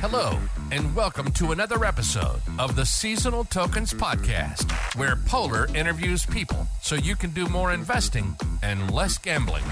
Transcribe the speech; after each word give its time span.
Hello, 0.00 0.38
and 0.72 0.96
welcome 0.96 1.30
to 1.32 1.52
another 1.52 1.84
episode 1.84 2.40
of 2.58 2.74
the 2.74 2.86
Seasonal 2.86 3.44
Tokens 3.44 3.92
Podcast, 3.92 4.72
where 4.96 5.14
Polar 5.26 5.66
interviews 5.74 6.24
people 6.24 6.66
so 6.80 6.94
you 6.94 7.14
can 7.14 7.28
do 7.34 7.46
more 7.48 7.74
investing 7.74 8.34
and 8.62 8.90
less 8.90 9.18
gambling. 9.18 9.62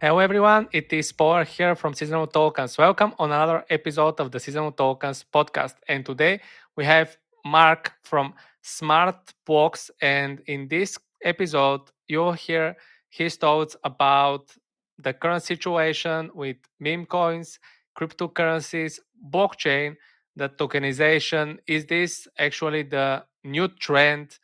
Hello 0.00 0.18
everyone, 0.18 0.66
it 0.72 0.92
is 0.92 1.12
Polar 1.12 1.44
here 1.44 1.76
from 1.76 1.94
Seasonal 1.94 2.26
Tokens. 2.26 2.76
Welcome 2.76 3.14
on 3.20 3.30
another 3.30 3.64
episode 3.70 4.18
of 4.18 4.32
the 4.32 4.40
Seasonal 4.40 4.72
Tokens 4.72 5.24
podcast. 5.32 5.76
And 5.86 6.04
today 6.04 6.40
we 6.74 6.84
have 6.84 7.16
Mark 7.44 7.92
from 8.02 8.34
Smart 8.60 9.34
Blocks. 9.46 9.92
And 10.02 10.40
in 10.48 10.66
this 10.66 10.98
episode, 11.22 11.82
you'll 12.08 12.32
hear 12.32 12.76
his 13.08 13.36
thoughts 13.36 13.76
about 13.84 14.52
the 14.98 15.12
current 15.12 15.42
situation 15.42 16.30
with 16.34 16.56
meme 16.80 17.06
coins, 17.06 17.58
cryptocurrencies, 17.98 18.98
blockchain, 19.30 19.96
the 20.36 20.48
tokenization. 20.48 21.58
Is 21.66 21.86
this 21.86 22.26
actually 22.38 22.82
the 22.84 23.24
new 23.44 23.68
trend? 23.68 24.38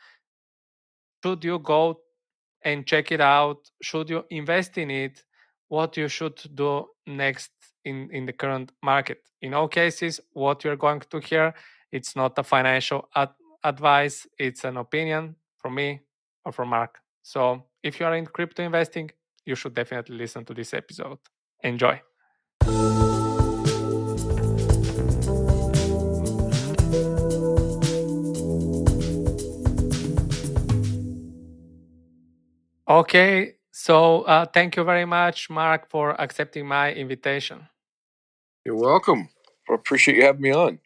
Should 1.24 1.44
you 1.44 1.58
go 1.58 2.00
and 2.64 2.86
check 2.86 3.12
it 3.12 3.20
out? 3.20 3.70
Should 3.82 4.10
you 4.10 4.24
invest 4.30 4.78
in 4.78 4.90
it? 4.90 5.22
What 5.68 5.96
you 5.96 6.08
should 6.08 6.40
do 6.54 6.86
next 7.06 7.50
in, 7.84 8.10
in 8.10 8.26
the 8.26 8.32
current 8.32 8.72
market? 8.82 9.18
In 9.40 9.54
all 9.54 9.68
cases, 9.68 10.20
what 10.32 10.64
you're 10.64 10.76
going 10.76 11.00
to 11.10 11.20
hear, 11.20 11.54
it's 11.92 12.16
not 12.16 12.38
a 12.38 12.42
financial 12.42 13.08
ad- 13.14 13.34
advice, 13.62 14.26
it's 14.38 14.64
an 14.64 14.76
opinion 14.76 15.36
from 15.58 15.74
me 15.76 16.00
or 16.44 16.52
from 16.52 16.70
Mark. 16.70 16.98
So 17.22 17.64
if 17.82 18.00
you 18.00 18.06
are 18.06 18.14
in 18.14 18.26
crypto 18.26 18.62
investing, 18.62 19.10
you 19.44 19.54
should 19.54 19.74
definitely 19.74 20.16
listen 20.16 20.44
to 20.44 20.54
this 20.54 20.74
episode. 20.74 21.18
Enjoy. 21.62 22.00
Okay, 32.88 33.54
so 33.70 34.22
uh, 34.22 34.46
thank 34.46 34.76
you 34.76 34.82
very 34.82 35.04
much, 35.04 35.48
Mark, 35.48 35.88
for 35.88 36.20
accepting 36.20 36.66
my 36.66 36.92
invitation. 36.92 37.68
You're 38.64 38.76
welcome. 38.76 39.28
I 39.70 39.74
appreciate 39.74 40.16
you 40.16 40.24
having 40.24 40.42
me 40.42 40.52
on. 40.52 40.80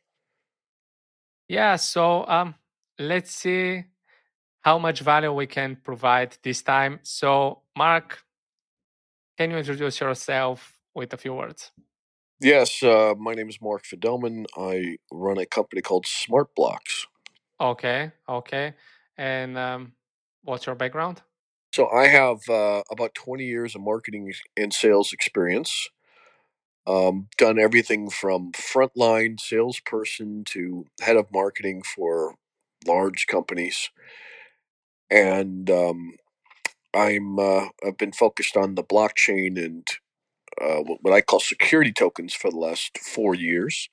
Yeah, 1.49 1.77
so 1.77 2.27
um, 2.27 2.55
let's 2.99 3.31
see 3.31 3.85
how 4.61 4.79
much 4.79 5.01
value 5.01 5.33
we 5.33 5.47
can 5.47 5.77
provide 5.83 6.37
this 6.43 6.63
time. 6.63 7.01
So, 7.03 7.63
Mark, 7.77 8.24
can 9.37 9.51
you 9.51 9.57
introduce 9.57 10.01
yourself 10.01 10.79
with 10.95 11.13
a 11.13 11.17
few 11.17 11.35
words? 11.35 11.73
Yes, 12.41 12.83
uh, 12.83 13.15
my 13.19 13.35
name 13.35 13.49
is 13.49 13.59
Mark 13.61 13.85
Fidelman. 13.85 14.45
I 14.57 14.99
run 15.11 15.39
a 15.39 15.47
company 15.47 15.83
called 15.83 16.05
Smartblocks. 16.05 17.07
Okay, 17.61 18.11
okay. 18.29 18.75
And 19.17 19.57
um, 19.57 19.93
what's 20.43 20.67
your 20.67 20.75
background? 20.75 21.23
So 21.73 21.89
I 21.89 22.07
have 22.09 22.39
uh, 22.49 22.83
about 22.91 23.15
20 23.15 23.45
years 23.45 23.75
of 23.75 23.81
marketing 23.81 24.33
and 24.57 24.73
sales 24.73 25.13
experience. 25.13 25.89
Um, 26.87 27.29
done 27.39 27.59
everything 27.59 28.11
from 28.11 28.53
frontline 28.53 29.41
salesperson 29.41 30.45
to 30.49 30.85
head 31.01 31.17
of 31.17 31.33
marketing 31.33 31.83
for 31.83 32.35
large 32.87 33.27
companies, 33.27 33.91
and 35.09 35.71
um, 35.71 36.17
I'm 36.95 37.39
uh, 37.39 37.67
I've 37.87 37.99
been 37.99 38.13
focused 38.13 38.57
on 38.57 38.75
the 38.75 38.85
blockchain 38.85 39.63
and 39.63 39.87
uh, 40.61 40.83
what 41.01 41.13
I 41.13 41.21
call 41.21 41.41
security 41.41 41.93
tokens 41.93 42.33
for 42.33 42.51
the 42.51 42.57
last 42.57 42.99
four 42.99 43.35
years. 43.35 43.89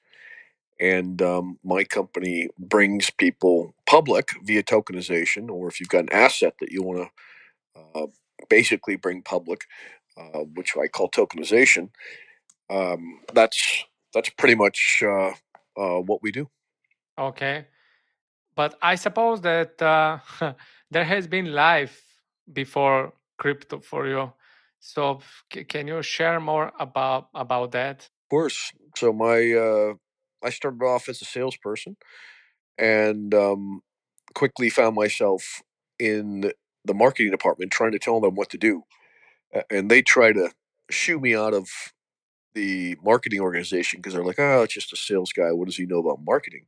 And 0.79 1.21
um, 1.21 1.59
my 1.63 1.83
company 1.83 2.49
brings 2.57 3.11
people 3.11 3.75
public 3.85 4.29
via 4.43 4.63
tokenization, 4.63 5.49
or 5.49 5.67
if 5.67 5.79
you've 5.79 5.89
got 5.89 6.03
an 6.03 6.13
asset 6.13 6.55
that 6.59 6.71
you 6.71 6.81
want 6.81 7.09
to 7.65 7.99
uh, 7.99 8.07
basically 8.49 8.95
bring 8.95 9.21
public, 9.21 9.61
uh, 10.17 10.39
which 10.55 10.73
I 10.75 10.87
call 10.87 11.09
tokenization. 11.09 11.89
Um, 12.69 13.19
that's 13.33 13.85
that's 14.13 14.29
pretty 14.29 14.55
much 14.55 15.03
uh, 15.05 15.33
uh, 15.77 15.99
what 15.99 16.23
we 16.23 16.31
do. 16.31 16.49
Okay, 17.17 17.65
but 18.55 18.75
I 18.81 18.95
suppose 18.95 19.41
that 19.41 19.77
there 20.91 21.05
has 21.05 21.27
been 21.27 21.53
life 21.53 22.10
before 22.53 23.13
crypto 23.37 23.79
for 23.79 24.07
you. 24.07 24.33
So 24.79 25.21
c- 25.53 25.63
can 25.65 25.87
you 25.87 26.01
share 26.03 26.39
more 26.39 26.71
about 26.79 27.29
about 27.33 27.71
that? 27.73 28.09
Of 28.25 28.29
course. 28.29 28.71
So 28.95 29.13
my 29.13 29.51
uh, 29.53 29.93
I 30.43 30.49
started 30.49 30.83
off 30.83 31.09
as 31.09 31.21
a 31.21 31.25
salesperson, 31.25 31.97
and 32.77 33.33
um, 33.33 33.81
quickly 34.35 34.69
found 34.69 34.95
myself 34.95 35.61
in 35.99 36.51
the 36.85 36.93
marketing 36.93 37.31
department 37.31 37.71
trying 37.71 37.93
to 37.93 37.99
tell 37.99 38.21
them 38.21 38.35
what 38.35 38.49
to 38.51 38.57
do, 38.57 38.83
and 39.69 39.91
they 39.91 40.01
try 40.01 40.33
to 40.33 40.51
shoo 40.89 41.19
me 41.19 41.35
out 41.35 41.53
of 41.53 41.69
the 42.55 42.97
marketing 43.03 43.41
organization 43.41 43.99
because 43.99 44.13
they're 44.13 44.25
like, 44.25 44.39
"Oh, 44.39 44.63
it's 44.63 44.73
just 44.73 44.93
a 44.93 44.97
sales 44.97 45.33
guy. 45.33 45.51
What 45.51 45.65
does 45.67 45.77
he 45.77 45.85
know 45.85 45.99
about 45.99 46.23
marketing?" 46.25 46.65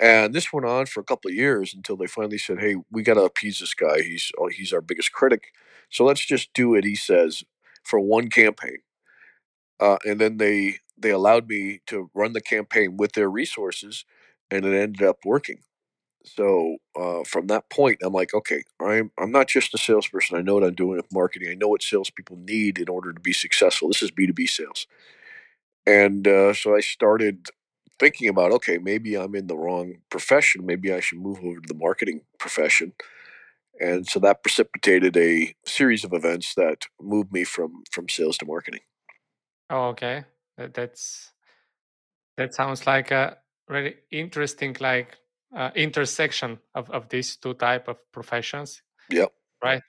And 0.00 0.34
this 0.34 0.52
went 0.52 0.66
on 0.66 0.86
for 0.86 1.00
a 1.00 1.04
couple 1.04 1.30
of 1.30 1.36
years 1.36 1.74
until 1.74 1.96
they 1.96 2.06
finally 2.06 2.38
said, 2.38 2.60
"Hey, 2.60 2.76
we 2.90 3.02
got 3.02 3.14
to 3.14 3.22
appease 3.24 3.60
this 3.60 3.74
guy. 3.74 4.02
He's 4.02 4.32
oh, 4.38 4.48
he's 4.48 4.72
our 4.72 4.80
biggest 4.80 5.12
critic. 5.12 5.52
So 5.90 6.04
let's 6.04 6.24
just 6.24 6.52
do 6.54 6.70
what 6.70 6.84
he 6.84 6.96
says 6.96 7.44
for 7.84 8.00
one 8.00 8.30
campaign." 8.30 8.78
Uh, 9.80 9.96
and 10.04 10.20
then 10.20 10.36
they 10.36 10.76
they 10.98 11.10
allowed 11.10 11.48
me 11.48 11.80
to 11.86 12.10
run 12.14 12.32
the 12.34 12.40
campaign 12.40 12.96
with 12.98 13.12
their 13.12 13.30
resources, 13.30 14.04
and 14.50 14.64
it 14.66 14.74
ended 14.76 15.02
up 15.02 15.18
working. 15.24 15.60
So 16.24 16.78
uh, 17.00 17.24
from 17.24 17.48
that 17.48 17.70
point, 17.70 17.98
I'm 18.02 18.12
like, 18.14 18.34
okay, 18.34 18.64
I'm 18.80 19.12
I'm 19.18 19.32
not 19.32 19.48
just 19.48 19.74
a 19.74 19.78
salesperson. 19.78 20.36
I 20.38 20.42
know 20.42 20.54
what 20.54 20.64
I'm 20.64 20.74
doing 20.74 20.96
with 20.98 21.12
marketing. 21.12 21.50
I 21.50 21.54
know 21.54 21.68
what 21.68 21.82
salespeople 21.82 22.38
need 22.38 22.78
in 22.78 22.88
order 22.90 23.12
to 23.12 23.20
be 23.20 23.32
successful. 23.34 23.88
This 23.88 24.02
is 24.02 24.10
B 24.12 24.26
two 24.26 24.34
B 24.34 24.46
sales, 24.46 24.86
and 25.86 26.26
uh, 26.26 26.52
so 26.54 26.74
I 26.76 26.80
started 26.80 27.46
thinking 28.00 28.28
about, 28.28 28.50
okay, 28.52 28.78
maybe 28.78 29.14
I'm 29.16 29.34
in 29.34 29.46
the 29.46 29.56
wrong 29.56 29.98
profession. 30.10 30.66
Maybe 30.66 30.92
I 30.92 31.00
should 31.00 31.18
move 31.18 31.38
over 31.44 31.60
to 31.60 31.68
the 31.68 31.78
marketing 31.78 32.22
profession. 32.38 32.94
And 33.78 34.06
so 34.06 34.18
that 34.20 34.42
precipitated 34.42 35.16
a 35.16 35.54
series 35.64 36.04
of 36.04 36.12
events 36.12 36.54
that 36.54 36.86
moved 37.00 37.32
me 37.32 37.44
from 37.44 37.84
from 37.92 38.08
sales 38.08 38.36
to 38.38 38.46
marketing. 38.46 38.80
Oh, 39.70 39.88
okay, 39.90 40.24
that, 40.58 40.74
that's 40.74 41.32
that 42.36 42.54
sounds 42.54 42.86
like 42.86 43.10
a 43.10 43.38
really 43.68 43.94
interesting 44.10 44.76
like 44.80 45.16
uh, 45.56 45.70
intersection 45.74 46.58
of, 46.74 46.90
of 46.90 47.08
these 47.08 47.36
two 47.36 47.54
type 47.54 47.88
of 47.88 47.96
professions 48.12 48.82
Yep. 49.10 49.32
right 49.64 49.82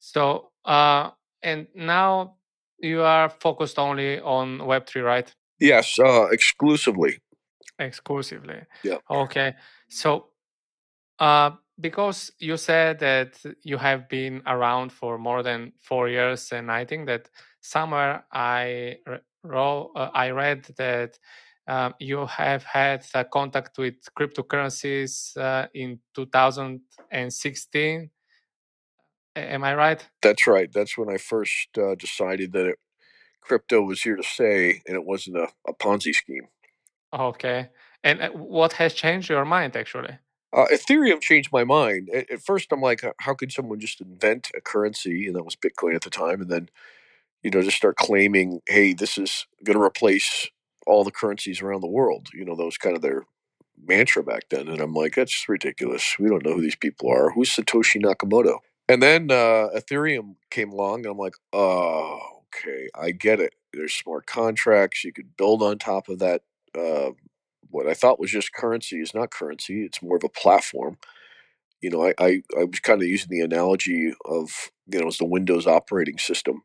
so 0.00 0.50
uh 0.64 1.10
and 1.42 1.68
now 1.74 2.34
you 2.80 3.02
are 3.02 3.30
focused 3.30 3.78
only 3.78 4.20
on 4.20 4.58
web3 4.58 5.04
right 5.04 5.32
Yes, 5.58 5.98
uh, 5.98 6.26
exclusively. 6.26 7.18
Exclusively 7.78 8.60
Yep. 8.84 9.02
okay 9.10 9.54
so 9.88 10.28
uh 11.18 11.50
because 11.78 12.32
you 12.38 12.56
said 12.56 12.98
that 13.00 13.38
you 13.62 13.76
have 13.76 14.08
been 14.08 14.42
around 14.46 14.92
for 14.92 15.18
more 15.18 15.42
than 15.42 15.72
four 15.80 16.08
years 16.08 16.52
and 16.52 16.70
i 16.70 16.84
think 16.84 17.06
that 17.06 17.28
somewhere 17.60 18.24
i 18.32 18.96
ro- 19.44 19.92
uh, 19.96 20.10
i 20.14 20.30
read 20.30 20.64
that 20.78 21.18
um, 21.68 21.94
you 21.98 22.26
have 22.26 22.62
had 22.62 23.04
uh, 23.14 23.24
contact 23.24 23.76
with 23.78 23.94
cryptocurrencies 24.18 25.36
uh, 25.36 25.66
in 25.74 25.98
2016 26.14 28.10
A- 29.36 29.52
am 29.52 29.64
i 29.64 29.74
right 29.74 30.06
That's 30.22 30.46
right. 30.46 30.72
That's 30.72 30.96
when 30.98 31.08
I 31.10 31.18
first 31.18 31.68
uh, 31.78 31.94
decided 31.94 32.52
that 32.52 32.66
it, 32.66 32.78
crypto 33.42 33.82
was 33.82 34.02
here 34.02 34.16
to 34.16 34.22
stay, 34.22 34.82
and 34.86 34.96
it 34.96 35.04
wasn't 35.04 35.36
a, 35.36 35.48
a 35.68 35.74
Ponzi 35.74 36.14
scheme. 36.14 36.48
Okay 37.16 37.68
and 38.04 38.22
uh, 38.22 38.30
what 38.30 38.74
has 38.74 38.94
changed 38.94 39.30
your 39.30 39.44
mind 39.44 39.76
actually 39.76 40.14
Uh, 40.52 40.66
Ethereum 40.72 41.20
changed 41.20 41.50
my 41.52 41.64
mind. 41.64 42.10
At, 42.10 42.30
at 42.30 42.42
first, 42.42 42.72
I'm 42.72 42.80
like, 42.80 43.02
how 43.20 43.34
could 43.34 43.52
someone 43.52 43.80
just 43.80 44.00
invent 44.00 44.50
a 44.56 44.60
currency, 44.62 45.26
and 45.28 45.36
that 45.36 45.44
was 45.44 45.56
Bitcoin 45.56 45.94
at 45.94 46.02
the 46.02 46.10
time, 46.10 46.40
and 46.42 46.50
then 46.50 46.70
you 47.42 47.50
know 47.50 47.62
just 47.62 47.76
start 47.78 47.96
claiming, 47.96 48.60
hey, 48.68 48.94
this 48.94 49.18
is 49.18 49.46
going 49.64 49.78
to 49.78 49.84
replace 49.84 50.48
all 50.86 51.04
the 51.04 51.12
currencies 51.12 51.62
around 51.62 51.82
the 51.82 51.88
world. 51.88 52.28
You 52.34 52.44
know, 52.46 52.56
that 52.56 52.64
was 52.64 52.78
kind 52.78 52.96
of 52.96 53.02
their 53.02 53.24
mantra 53.86 54.22
back 54.24 54.44
then, 54.50 54.68
and 54.68 54.80
I'm 54.80 54.94
like, 54.94 55.14
that's 55.16 55.48
ridiculous. 55.48 56.16
We 56.18 56.28
don't 56.30 56.44
know 56.44 56.54
who 56.54 56.62
these 56.62 56.76
people 56.76 57.10
are. 57.10 57.30
Who's 57.32 57.50
Satoshi 57.50 58.02
Nakamoto? 58.02 58.58
And 58.88 59.02
then 59.02 59.30
uh, 59.30 59.68
Ethereum 59.76 60.36
came 60.50 60.70
along, 60.72 61.00
and 61.00 61.12
I'm 61.12 61.18
like, 61.18 61.34
oh, 61.52 62.20
okay, 62.48 62.88
I 62.94 63.12
get 63.12 63.40
it. 63.40 63.54
There's 63.74 63.94
smart 63.94 64.26
contracts. 64.26 65.04
You 65.04 65.12
could 65.12 65.36
build 65.36 65.62
on 65.62 65.78
top 65.78 66.08
of 66.08 66.18
that. 66.20 66.42
Uh, 66.76 67.12
what 67.70 67.88
I 67.88 67.94
thought 67.94 68.20
was 68.20 68.30
just 68.32 68.52
currency 68.54 69.00
is 69.00 69.14
not 69.14 69.30
currency. 69.32 69.84
It's 69.84 70.02
more 70.02 70.16
of 70.16 70.24
a 70.24 70.28
platform. 70.30 70.98
You 71.82 71.90
know, 71.90 72.06
I, 72.06 72.14
I, 72.18 72.42
I 72.58 72.64
was 72.64 72.80
kind 72.80 73.02
of 73.02 73.08
using 73.08 73.30
the 73.30 73.40
analogy 73.42 74.12
of, 74.26 74.70
you 74.92 75.00
know, 75.00 75.08
it's 75.08 75.18
the 75.18 75.26
Windows 75.26 75.66
operating 75.66 76.18
system. 76.18 76.62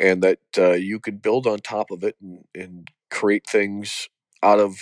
and 0.00 0.22
that 0.24 0.40
uh, 0.58 0.72
you 0.72 1.00
could 1.00 1.22
build 1.22 1.48
on 1.48 1.60
top 1.60 1.92
of 1.92 2.04
it 2.04 2.16
and, 2.22 2.44
and 2.54 2.88
create 3.10 3.46
things 3.48 4.10
out 4.44 4.60
of 4.60 4.76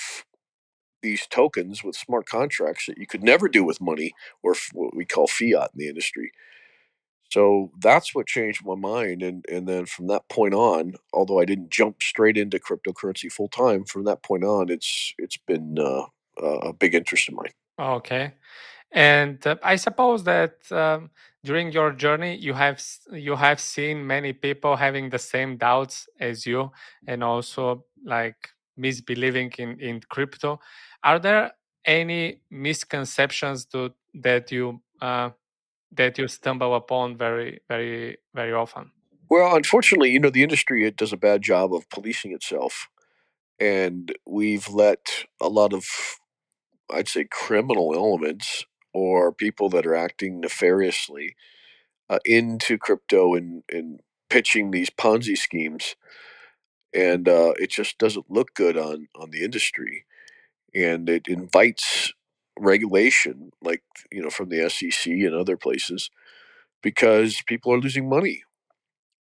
these 1.03 1.27
tokens 1.29 1.85
with 1.85 1.97
smart 1.97 2.27
contracts 2.27 2.87
that 2.87 2.99
you 2.99 3.07
could 3.07 3.23
never 3.25 3.49
do 3.49 3.65
with 3.65 3.81
money 3.81 4.13
or 4.43 4.53
f- 4.53 4.71
what 4.75 4.97
we 4.97 5.05
call 5.05 5.27
fiat 5.29 5.71
in 5.75 5.79
the 5.79 5.89
industry. 5.89 6.33
So 7.31 7.71
that's 7.79 8.15
what 8.15 8.27
changed 8.27 8.65
my 8.65 8.75
mind, 8.75 9.23
and 9.23 9.45
and 9.49 9.69
then 9.69 9.87
from 9.87 10.09
that 10.09 10.29
point 10.29 10.55
on, 10.55 10.95
although 11.13 11.41
I 11.41 11.45
didn't 11.45 11.71
jump 11.71 12.03
straight 12.03 12.37
into 12.37 12.59
cryptocurrency 12.59 13.31
full 13.31 13.49
time, 13.49 13.85
from 13.85 14.05
that 14.05 14.23
point 14.23 14.45
on, 14.45 14.69
it's 14.69 15.15
it's 15.17 15.37
been 15.37 15.79
uh, 15.79 16.07
a 16.43 16.73
big 16.73 16.95
interest 16.95 17.29
of 17.29 17.35
mine. 17.35 17.53
Okay, 17.79 18.33
and 18.93 19.47
uh, 19.47 19.57
I 19.63 19.77
suppose 19.77 20.25
that 20.25 20.57
um, 20.73 21.11
during 21.45 21.71
your 21.71 21.93
journey, 21.93 22.37
you 22.37 22.53
have 22.53 22.83
you 23.13 23.37
have 23.37 23.61
seen 23.61 24.05
many 24.05 24.33
people 24.33 24.75
having 24.75 25.11
the 25.11 25.19
same 25.19 25.57
doubts 25.57 26.09
as 26.19 26.45
you, 26.47 26.73
and 27.07 27.23
also 27.23 27.85
like 28.05 28.49
misbelieving 28.77 29.55
in 29.59 29.79
in 29.79 30.01
crypto. 30.09 30.59
Are 31.05 31.21
there 31.21 31.53
any 31.85 32.41
misconceptions 32.51 33.65
to, 33.67 33.93
that 34.15 34.53
you 34.53 34.83
uh, 35.01 35.31
that 35.93 36.19
you 36.19 36.29
stumble 36.29 36.75
upon 36.75 37.17
very, 37.17 37.61
very, 37.69 38.19
very 38.35 38.53
often? 38.53 38.93
Well, 39.29 39.55
unfortunately, 39.55 40.11
you 40.11 40.21
know, 40.21 40.31
the 40.31 40.43
industry 40.43 40.85
it 40.85 40.97
does 40.97 41.13
a 41.13 41.17
bad 41.17 41.43
job 41.43 41.73
of 41.73 41.89
policing 41.89 42.33
itself, 42.33 42.89
and 43.61 44.13
we've 44.27 44.69
let 44.69 45.27
a 45.41 45.49
lot 45.49 45.73
of, 45.73 45.85
I'd 46.93 47.09
say, 47.09 47.27
criminal 47.31 47.95
elements 47.95 48.65
or 48.93 49.33
people 49.33 49.69
that 49.71 49.87
are 49.87 49.95
acting 49.95 50.41
nefariously 50.41 51.37
uh, 52.09 52.19
into 52.25 52.77
crypto 52.77 53.35
and 53.35 53.63
and 53.71 54.01
pitching 54.29 54.71
these 54.71 54.91
Ponzi 54.91 55.37
schemes, 55.37 55.97
and 56.95 57.29
uh, 57.29 57.53
it 57.59 57.71
just 57.71 57.99
doesn't 57.99 58.31
look 58.31 58.55
good 58.55 58.77
on 58.77 59.09
on 59.15 59.31
the 59.31 59.45
industry, 59.45 60.07
and 60.75 61.09
it 61.09 61.29
invites 61.29 62.13
regulation, 62.61 63.53
like 63.63 63.83
you 64.13 64.23
know, 64.23 64.31
from 64.31 64.49
the 64.51 64.69
SEC 64.71 65.13
and 65.13 65.35
other 65.35 65.57
places, 65.57 66.11
because 66.83 67.43
people 67.47 67.73
are 67.75 67.81
losing 67.81 68.09
money, 68.09 68.43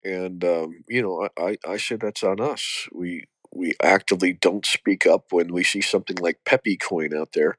and 0.03 0.44
um, 0.44 0.83
you 0.88 1.01
know, 1.01 1.30
I, 1.38 1.57
I 1.68 1.77
say 1.77 1.95
that's 1.95 2.24
on 2.24 2.39
us. 2.41 2.88
We 2.94 3.25
we 3.53 3.74
actively 3.81 4.33
don't 4.33 4.65
speak 4.65 5.07
up 5.07 5.27
when 5.31 5.53
we 5.53 5.63
see 5.63 5.81
something 5.81 6.18
like 6.18 6.45
Pepe 6.45 6.77
Coin 6.77 7.13
out 7.15 7.33
there, 7.33 7.57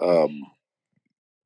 um, 0.00 0.42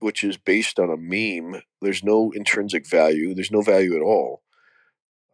which 0.00 0.24
is 0.24 0.36
based 0.36 0.78
on 0.78 0.90
a 0.90 0.96
meme. 0.96 1.62
There's 1.82 2.04
no 2.04 2.32
intrinsic 2.32 2.88
value. 2.88 3.34
There's 3.34 3.50
no 3.52 3.62
value 3.62 3.94
at 3.96 4.02
all. 4.02 4.42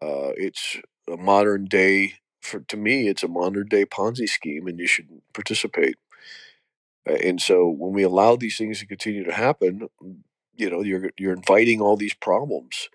Uh, 0.03 0.33
it's 0.37 0.77
a 1.13 1.17
modern 1.17 1.65
day. 1.67 2.15
For 2.43 2.61
to 2.61 2.77
me, 2.77 3.09
it's 3.09 3.23
a 3.25 3.29
modern 3.29 3.69
day 3.69 3.85
Ponzi 3.85 4.29
scheme, 4.29 4.67
and 4.67 4.79
you 4.79 4.87
shouldn't 4.87 5.23
participate. 5.35 5.97
And 7.07 7.41
so 7.41 7.69
when 7.69 7.93
we 7.93 8.03
allow 8.03 8.37
these 8.37 8.57
things 8.57 8.81
to 8.81 8.87
continue 8.87 9.25
to 9.25 9.33
happen, 9.33 9.89
you 10.57 10.71
know, 10.71 10.83
you're 10.83 11.11
you're 11.19 11.35
inviting 11.35 11.81
all 11.81 11.97
these 11.97 12.15
problems, 12.15 12.89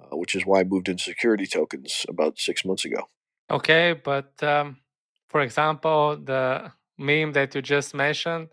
uh, 0.00 0.16
which 0.16 0.34
is 0.34 0.44
why 0.44 0.60
I 0.60 0.64
moved 0.64 0.88
into 0.88 1.02
security 1.02 1.46
tokens 1.46 2.04
about 2.08 2.38
six 2.38 2.64
months 2.64 2.84
ago. 2.84 3.08
Okay, 3.50 3.92
but 3.92 4.42
um, 4.42 4.78
for 5.28 5.40
example, 5.42 6.16
the 6.16 6.72
meme 6.98 7.32
that 7.32 7.54
you 7.54 7.62
just 7.62 7.94
mentioned 7.94 8.48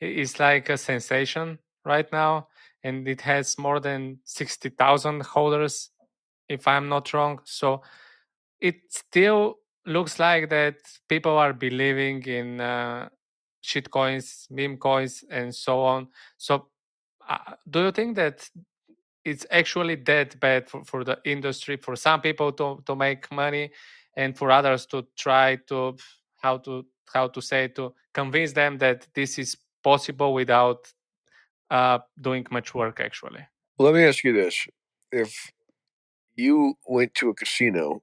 is 0.00 0.38
like 0.38 0.68
a 0.68 0.78
sensation 0.78 1.58
right 1.84 2.10
now, 2.12 2.48
and 2.82 3.06
it 3.08 3.20
has 3.22 3.58
more 3.58 3.80
than 3.80 4.20
sixty 4.24 4.70
thousand 4.70 5.22
holders, 5.22 5.90
if 6.48 6.66
I'm 6.66 6.88
not 6.88 7.12
wrong. 7.12 7.40
So 7.44 7.82
it 8.60 8.76
still 8.88 9.56
looks 9.84 10.18
like 10.18 10.48
that 10.50 10.76
people 11.08 11.36
are 11.36 11.52
believing 11.52 12.22
in 12.22 12.60
uh, 12.60 13.08
shit 13.66 13.90
coins, 13.90 14.46
meme 14.50 14.76
coins, 14.76 15.24
and 15.28 15.54
so 15.54 15.80
on. 15.82 16.08
So, 16.38 16.68
uh, 17.28 17.54
do 17.68 17.80
you 17.80 17.90
think 17.90 18.16
that 18.16 18.48
it's 19.24 19.44
actually 19.50 19.96
that 19.96 20.38
bad 20.38 20.68
for, 20.70 20.84
for 20.84 21.02
the 21.02 21.18
industry 21.24 21.76
for 21.76 21.96
some 21.96 22.20
people 22.20 22.52
to, 22.52 22.80
to 22.86 22.94
make 22.94 23.30
money 23.32 23.72
and 24.16 24.38
for 24.38 24.50
others 24.52 24.86
to 24.86 25.04
try 25.16 25.56
to 25.66 25.96
how 26.40 26.58
to 26.58 26.86
how 27.12 27.26
to 27.26 27.40
say 27.40 27.66
to 27.68 27.92
convince 28.14 28.52
them 28.52 28.78
that 28.78 29.06
this 29.14 29.38
is 29.38 29.56
possible 29.82 30.32
without 30.32 30.92
uh, 31.70 31.98
doing 32.20 32.46
much 32.50 32.74
work 32.74 33.00
actually 33.00 33.44
let 33.78 33.94
me 33.94 34.04
ask 34.04 34.22
you 34.22 34.32
this 34.32 34.66
if 35.10 35.50
you 36.36 36.74
went 36.86 37.12
to 37.14 37.30
a 37.30 37.34
casino 37.34 38.02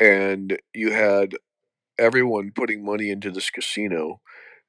and 0.00 0.58
you 0.74 0.90
had 0.90 1.36
everyone 1.98 2.52
putting 2.54 2.84
money 2.84 3.10
into 3.10 3.30
this 3.30 3.50
casino 3.50 4.20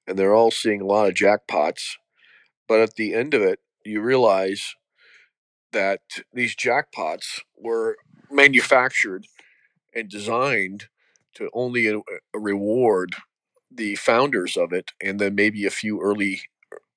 and 0.07 0.17
they're 0.17 0.35
all 0.35 0.51
seeing 0.51 0.81
a 0.81 0.85
lot 0.85 1.07
of 1.07 1.13
jackpots. 1.13 1.95
But 2.67 2.81
at 2.81 2.95
the 2.95 3.13
end 3.13 3.33
of 3.33 3.41
it, 3.41 3.59
you 3.85 4.01
realize 4.01 4.75
that 5.71 6.01
these 6.33 6.55
jackpots 6.55 7.41
were 7.57 7.97
manufactured 8.31 9.25
and 9.93 10.09
designed 10.09 10.87
to 11.35 11.49
only 11.53 11.89
uh, 11.89 11.99
reward 12.33 13.15
the 13.71 13.95
founders 13.95 14.57
of 14.57 14.73
it 14.73 14.91
and 15.01 15.19
then 15.19 15.35
maybe 15.35 15.65
a 15.65 15.71
few 15.71 16.01
early 16.01 16.41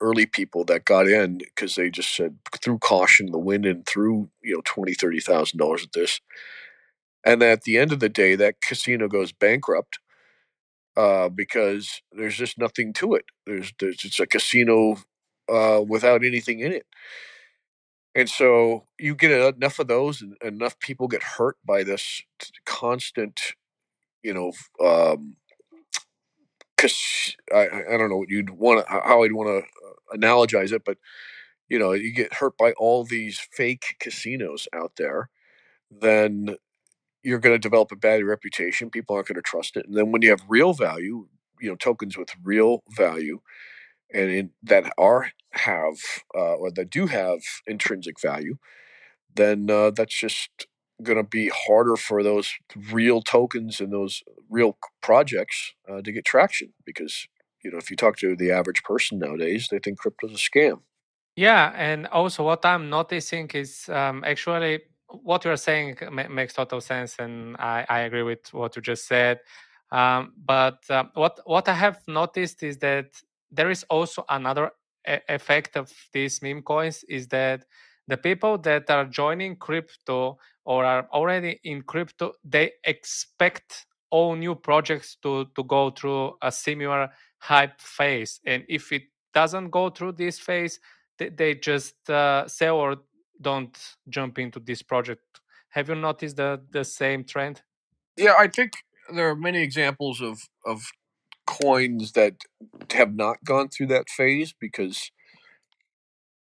early 0.00 0.26
people 0.26 0.64
that 0.64 0.85
got 0.85 1.06
in 1.06 1.38
because 1.38 1.75
they 1.75 1.88
just 1.90 2.14
said 2.14 2.37
through 2.61 2.78
caution 2.78 3.31
the 3.31 3.38
wind 3.38 3.64
and 3.67 3.87
through 3.87 4.31
you 4.43 4.55
know 4.55 4.62
twenty 4.64 4.94
thirty 4.94 5.20
thousand 5.20 5.58
dollars 5.58 5.85
at 5.85 5.93
this 5.93 6.20
and 7.25 7.43
at 7.43 7.62
the 7.62 7.78
end 7.78 7.93
of 7.93 8.00
the 8.00 8.08
day 8.08 8.35
that 8.35 8.61
casino 8.61 9.06
goes 9.06 9.32
bankrupt 9.32 9.99
uh, 10.97 11.29
because 11.29 12.03
there's 12.12 12.37
just 12.37 12.59
nothing 12.59 12.93
to 12.94 13.15
it. 13.15 13.27
There's 13.47 13.73
there's 13.81 14.05
it's 14.05 14.21
a 14.21 14.27
casino 14.27 14.97
uh, 15.49 15.83
without 15.87 16.25
anything 16.25 16.61
in 16.61 16.73
it, 16.73 16.87
and 18.15 18.29
so 18.29 18.85
you 18.99 19.15
get 19.15 19.31
enough 19.56 19.79
of 19.79 19.89
those, 19.89 20.21
and 20.23 20.37
enough 20.43 20.79
people 20.79 21.09
get 21.09 21.23
hurt 21.23 21.56
by 21.65 21.83
this 21.83 22.23
constant, 22.65 23.41
you 24.23 24.35
know. 24.35 24.53
Um, 24.85 25.37
Cause 26.77 27.37
I, 27.55 27.69
I 27.93 27.97
don't 27.97 28.11
know 28.11 28.17
what 28.17 28.29
you'd 28.31 28.50
want 28.50 28.85
how 28.88 29.23
I'd 29.23 29.33
want 29.33 29.49
to 29.49 29.59
uh, 29.59 30.17
analogize 30.17 30.73
it, 30.73 30.83
but 30.85 30.99
you 31.69 31.79
know 31.79 31.93
you 31.93 32.12
get 32.12 32.35
hurt 32.35 32.56
by 32.59 32.73
all 32.73 33.05
these 33.05 33.38
fake 33.38 33.97
casinos 34.00 34.69
out 34.75 34.93
there, 34.97 35.31
then 35.91 36.56
you're 37.23 37.38
going 37.38 37.55
to 37.55 37.59
develop 37.59 37.93
a 37.93 37.97
bad 37.97 38.25
reputation. 38.25 38.91
People 38.91 39.17
aren't 39.17 39.29
going 39.29 39.37
to 39.37 39.43
trust 39.43 39.76
it. 39.76 39.87
And 39.87 39.97
then 39.97 40.12
when 40.12 40.23
you 40.23 40.31
have 40.31 40.43
real 40.49 40.73
value, 40.73 41.29
you 41.61 41.69
know, 41.69 41.76
tokens 41.76 42.17
with 42.17 42.31
real 42.43 42.83
value, 42.97 43.41
and 44.12 44.31
in, 44.31 44.50
that 44.62 44.93
are 44.99 45.31
have 45.52 45.97
uh, 46.35 46.55
or 46.55 46.71
that 46.73 46.91
do 46.91 47.07
have 47.07 47.41
intrinsic 47.67 48.21
value, 48.21 48.57
then 49.35 49.71
uh, 49.71 49.91
that's 49.91 50.19
just 50.19 50.50
going 51.02 51.17
to 51.17 51.25
be 51.25 51.50
harder 51.67 51.97
for 51.97 52.23
those 52.23 52.52
real 52.91 53.23
tokens 53.23 53.81
and 53.81 53.93
those 53.93 54.23
real 54.50 54.76
projects 55.00 55.73
uh, 55.91 56.00
to 56.02 56.12
get 56.12 56.25
traction 56.25 56.73
because 56.85 57.26
you 57.64 57.71
know 57.71 57.79
if 57.79 57.91
you 57.91 57.97
talk 57.97 58.17
to 58.17 58.37
the 58.37 58.50
average 58.50 58.83
person 58.83 59.19
nowadays, 59.19 59.69
they 59.71 59.79
think 59.79 59.99
crypto's 59.99 60.33
a 60.33 60.35
scam. 60.37 60.81
Yeah, 61.37 61.73
and 61.75 62.07
also 62.09 62.45
what 62.45 62.64
I'm 62.67 62.91
noticing 62.91 63.49
is 63.55 63.88
um, 63.88 64.23
actually 64.25 64.81
what 65.23 65.45
you're 65.45 65.57
saying 65.57 65.97
makes 66.31 66.54
total 66.54 66.81
sense, 66.81 67.16
and 67.19 67.57
I, 67.59 67.87
I 67.88 68.00
agree 68.00 68.23
with 68.23 68.52
what 68.52 68.76
you 68.76 68.83
just 68.83 69.07
said. 69.07 69.40
Um, 69.90 70.33
but 70.45 70.78
uh, 70.88 71.04
what 71.14 71.40
what 71.45 71.69
I 71.69 71.75
have 71.75 72.00
noticed 72.09 72.62
is 72.62 72.78
that 72.78 73.07
there 73.50 73.71
is 73.71 73.85
also 73.90 74.25
another 74.31 74.71
e- 75.09 75.19
effect 75.28 75.76
of 75.76 75.92
these 76.12 76.40
meme 76.42 76.62
coins 76.62 77.04
is 77.09 77.28
that 77.28 77.64
the 78.09 78.16
people 78.16 78.59
that 78.59 78.90
are 78.90 79.04
joining 79.04 79.57
crypto 79.57 80.38
or 80.64 80.85
are 80.85 81.07
already 81.12 81.61
in 81.64 81.83
crypto 81.83 82.33
they 82.45 82.73
expect 82.85 83.87
all 84.11 84.35
new 84.35 84.54
projects 84.54 85.16
to 85.23 85.47
to 85.54 85.62
go 85.64 85.90
through 85.90 86.33
a 86.42 86.50
similar 86.50 87.11
hype 87.38 87.81
phase 87.81 88.40
and 88.47 88.64
if 88.69 88.92
it 88.92 89.02
doesn't 89.35 89.71
go 89.71 89.90
through 89.90 90.12
this 90.12 90.38
phase 90.38 90.81
they, 91.19 91.28
they 91.28 91.54
just 91.54 92.09
uh, 92.11 92.47
sell 92.49 92.76
or 92.76 92.97
don't 93.42 93.76
jump 94.08 94.38
into 94.38 94.61
this 94.61 94.82
project. 94.82 95.22
Have 95.70 95.88
you 95.88 95.94
noticed 95.94 96.37
the 96.37 96.61
the 96.70 96.84
same 96.84 97.25
trend? 97.25 97.62
Yeah, 98.16 98.34
I 98.38 98.49
think 98.49 98.72
there 99.12 99.28
are 99.28 99.37
many 99.37 99.62
examples 99.62 100.20
of 100.20 100.49
of 100.64 100.82
coins 101.46 102.12
that 102.12 102.34
have 102.92 103.14
not 103.14 103.44
gone 103.44 103.68
through 103.68 103.88
that 103.88 104.08
phase 104.08 104.54
because 104.58 105.11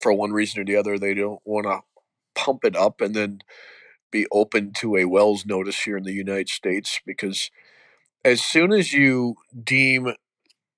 for 0.00 0.12
one 0.12 0.32
reason 0.32 0.60
or 0.60 0.64
the 0.64 0.76
other 0.76 0.98
they 0.98 1.14
don't 1.14 1.40
want 1.44 1.66
to 1.66 1.80
pump 2.34 2.64
it 2.64 2.76
up 2.76 3.00
and 3.00 3.14
then 3.14 3.40
be 4.10 4.26
open 4.32 4.72
to 4.72 4.96
a 4.96 5.04
Wells 5.04 5.44
notice 5.44 5.82
here 5.82 5.96
in 5.96 6.04
the 6.04 6.12
United 6.12 6.48
States 6.48 7.00
because 7.04 7.50
as 8.24 8.40
soon 8.40 8.72
as 8.72 8.92
you 8.92 9.36
deem 9.62 10.08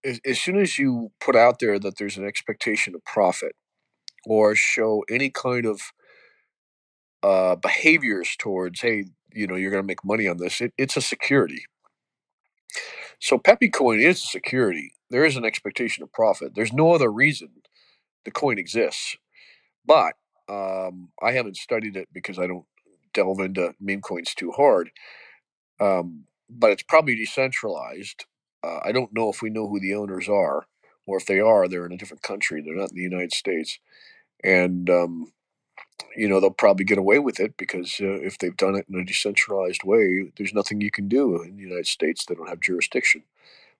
as, 0.04 0.20
as 0.24 0.40
soon 0.40 0.58
as 0.58 0.78
you 0.78 1.10
put 1.20 1.36
out 1.36 1.58
there 1.58 1.78
that 1.78 1.98
there's 1.98 2.16
an 2.16 2.26
expectation 2.26 2.94
of 2.94 3.04
profit 3.04 3.52
or 4.26 4.54
show 4.54 5.04
any 5.10 5.30
kind 5.30 5.66
of 5.66 5.80
uh, 7.22 7.56
behaviors 7.56 8.36
towards, 8.38 8.80
hey, 8.80 9.04
you 9.32 9.46
know 9.46 9.56
you're 9.56 9.70
going 9.70 9.82
to 9.82 9.86
make 9.86 10.04
money 10.04 10.26
on 10.28 10.38
this. 10.38 10.60
It, 10.60 10.72
it's 10.78 10.96
a 10.96 11.02
security. 11.02 11.64
So 13.20 13.38
Pepe 13.38 13.68
coin 13.68 14.00
is 14.00 14.22
a 14.22 14.26
security. 14.26 14.92
There 15.10 15.24
is 15.24 15.36
an 15.36 15.44
expectation 15.44 16.02
of 16.02 16.12
profit. 16.12 16.54
There's 16.54 16.72
no 16.72 16.92
other 16.92 17.10
reason 17.10 17.48
the 18.24 18.30
coin 18.30 18.58
exists. 18.58 19.16
But 19.84 20.14
um, 20.48 21.10
I 21.22 21.32
haven't 21.32 21.56
studied 21.56 21.96
it 21.96 22.08
because 22.12 22.38
I 22.38 22.46
don't 22.46 22.66
delve 23.14 23.40
into 23.40 23.74
meme 23.80 24.02
coins 24.02 24.34
too 24.34 24.52
hard. 24.52 24.90
Um, 25.80 26.24
but 26.50 26.70
it's 26.70 26.82
probably 26.82 27.14
decentralized. 27.14 28.26
Uh, 28.62 28.80
I 28.84 28.92
don't 28.92 29.14
know 29.14 29.30
if 29.30 29.42
we 29.42 29.50
know 29.50 29.68
who 29.68 29.80
the 29.80 29.94
owners 29.94 30.28
are, 30.28 30.66
or 31.06 31.16
if 31.16 31.26
they 31.26 31.40
are, 31.40 31.68
they're 31.68 31.86
in 31.86 31.92
a 31.92 31.96
different 31.96 32.22
country. 32.22 32.60
They're 32.60 32.74
not 32.74 32.90
in 32.90 32.96
the 32.96 33.02
United 33.02 33.32
States, 33.32 33.78
and 34.42 34.90
um, 34.90 35.32
you 36.16 36.28
know 36.28 36.40
they'll 36.40 36.50
probably 36.50 36.84
get 36.84 36.98
away 36.98 37.18
with 37.18 37.40
it 37.40 37.56
because 37.56 37.98
uh, 38.00 38.20
if 38.20 38.38
they've 38.38 38.56
done 38.56 38.76
it 38.76 38.86
in 38.88 38.98
a 38.98 39.04
decentralized 39.04 39.82
way, 39.84 40.32
there's 40.36 40.54
nothing 40.54 40.80
you 40.80 40.90
can 40.90 41.08
do 41.08 41.42
in 41.42 41.56
the 41.56 41.62
United 41.62 41.86
States. 41.86 42.24
They 42.24 42.34
don't 42.34 42.48
have 42.48 42.60
jurisdiction. 42.60 43.22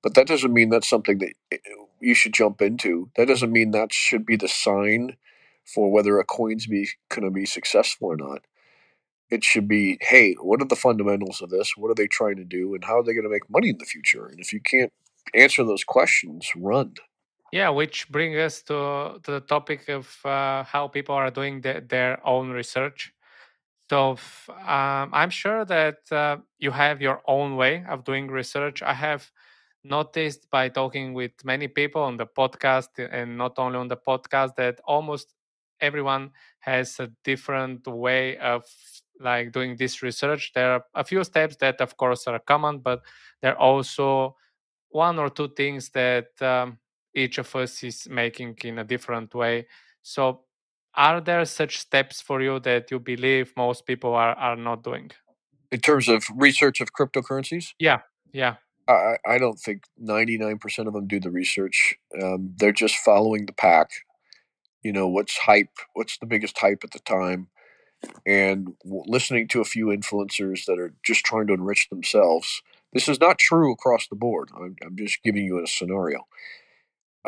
But 0.03 0.15
that 0.15 0.29
doesn't 0.29 0.53
mean 0.53 0.71
that's 0.71 0.89
something 0.89 1.19
that 1.19 1.33
eh, 1.53 1.59
you 2.01 2.15
should 2.15 2.35
jump 2.35 2.63
into. 2.63 3.11
That 3.17 3.29
doesn't 3.29 3.53
mean 3.53 3.73
that 3.73 3.93
should 3.93 4.25
be 4.25 4.37
the 4.37 4.49
sign 4.49 5.17
for 5.65 5.91
whether 5.91 6.19
a 6.19 6.25
coin's 6.25 6.67
be 6.67 6.89
going 7.09 7.25
to 7.25 7.31
be 7.31 7.47
successful 7.47 8.09
or 8.09 8.17
not. 8.17 8.43
It 9.31 9.45
should 9.45 9.69
be, 9.69 9.99
hey, 10.01 10.35
what 10.41 10.63
are 10.63 10.69
the 10.69 10.77
fundamentals 10.77 11.43
of 11.43 11.51
this? 11.51 11.77
What 11.77 11.91
are 11.91 11.95
they 11.95 12.07
trying 12.07 12.37
to 12.37 12.45
do, 12.45 12.75
and 12.75 12.85
how 12.85 12.99
are 13.01 13.03
they 13.03 13.13
going 13.13 13.25
to 13.25 13.31
make 13.31 13.51
money 13.51 13.69
in 13.71 13.79
the 13.79 13.85
future? 13.85 14.27
And 14.27 14.41
if 14.41 14.53
you 14.53 14.61
can't 14.61 14.93
answer 15.35 15.65
those 15.65 15.85
questions, 15.85 16.51
run. 16.57 16.95
Yeah, 17.53 17.71
which 17.71 18.11
brings 18.11 18.37
us 18.37 18.63
to, 18.63 19.21
to 19.23 19.31
the 19.31 19.41
topic 19.41 19.89
of 19.89 20.15
uh, 20.25 20.65
how 20.65 20.89
people 20.89 21.15
are 21.15 21.31
doing 21.31 21.61
the, 21.63 21.83
their 21.89 22.25
own 22.27 22.51
research. 22.51 23.13
So 23.91 24.19
um, 24.67 25.11
I'm 25.15 25.31
sure 25.31 25.65
that 25.65 25.99
uh, 26.13 26.39
you 26.59 26.71
have 26.73 27.01
your 27.01 27.23
own 27.27 27.57
way 27.57 27.85
of 27.89 28.05
doing 28.05 28.29
research. 28.29 28.83
I 28.83 28.95
have 28.95 29.31
noticed 29.85 30.51
by 30.51 30.69
talking 30.69 31.15
with 31.15 31.33
many 31.45 31.69
people 31.69 32.03
on 32.03 32.17
the 32.19 32.27
podcast 32.27 32.89
and 32.99 33.39
not 33.39 33.59
only 33.59 33.79
on 33.79 33.89
the 33.89 33.97
podcast 33.97 34.57
that 34.57 34.81
almost 34.87 35.35
everyone 35.81 36.31
has 36.61 37.01
a 37.01 37.09
different 37.25 37.87
way 37.87 38.37
of 38.39 38.65
like 39.21 39.53
doing 39.53 39.77
this 39.77 40.03
research 40.03 40.53
there 40.55 40.73
are 40.73 40.85
a 40.95 41.05
few 41.05 41.23
steps 41.25 41.57
that 41.57 41.81
of 41.81 41.97
course 41.97 42.27
are 42.27 42.39
common 42.41 42.79
but 42.79 43.01
there 43.43 43.53
are 43.53 43.59
also 43.59 44.37
one 44.91 45.19
or 45.19 45.29
two 45.31 45.49
things 45.57 45.91
that 45.91 46.29
um, 46.43 46.79
each 47.15 47.39
of 47.39 47.55
us 47.57 47.83
is 47.83 48.09
making 48.09 48.57
in 48.65 48.79
a 48.79 48.85
different 48.85 49.35
way. 49.35 49.67
So 50.03 50.43
are 50.95 51.21
there 51.21 51.45
such 51.45 51.79
steps 51.79 52.21
for 52.21 52.41
you 52.43 52.61
that 52.61 52.91
you 52.91 52.99
believe 52.99 53.53
most 53.57 53.87
people 53.87 54.15
are, 54.15 54.35
are 54.35 54.57
not 54.57 54.83
doing? 54.83 55.11
In 55.71 55.81
terms 55.81 56.09
of 56.09 56.25
research 56.35 56.81
of 56.81 56.93
cryptocurrencies? 56.93 57.75
Yeah 57.79 58.01
yeah. 58.33 58.57
I, 58.89 59.17
I 59.27 59.39
don't 59.39 59.59
think 59.59 59.83
99% 60.03 60.87
of 60.87 60.95
them 60.95 61.07
do 61.07 61.21
the 61.21 61.31
research. 61.31 61.97
Um, 62.23 62.55
they're 62.57 62.73
just 62.73 62.97
following 62.97 63.47
the 63.47 63.53
pack. 63.53 63.91
You 64.83 64.93
know 64.93 65.09
what's 65.09 65.37
hype 65.37 65.77
what's 65.95 66.19
the 66.19 66.27
biggest 66.27 66.57
hype 66.57 66.85
at 66.85 66.93
the 66.93 67.01
time 67.01 67.49
and 68.25 68.75
listening 68.85 69.49
to 69.49 69.61
a 69.61 69.65
few 69.65 69.87
influencers 69.87 70.67
that 70.67 70.79
are 70.79 70.95
just 71.05 71.25
trying 71.25 71.49
to 71.49 71.53
enrich 71.53 71.89
themselves. 71.91 72.63
This 72.93 73.09
is 73.09 73.21
not 73.21 73.39
true 73.39 73.73
across 73.73 74.07
the 74.07 74.15
board. 74.15 74.51
I'm, 74.57 74.77
I'm 74.83 74.97
just 74.97 75.23
giving 75.25 75.45
you 75.45 75.63
a 75.63 75.67
scenario 75.67 76.27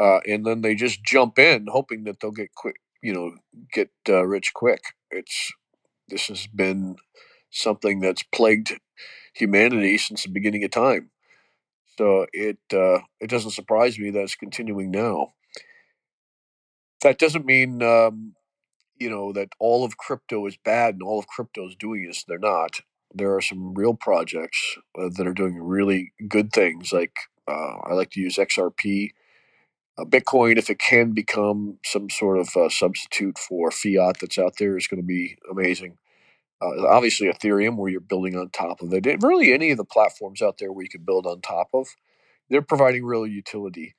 uh, 0.00 0.20
and 0.26 0.46
then 0.46 0.62
they 0.62 0.76
just 0.76 1.04
jump 1.04 1.38
in 1.40 1.68
hoping 1.70 2.04
that 2.04 2.20
they'll 2.20 2.32
get 2.32 2.54
quick 2.56 2.78
you 3.02 3.14
know 3.14 3.32
get 3.72 3.90
uh, 4.10 4.24
rich 4.26 4.54
quick 4.54 4.82
it's 5.12 5.52
this 6.08 6.28
has 6.28 6.46
been 6.48 6.96
something 7.50 8.00
that's 8.00 8.24
plagued 8.24 8.80
humanity 9.34 9.98
since 9.98 10.24
the 10.24 10.30
beginning 10.30 10.64
of 10.64 10.72
time 10.72 11.10
so 11.98 12.26
it 12.32 12.58
uh, 12.74 13.00
it 13.20 13.30
doesn't 13.30 13.52
surprise 13.52 13.98
me 13.98 14.10
that 14.10 14.22
it's 14.22 14.36
continuing 14.36 14.90
now 14.90 15.34
that 17.02 17.18
doesn't 17.18 17.46
mean 17.46 17.82
um, 17.82 18.34
you 18.98 19.10
know 19.10 19.32
that 19.32 19.50
all 19.58 19.84
of 19.84 19.96
crypto 19.96 20.46
is 20.46 20.56
bad 20.56 20.94
and 20.94 21.02
all 21.02 21.18
of 21.18 21.26
crypto 21.26 21.68
is 21.68 21.76
doing 21.76 22.06
this. 22.06 22.24
They're 22.24 22.38
not. 22.38 22.80
There 23.14 23.34
are 23.36 23.40
some 23.42 23.74
real 23.74 23.94
projects 23.94 24.76
uh, 24.98 25.10
that 25.16 25.26
are 25.26 25.34
doing 25.34 25.58
really 25.62 26.12
good 26.28 26.52
things. 26.52 26.92
Like 26.92 27.14
uh, 27.48 27.76
I 27.84 27.94
like 27.94 28.10
to 28.12 28.20
use 28.20 28.36
XRP, 28.36 29.10
Bitcoin. 30.04 30.56
If 30.56 30.70
it 30.70 30.78
can 30.78 31.12
become 31.12 31.78
some 31.84 32.10
sort 32.10 32.38
of 32.38 32.56
uh, 32.56 32.68
substitute 32.68 33.38
for 33.38 33.70
fiat 33.70 34.18
that's 34.20 34.38
out 34.38 34.54
there, 34.58 34.76
is 34.76 34.86
going 34.86 35.02
to 35.02 35.06
be 35.06 35.36
amazing. 35.50 35.98
Uh, 36.62 36.86
obviously, 36.86 37.28
Ethereum, 37.28 37.76
where 37.76 37.90
you're 37.90 38.00
building 38.00 38.36
on 38.36 38.50
top 38.50 38.82
of 38.82 38.92
it. 38.92 39.06
And 39.06 39.22
really, 39.22 39.52
any 39.52 39.70
of 39.70 39.78
the 39.78 39.84
platforms 39.84 40.42
out 40.42 40.58
there 40.58 40.72
where 40.72 40.82
you 40.82 40.90
can 40.90 41.04
build 41.04 41.26
on 41.26 41.40
top 41.40 41.68
of, 41.72 41.88
they're 42.50 42.62
providing 42.62 43.04
real 43.04 43.26
utility 43.26 43.94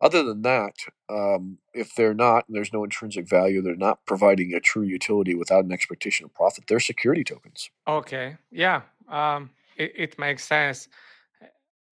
other 0.00 0.22
than 0.22 0.42
that, 0.42 0.74
um, 1.08 1.58
if 1.74 1.94
they're 1.94 2.14
not, 2.14 2.44
and 2.46 2.56
there's 2.56 2.72
no 2.72 2.84
intrinsic 2.84 3.28
value, 3.28 3.60
they're 3.60 3.74
not 3.74 4.04
providing 4.06 4.54
a 4.54 4.60
true 4.60 4.84
utility 4.84 5.34
without 5.34 5.64
an 5.64 5.72
expectation 5.72 6.24
of 6.24 6.34
profit. 6.34 6.64
They're 6.68 6.78
security 6.78 7.24
tokens. 7.24 7.70
Okay, 7.86 8.36
yeah, 8.52 8.82
um, 9.08 9.50
it, 9.76 9.92
it, 9.96 10.18
makes 10.18 10.44
sense. 10.44 10.88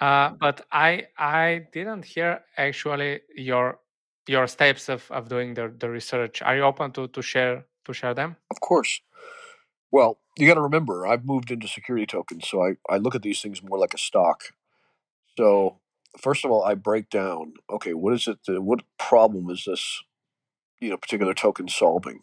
Uh, 0.00 0.30
but 0.38 0.66
I 0.72 1.06
I 1.18 1.66
didn't 1.72 2.04
hear 2.04 2.42
actually 2.56 3.20
your 3.34 3.78
your 4.26 4.46
steps 4.46 4.88
of, 4.88 5.10
of 5.10 5.28
doing 5.28 5.54
the, 5.54 5.72
the 5.78 5.88
research. 5.88 6.42
Are 6.42 6.56
you 6.56 6.62
open 6.62 6.92
to, 6.92 7.08
to 7.08 7.22
share 7.22 7.64
to 7.84 7.92
share 7.92 8.14
them? 8.14 8.36
Of 8.50 8.60
course. 8.60 9.00
Well, 9.90 10.18
you 10.36 10.46
got 10.48 10.54
to 10.54 10.60
remember, 10.62 11.06
I've 11.06 11.24
moved 11.24 11.50
into 11.50 11.68
security 11.68 12.06
tokens, 12.06 12.48
so 12.48 12.62
I, 12.62 12.72
I 12.90 12.98
look 12.98 13.14
at 13.14 13.22
these 13.22 13.40
things 13.40 13.62
more 13.62 13.78
like 13.78 13.94
a 13.94 13.98
stock. 13.98 14.52
So 15.38 15.78
first 16.18 16.44
of 16.44 16.50
all, 16.50 16.64
I 16.64 16.74
break 16.74 17.08
down. 17.08 17.54
Okay, 17.70 17.94
what 17.94 18.12
is 18.12 18.26
it? 18.26 18.38
That, 18.46 18.62
what 18.62 18.80
problem 18.98 19.48
is 19.50 19.64
this? 19.66 20.02
You 20.80 20.90
know, 20.90 20.96
particular 20.96 21.34
token 21.34 21.68
solving. 21.68 22.20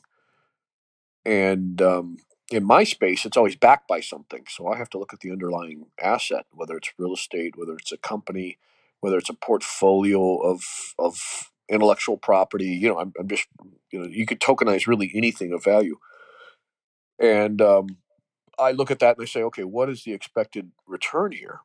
And 1.25 1.81
um, 1.81 2.17
in 2.53 2.63
my 2.63 2.83
space, 2.83 3.25
it's 3.25 3.37
always 3.37 3.55
backed 3.55 3.87
by 3.87 4.01
something. 4.01 4.45
So 4.49 4.67
I 4.67 4.77
have 4.77 4.89
to 4.91 4.99
look 4.99 5.13
at 5.13 5.21
the 5.21 5.31
underlying 5.31 5.87
asset, 6.01 6.45
whether 6.51 6.77
it's 6.77 6.93
real 6.97 7.13
estate, 7.13 7.57
whether 7.57 7.73
it's 7.75 7.91
a 7.91 7.97
company, 7.97 8.57
whether 9.01 9.17
it's 9.17 9.29
a 9.29 9.33
portfolio 9.35 10.37
of 10.37 10.63
of 10.99 11.51
intellectual 11.69 12.17
property. 12.17 12.67
You 12.67 12.89
know, 12.89 12.99
I'm, 12.99 13.13
I'm 13.19 13.27
just 13.27 13.47
you 13.91 13.99
know, 13.99 14.07
you 14.07 14.25
could 14.25 14.39
tokenize 14.41 14.87
really 14.87 15.11
anything 15.15 15.53
of 15.53 15.63
value. 15.63 15.97
And 17.19 17.61
um, 17.61 17.97
I 18.59 18.71
look 18.71 18.91
at 18.91 18.99
that 18.99 19.17
and 19.17 19.23
I 19.23 19.27
say, 19.27 19.43
okay, 19.43 19.63
what 19.63 19.89
is 19.89 20.03
the 20.03 20.13
expected 20.13 20.71
return 20.87 21.31
here? 21.31 21.61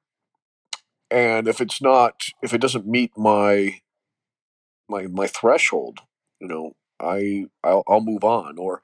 and 1.10 1.48
if 1.48 1.60
it's 1.60 1.80
not 1.80 2.22
if 2.42 2.52
it 2.52 2.60
doesn't 2.60 2.86
meet 2.86 3.12
my 3.16 3.80
my 4.88 5.06
my 5.06 5.26
threshold 5.26 6.00
you 6.40 6.48
know 6.48 6.72
i 7.00 7.46
I'll, 7.64 7.84
I'll, 7.88 8.00
move 8.00 8.24
on 8.24 8.58
or 8.58 8.82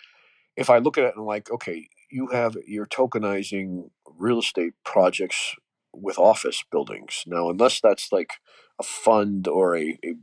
if 0.57 0.71
i 0.71 0.79
look 0.79 0.99
at 0.99 1.05
it 1.05 1.17
and 1.17 1.27
like 1.27 1.51
okay 1.51 1.89
you 2.15 2.29
have 2.29 2.57
you're 2.67 2.87
tokenizing 2.87 3.91
real 4.19 4.39
estate 4.39 4.75
projects 4.85 5.57
with 5.93 6.19
office 6.19 6.65
buildings 6.71 7.25
now 7.27 7.51
unless 7.51 7.81
that's 7.81 8.13
like 8.13 8.35
a 8.81 8.85
fund 8.85 9.49
or 9.49 9.77
a 9.77 9.99
a, 10.05 10.15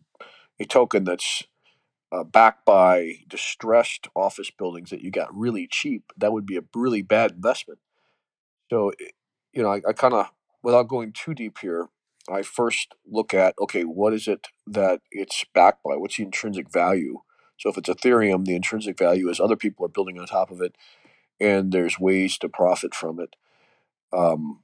a 0.61 0.65
token 0.65 1.03
that's 1.03 1.43
uh, 2.13 2.23
backed 2.23 2.65
by 2.65 3.17
distressed 3.27 4.07
office 4.15 4.51
buildings 4.51 4.89
that 4.89 5.01
you 5.01 5.11
got 5.11 5.35
really 5.35 5.67
cheap 5.69 6.13
that 6.17 6.33
would 6.33 6.45
be 6.45 6.57
a 6.57 6.63
really 6.75 7.01
bad 7.01 7.31
investment 7.31 7.79
so 8.69 8.93
you 9.53 9.61
know 9.61 9.71
i, 9.71 9.81
I 9.87 9.93
kind 9.93 10.13
of 10.13 10.31
without 10.63 10.87
going 10.87 11.13
too 11.13 11.33
deep 11.33 11.57
here 11.59 11.89
I 12.29 12.43
first 12.43 12.95
look 13.09 13.33
at 13.33 13.55
okay, 13.59 13.83
what 13.83 14.13
is 14.13 14.27
it 14.27 14.47
that 14.67 15.01
it's 15.11 15.43
backed 15.53 15.83
by? 15.83 15.95
What's 15.97 16.17
the 16.17 16.23
intrinsic 16.23 16.71
value? 16.71 17.21
So 17.57 17.69
if 17.69 17.77
it's 17.77 17.89
Ethereum, 17.89 18.45
the 18.45 18.55
intrinsic 18.55 18.97
value 18.97 19.29
is 19.29 19.39
other 19.39 19.55
people 19.55 19.85
are 19.85 19.89
building 19.89 20.19
on 20.19 20.25
top 20.27 20.51
of 20.51 20.61
it, 20.61 20.75
and 21.41 21.71
there's 21.71 21.99
ways 21.99 22.37
to 22.37 22.47
profit 22.47 22.93
from 22.93 23.19
it, 23.19 23.35
um, 24.13 24.59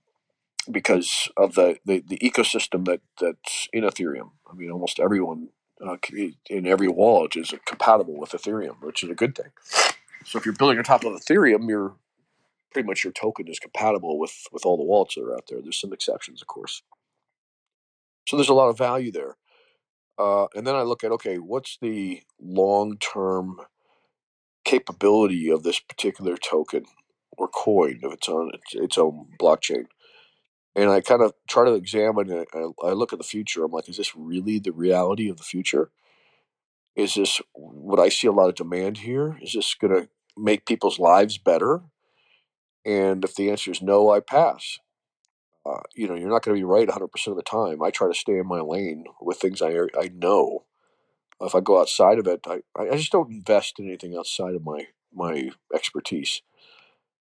because 0.71 1.29
of 1.35 1.55
the, 1.55 1.79
the, 1.85 2.03
the 2.07 2.17
ecosystem 2.19 2.85
that 2.85 3.01
that's 3.19 3.67
in 3.73 3.83
Ethereum. 3.83 4.31
I 4.49 4.55
mean, 4.55 4.71
almost 4.71 4.99
everyone 4.99 5.49
uh, 5.85 5.97
in 6.49 6.67
every 6.67 6.87
wallet 6.87 7.35
is 7.35 7.53
compatible 7.65 8.17
with 8.17 8.31
Ethereum, 8.31 8.81
which 8.81 9.03
is 9.03 9.09
a 9.09 9.15
good 9.15 9.35
thing. 9.35 9.51
So 10.25 10.37
if 10.37 10.45
you're 10.45 10.55
building 10.55 10.77
on 10.77 10.83
top 10.83 11.03
of 11.03 11.13
Ethereum, 11.13 11.67
you're 11.67 11.95
pretty 12.71 12.87
much 12.87 13.03
your 13.03 13.13
token 13.13 13.47
is 13.47 13.59
compatible 13.59 14.19
with 14.19 14.45
with 14.51 14.65
all 14.65 14.77
the 14.77 14.83
wallets 14.83 15.15
that 15.15 15.23
are 15.23 15.33
out 15.33 15.45
there. 15.49 15.61
There's 15.61 15.79
some 15.79 15.93
exceptions, 15.93 16.41
of 16.41 16.47
course. 16.47 16.83
So 18.27 18.35
there's 18.35 18.49
a 18.49 18.53
lot 18.53 18.69
of 18.69 18.77
value 18.77 19.11
there. 19.11 19.37
Uh, 20.19 20.47
and 20.55 20.65
then 20.67 20.75
I 20.75 20.81
look 20.81 21.03
at 21.03 21.11
okay, 21.13 21.37
what's 21.37 21.77
the 21.81 22.23
long 22.39 22.97
term 22.97 23.61
capability 24.67 25.49
of 25.49 25.63
this 25.63 25.79
particular 25.79 26.37
token 26.37 26.85
or 27.37 27.47
coin 27.47 27.99
if 28.03 28.13
it's 28.13 28.29
on 28.29 28.51
its, 28.73 28.97
own 28.97 29.27
blockchain? 29.39 29.85
And 30.75 30.89
I 30.89 31.01
kind 31.01 31.23
of 31.23 31.33
try 31.49 31.65
to 31.65 31.73
examine 31.73 32.29
it. 32.29 32.49
I, 32.53 32.67
I 32.85 32.91
look 32.91 33.13
at 33.13 33.19
the 33.19 33.25
future. 33.25 33.63
I'm 33.63 33.71
like, 33.71 33.89
is 33.89 33.97
this 33.97 34.15
really 34.15 34.59
the 34.59 34.71
reality 34.71 35.29
of 35.29 35.37
the 35.37 35.43
future? 35.43 35.89
Is 36.95 37.15
this 37.15 37.41
what 37.53 37.99
I 37.99 38.09
see 38.09 38.27
a 38.27 38.31
lot 38.31 38.49
of 38.49 38.55
demand 38.55 38.99
here? 38.99 39.37
Is 39.41 39.53
this 39.53 39.73
going 39.73 39.93
to 39.93 40.09
make 40.37 40.65
people's 40.65 40.99
lives 40.99 41.37
better? 41.37 41.81
And 42.85 43.23
if 43.23 43.35
the 43.35 43.49
answer 43.49 43.71
is 43.71 43.81
no, 43.81 44.11
I 44.11 44.19
pass. 44.19 44.79
Uh, 45.65 45.81
you 45.95 46.07
know, 46.07 46.15
you're 46.15 46.29
not 46.29 46.43
going 46.43 46.55
to 46.55 46.59
be 46.59 46.63
right 46.63 46.87
100% 46.87 47.27
of 47.27 47.35
the 47.35 47.41
time. 47.41 47.83
I 47.83 47.89
try 47.91 48.07
to 48.07 48.13
stay 48.13 48.37
in 48.37 48.47
my 48.47 48.61
lane 48.61 49.05
with 49.21 49.37
things 49.37 49.61
I 49.61 49.71
I 49.99 50.09
know. 50.13 50.66
If 51.41 51.55
I 51.55 51.61
go 51.61 51.79
outside 51.81 52.19
of 52.19 52.27
it, 52.27 52.41
I, 52.47 52.61
I 52.79 52.97
just 52.97 53.11
don't 53.11 53.31
invest 53.31 53.79
in 53.79 53.87
anything 53.87 54.15
outside 54.17 54.55
of 54.55 54.65
my 54.65 54.87
my 55.13 55.51
expertise. 55.73 56.41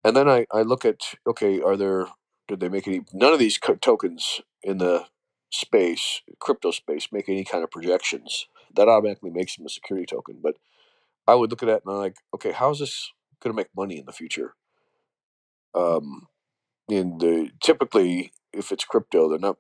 And 0.05 0.17
then 0.17 0.29
I, 0.29 0.47
I 0.53 0.63
look 0.63 0.85
at 0.85 1.01
okay, 1.27 1.61
are 1.61 1.77
there 1.77 2.09
did 2.49 2.61
they 2.61 2.69
make 2.69 2.89
any 2.89 3.03
none 3.13 3.33
of 3.33 3.39
these 3.39 3.59
co- 3.59 3.77
tokens 3.77 4.41
in 4.63 4.79
the 4.79 5.07
space 5.53 6.23
crypto 6.41 6.71
space 6.73 7.09
make 7.13 7.29
any 7.29 7.45
kind 7.45 7.65
of 7.65 7.71
projections. 7.71 8.47
That 8.75 8.89
automatically 8.89 9.31
makes 9.31 9.57
them 9.57 9.67
a 9.67 9.71
security 9.71 10.07
token 10.07 10.39
but 10.43 10.57
i 11.29 11.35
would 11.35 11.51
look 11.51 11.63
at 11.63 11.67
that 11.67 11.83
and 11.87 11.95
i'm 11.95 12.01
like 12.01 12.17
okay 12.35 12.53
how 12.53 12.71
is 12.71 12.81
this 12.81 13.13
going 13.43 13.53
to 13.55 13.57
make 13.57 13.69
money 13.77 13.99
in 13.99 14.07
the 14.07 14.13
future? 14.13 14.55
Um 15.75 16.29
in 16.89 17.19
the 17.19 17.51
typically 17.63 18.33
if 18.55 18.73
it's 18.73 18.87
crypto 18.87 19.31
they're 19.31 19.41
not 19.41 19.59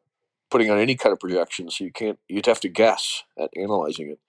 putting 0.50 0.70
on 0.70 0.78
any 0.78 0.96
kind 0.96 1.12
of 1.14 1.20
projections 1.20 1.76
so 1.78 1.84
you 1.84 1.92
can't 1.92 2.20
you'd 2.28 2.46
have 2.46 2.60
to 2.60 2.70
guess 2.70 3.24
at 3.38 3.50
analyzing 3.56 4.10
it 4.12 4.20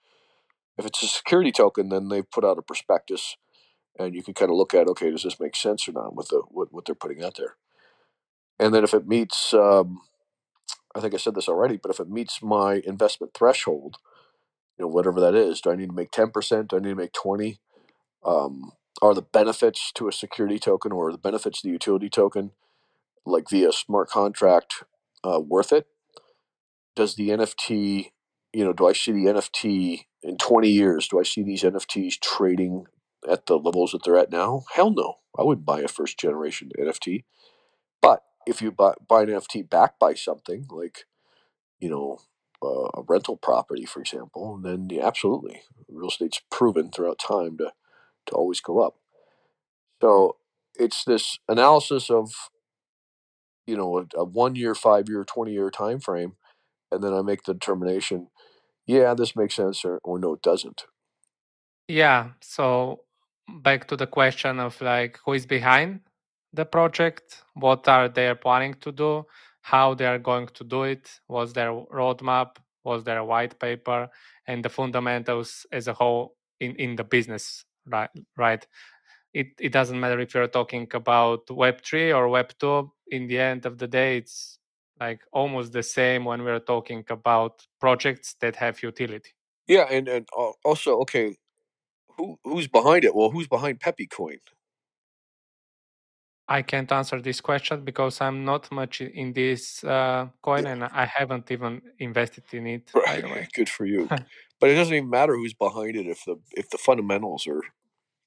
if 0.77 0.85
it's 0.85 1.03
a 1.03 1.07
security 1.07 1.51
token 1.51 1.89
then 1.89 2.09
they've 2.09 2.31
put 2.31 2.45
out 2.45 2.59
a 2.59 2.63
prospectus 2.63 3.37
and 3.99 4.15
you 4.15 4.23
can 4.23 4.33
kind 4.33 4.51
of 4.51 4.57
look 4.57 4.73
at 4.73 4.87
okay 4.87 5.11
does 5.11 5.23
this 5.23 5.39
make 5.39 5.55
sense 5.55 5.87
or 5.87 5.93
not 5.93 6.15
with 6.15 6.29
the 6.29 6.41
what, 6.49 6.73
what 6.73 6.85
they're 6.85 6.95
putting 6.95 7.23
out 7.23 7.37
there? 7.37 7.55
And 8.59 8.73
then 8.73 8.83
if 8.83 8.93
it 8.93 9.07
meets 9.07 9.53
um, 9.53 10.01
i 10.95 10.99
think 11.01 11.13
i 11.13 11.17
said 11.17 11.35
this 11.35 11.49
already 11.49 11.77
but 11.77 11.91
if 11.91 11.99
it 11.99 12.09
meets 12.09 12.41
my 12.43 12.81
investment 12.85 13.33
threshold 13.33 13.97
you 14.77 14.85
know 14.85 14.89
whatever 14.89 15.19
that 15.21 15.35
is 15.35 15.61
do 15.61 15.71
i 15.71 15.75
need 15.75 15.89
to 15.89 15.95
make 15.95 16.11
10% 16.11 16.67
do 16.69 16.77
i 16.77 16.79
need 16.79 16.89
to 16.89 16.95
make 16.95 17.13
20 17.13 17.59
um, 18.25 18.73
are 19.01 19.13
the 19.15 19.23
benefits 19.23 19.91
to 19.95 20.07
a 20.07 20.13
security 20.13 20.59
token 20.59 20.91
or 20.93 21.11
the 21.11 21.17
benefits 21.19 21.61
to 21.61 21.67
the 21.69 21.73
utility 21.73 22.09
token 22.09 22.51
like 23.25 23.49
via 23.49 23.73
smart 23.73 24.09
contract 24.09 24.85
uh, 25.25 25.41
worth 25.41 25.73
it? 25.73 25.87
Does 26.95 27.15
the 27.15 27.29
nft 27.29 28.11
you 28.53 28.65
know 28.65 28.73
do 28.73 28.87
i 28.87 28.93
see 28.93 29.11
the 29.13 29.25
nft 29.25 30.05
in 30.23 30.37
20 30.37 30.69
years 30.69 31.07
do 31.07 31.19
i 31.19 31.23
see 31.23 31.43
these 31.43 31.63
nfts 31.63 32.19
trading 32.21 32.85
at 33.29 33.45
the 33.45 33.57
levels 33.57 33.91
that 33.91 34.03
they're 34.03 34.17
at 34.17 34.31
now? 34.31 34.63
Hell 34.75 34.91
no. 34.91 35.15
I 35.37 35.43
wouldn't 35.43 35.65
buy 35.65 35.81
a 35.81 35.87
first 35.87 36.19
generation 36.19 36.71
nft 36.79 37.23
but 38.01 38.23
if 38.47 38.61
you 38.61 38.71
buy, 38.71 38.93
buy 39.07 39.23
an 39.23 39.29
nft 39.29 39.69
backed 39.69 39.99
by 39.99 40.13
something 40.13 40.65
like 40.69 41.05
you 41.79 41.89
know 41.89 42.19
uh, 42.63 42.89
a 42.99 43.03
rental 43.07 43.37
property 43.37 43.85
for 43.85 44.01
example 44.01 44.59
then 44.61 44.87
yeah, 44.91 45.07
absolutely. 45.07 45.61
Real 45.89 46.09
estate's 46.09 46.41
proven 46.51 46.91
throughout 46.91 47.19
time 47.19 47.57
to 47.57 47.71
to 48.27 48.33
always 48.33 48.61
go 48.61 48.79
up. 48.79 48.95
So 50.01 50.37
it's 50.75 51.03
this 51.03 51.39
analysis 51.49 52.09
of 52.09 52.31
you 53.67 53.77
know 53.77 53.99
a, 53.99 54.19
a 54.19 54.23
one 54.23 54.55
year 54.55 54.75
five 54.75 55.09
year 55.09 55.23
20 55.23 55.51
year 55.51 55.69
time 55.69 55.99
frame 55.99 56.33
and 56.91 57.03
then 57.03 57.13
i 57.13 57.21
make 57.21 57.43
the 57.43 57.53
determination 57.53 58.27
yeah 58.87 59.13
this 59.13 59.35
makes 59.35 59.55
sense 59.55 59.85
or, 59.85 59.99
or 60.03 60.19
no 60.19 60.33
it 60.33 60.41
doesn't 60.43 60.85
Yeah. 61.87 62.31
So 62.41 63.01
mm, 63.49 63.63
back 63.63 63.87
to 63.89 63.97
the 63.97 64.07
question 64.07 64.59
of 64.59 64.79
like 64.81 65.19
who 65.25 65.33
is 65.33 65.45
behind 65.45 66.01
the 66.53 66.65
project, 66.65 67.43
what 67.55 67.87
are 67.87 68.09
they 68.09 68.33
planning 68.35 68.75
to 68.81 68.91
do, 68.91 69.25
how 69.61 69.93
they 69.95 70.05
are 70.05 70.19
going 70.19 70.47
to 70.47 70.63
do 70.63 70.83
it, 70.83 71.11
what's 71.27 71.53
their 71.53 71.71
roadmap, 71.71 72.57
what's 72.83 73.03
their 73.03 73.23
white 73.23 73.59
paper, 73.59 74.09
and 74.47 74.63
the 74.65 74.69
fundamentals 74.69 75.65
as 75.71 75.87
a 75.87 75.93
whole 75.93 76.35
in, 76.59 76.75
in 76.77 76.95
the 76.95 77.03
business, 77.03 77.65
right? 77.87 78.09
Right. 78.37 78.65
It 79.33 79.47
it 79.59 79.71
doesn't 79.73 79.99
matter 79.99 80.19
if 80.19 80.33
you're 80.35 80.47
talking 80.47 80.87
about 80.93 81.49
Web 81.51 81.81
three 81.83 82.13
or 82.13 82.29
Web 82.29 82.51
two. 82.59 82.91
In 83.09 83.27
the 83.27 83.39
end 83.39 83.65
of 83.65 83.77
the 83.79 83.87
day, 83.87 84.17
it's 84.17 84.59
like 84.99 85.21
almost 85.31 85.73
the 85.73 85.83
same 85.83 86.25
when 86.25 86.43
we're 86.43 86.59
talking 86.59 87.03
about 87.09 87.65
projects 87.79 88.35
that 88.41 88.55
have 88.55 88.81
utility. 88.83 89.31
yeah 89.67 89.85
and, 89.89 90.07
and 90.07 90.27
also 90.63 90.99
okay 90.99 91.37
who 92.17 92.37
who's 92.43 92.67
behind 92.67 93.03
it? 93.03 93.15
Well 93.15 93.29
who's 93.29 93.47
behind 93.47 93.79
Pepe 93.79 94.07
coin? 94.07 94.39
I 96.47 96.61
can't 96.61 96.91
answer 96.91 97.21
this 97.21 97.39
question 97.39 97.85
because 97.85 98.19
I'm 98.19 98.43
not 98.43 98.69
much 98.71 98.99
in 98.99 99.31
this 99.31 99.83
uh, 99.83 100.27
coin 100.41 100.67
and 100.67 100.83
I 100.83 101.05
haven't 101.05 101.49
even 101.49 101.81
invested 101.99 102.43
in 102.51 102.67
it, 102.67 102.91
by 103.05 103.21
the 103.21 103.27
way. 103.27 103.47
good 103.53 103.69
for 103.69 103.85
you. 103.85 104.09
But 104.59 104.69
it 104.69 104.75
doesn't 104.75 104.93
even 104.93 105.09
matter 105.09 105.35
who's 105.35 105.53
behind 105.53 105.97
it 105.97 106.07
if 106.07 106.23
the 106.25 106.37
if 106.51 106.69
the 106.69 106.77
fundamentals 106.77 107.45
are 107.47 107.61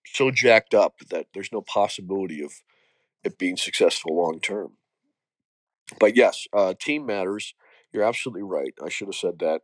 so 0.04 0.30
jacked 0.30 0.74
up 0.74 0.94
that 1.10 1.26
there's 1.32 1.50
no 1.50 1.62
possibility 1.62 2.44
of 2.44 2.52
it 3.24 3.38
being 3.38 3.56
successful 3.56 4.14
long 4.14 4.38
term 4.40 4.72
but 5.98 6.16
yes 6.16 6.46
uh, 6.52 6.74
team 6.78 7.06
matters. 7.06 7.54
You're 7.92 8.04
absolutely 8.04 8.42
right 8.42 8.74
i 8.84 8.88
should 8.88 9.08
have 9.08 9.14
said 9.14 9.38
that. 9.40 9.62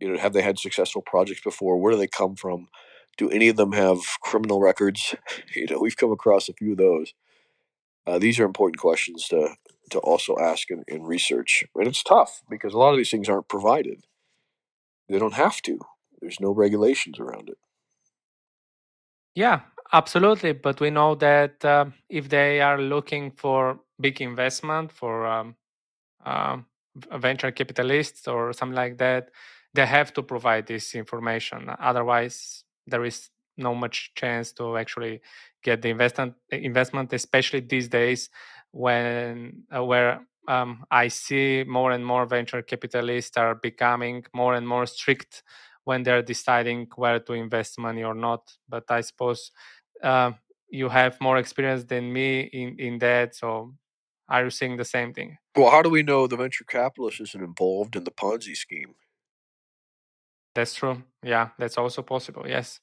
You 0.00 0.12
know 0.12 0.18
have 0.18 0.32
they 0.32 0.42
had 0.42 0.58
successful 0.58 1.02
projects 1.02 1.42
before? 1.42 1.78
Where 1.78 1.92
do 1.92 1.98
they 1.98 2.08
come 2.08 2.36
from? 2.36 2.68
Do 3.18 3.28
any 3.30 3.48
of 3.48 3.56
them 3.56 3.72
have 3.72 3.98
criminal 4.22 4.60
records? 4.60 5.14
You 5.54 5.66
know 5.66 5.78
we've 5.80 5.96
come 5.96 6.12
across 6.12 6.48
a 6.48 6.54
few 6.54 6.72
of 6.72 6.78
those. 6.78 7.14
Uh, 8.06 8.18
these 8.18 8.40
are 8.40 8.44
important 8.44 8.78
questions 8.78 9.28
to 9.28 9.54
to 9.90 9.98
also 9.98 10.36
ask 10.40 10.70
and, 10.70 10.84
and 10.88 11.06
research 11.06 11.64
and 11.74 11.86
it's 11.86 12.02
tough 12.02 12.42
because 12.48 12.72
a 12.72 12.78
lot 12.78 12.92
of 12.92 12.96
these 12.96 13.10
things 13.10 13.28
aren't 13.28 13.48
provided. 13.48 14.04
They 15.08 15.18
don't 15.18 15.34
have 15.34 15.60
to. 15.62 15.78
There's 16.20 16.40
no 16.40 16.52
regulations 16.52 17.18
around 17.18 17.48
it. 17.50 17.58
Yeah, 19.34 19.60
absolutely. 19.92 20.52
But 20.52 20.80
we 20.80 20.90
know 20.90 21.14
that 21.16 21.64
uh, 21.64 21.86
if 22.08 22.28
they 22.28 22.60
are 22.60 22.80
looking 22.80 23.30
for 23.32 23.80
big 24.00 24.20
investment 24.20 24.92
for 24.92 25.26
um, 25.26 25.54
um, 26.24 26.66
v- 26.96 27.18
venture 27.18 27.50
capitalists 27.52 28.28
or 28.28 28.52
something 28.52 28.76
like 28.76 28.98
that, 28.98 29.30
they 29.74 29.86
have 29.86 30.12
to 30.14 30.22
provide 30.22 30.66
this 30.66 30.94
information. 30.94 31.70
Otherwise, 31.80 32.64
there 32.86 33.04
is 33.04 33.30
no 33.58 33.74
much 33.74 34.12
chance 34.16 34.52
to 34.54 34.76
actually 34.78 35.20
get 35.64 35.82
the 35.82 35.90
investment. 35.90 36.34
Investment, 36.50 37.12
especially 37.12 37.60
these 37.60 37.88
days, 37.88 38.30
when 38.72 39.64
uh, 39.76 39.84
where 39.84 40.20
um, 40.48 40.84
I 40.90 41.08
see 41.08 41.64
more 41.66 41.92
and 41.92 42.04
more 42.04 42.26
venture 42.26 42.62
capitalists 42.62 43.36
are 43.36 43.54
becoming 43.56 44.24
more 44.34 44.54
and 44.54 44.66
more 44.68 44.86
strict 44.86 45.42
when 45.84 46.02
they're 46.04 46.22
deciding 46.22 46.88
where 46.96 47.20
to 47.20 47.32
invest 47.34 47.78
money 47.78 48.04
or 48.04 48.14
not. 48.14 48.52
But 48.68 48.84
I 48.90 49.02
suppose 49.02 49.52
uh, 50.02 50.32
you 50.70 50.88
have 50.88 51.20
more 51.20 51.38
experience 51.38 51.84
than 51.84 52.12
me 52.12 52.40
in, 52.40 52.78
in 52.78 52.98
that. 52.98 53.34
So 53.34 53.74
are 54.28 54.44
you 54.44 54.50
seeing 54.50 54.76
the 54.76 54.84
same 54.84 55.12
thing? 55.12 55.38
well 55.56 55.70
how 55.70 55.82
do 55.82 55.90
we 55.90 56.02
know 56.02 56.26
the 56.26 56.36
venture 56.36 56.64
capitalist 56.64 57.20
isn't 57.20 57.42
involved 57.44 57.96
in 57.96 58.04
the 58.04 58.10
ponzi 58.10 58.56
scheme 58.56 58.94
That's 60.54 60.74
true. 60.74 61.02
Yeah, 61.22 61.48
that's 61.58 61.78
also 61.78 62.02
possible. 62.02 62.44
Yes. 62.46 62.80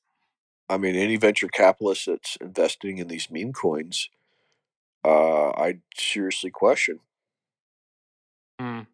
i 0.70 0.78
mean 0.78 0.96
any 0.96 1.18
venture 1.18 1.48
capitalist 1.48 2.06
that's 2.08 2.36
investing 2.42 2.98
in 3.00 3.08
these 3.08 3.30
meme 3.32 3.54
coins 3.54 4.10
uh, 5.06 5.50
i'd 5.62 5.82
seriously 5.96 6.52
question 6.52 7.00
Mm. 8.62 8.86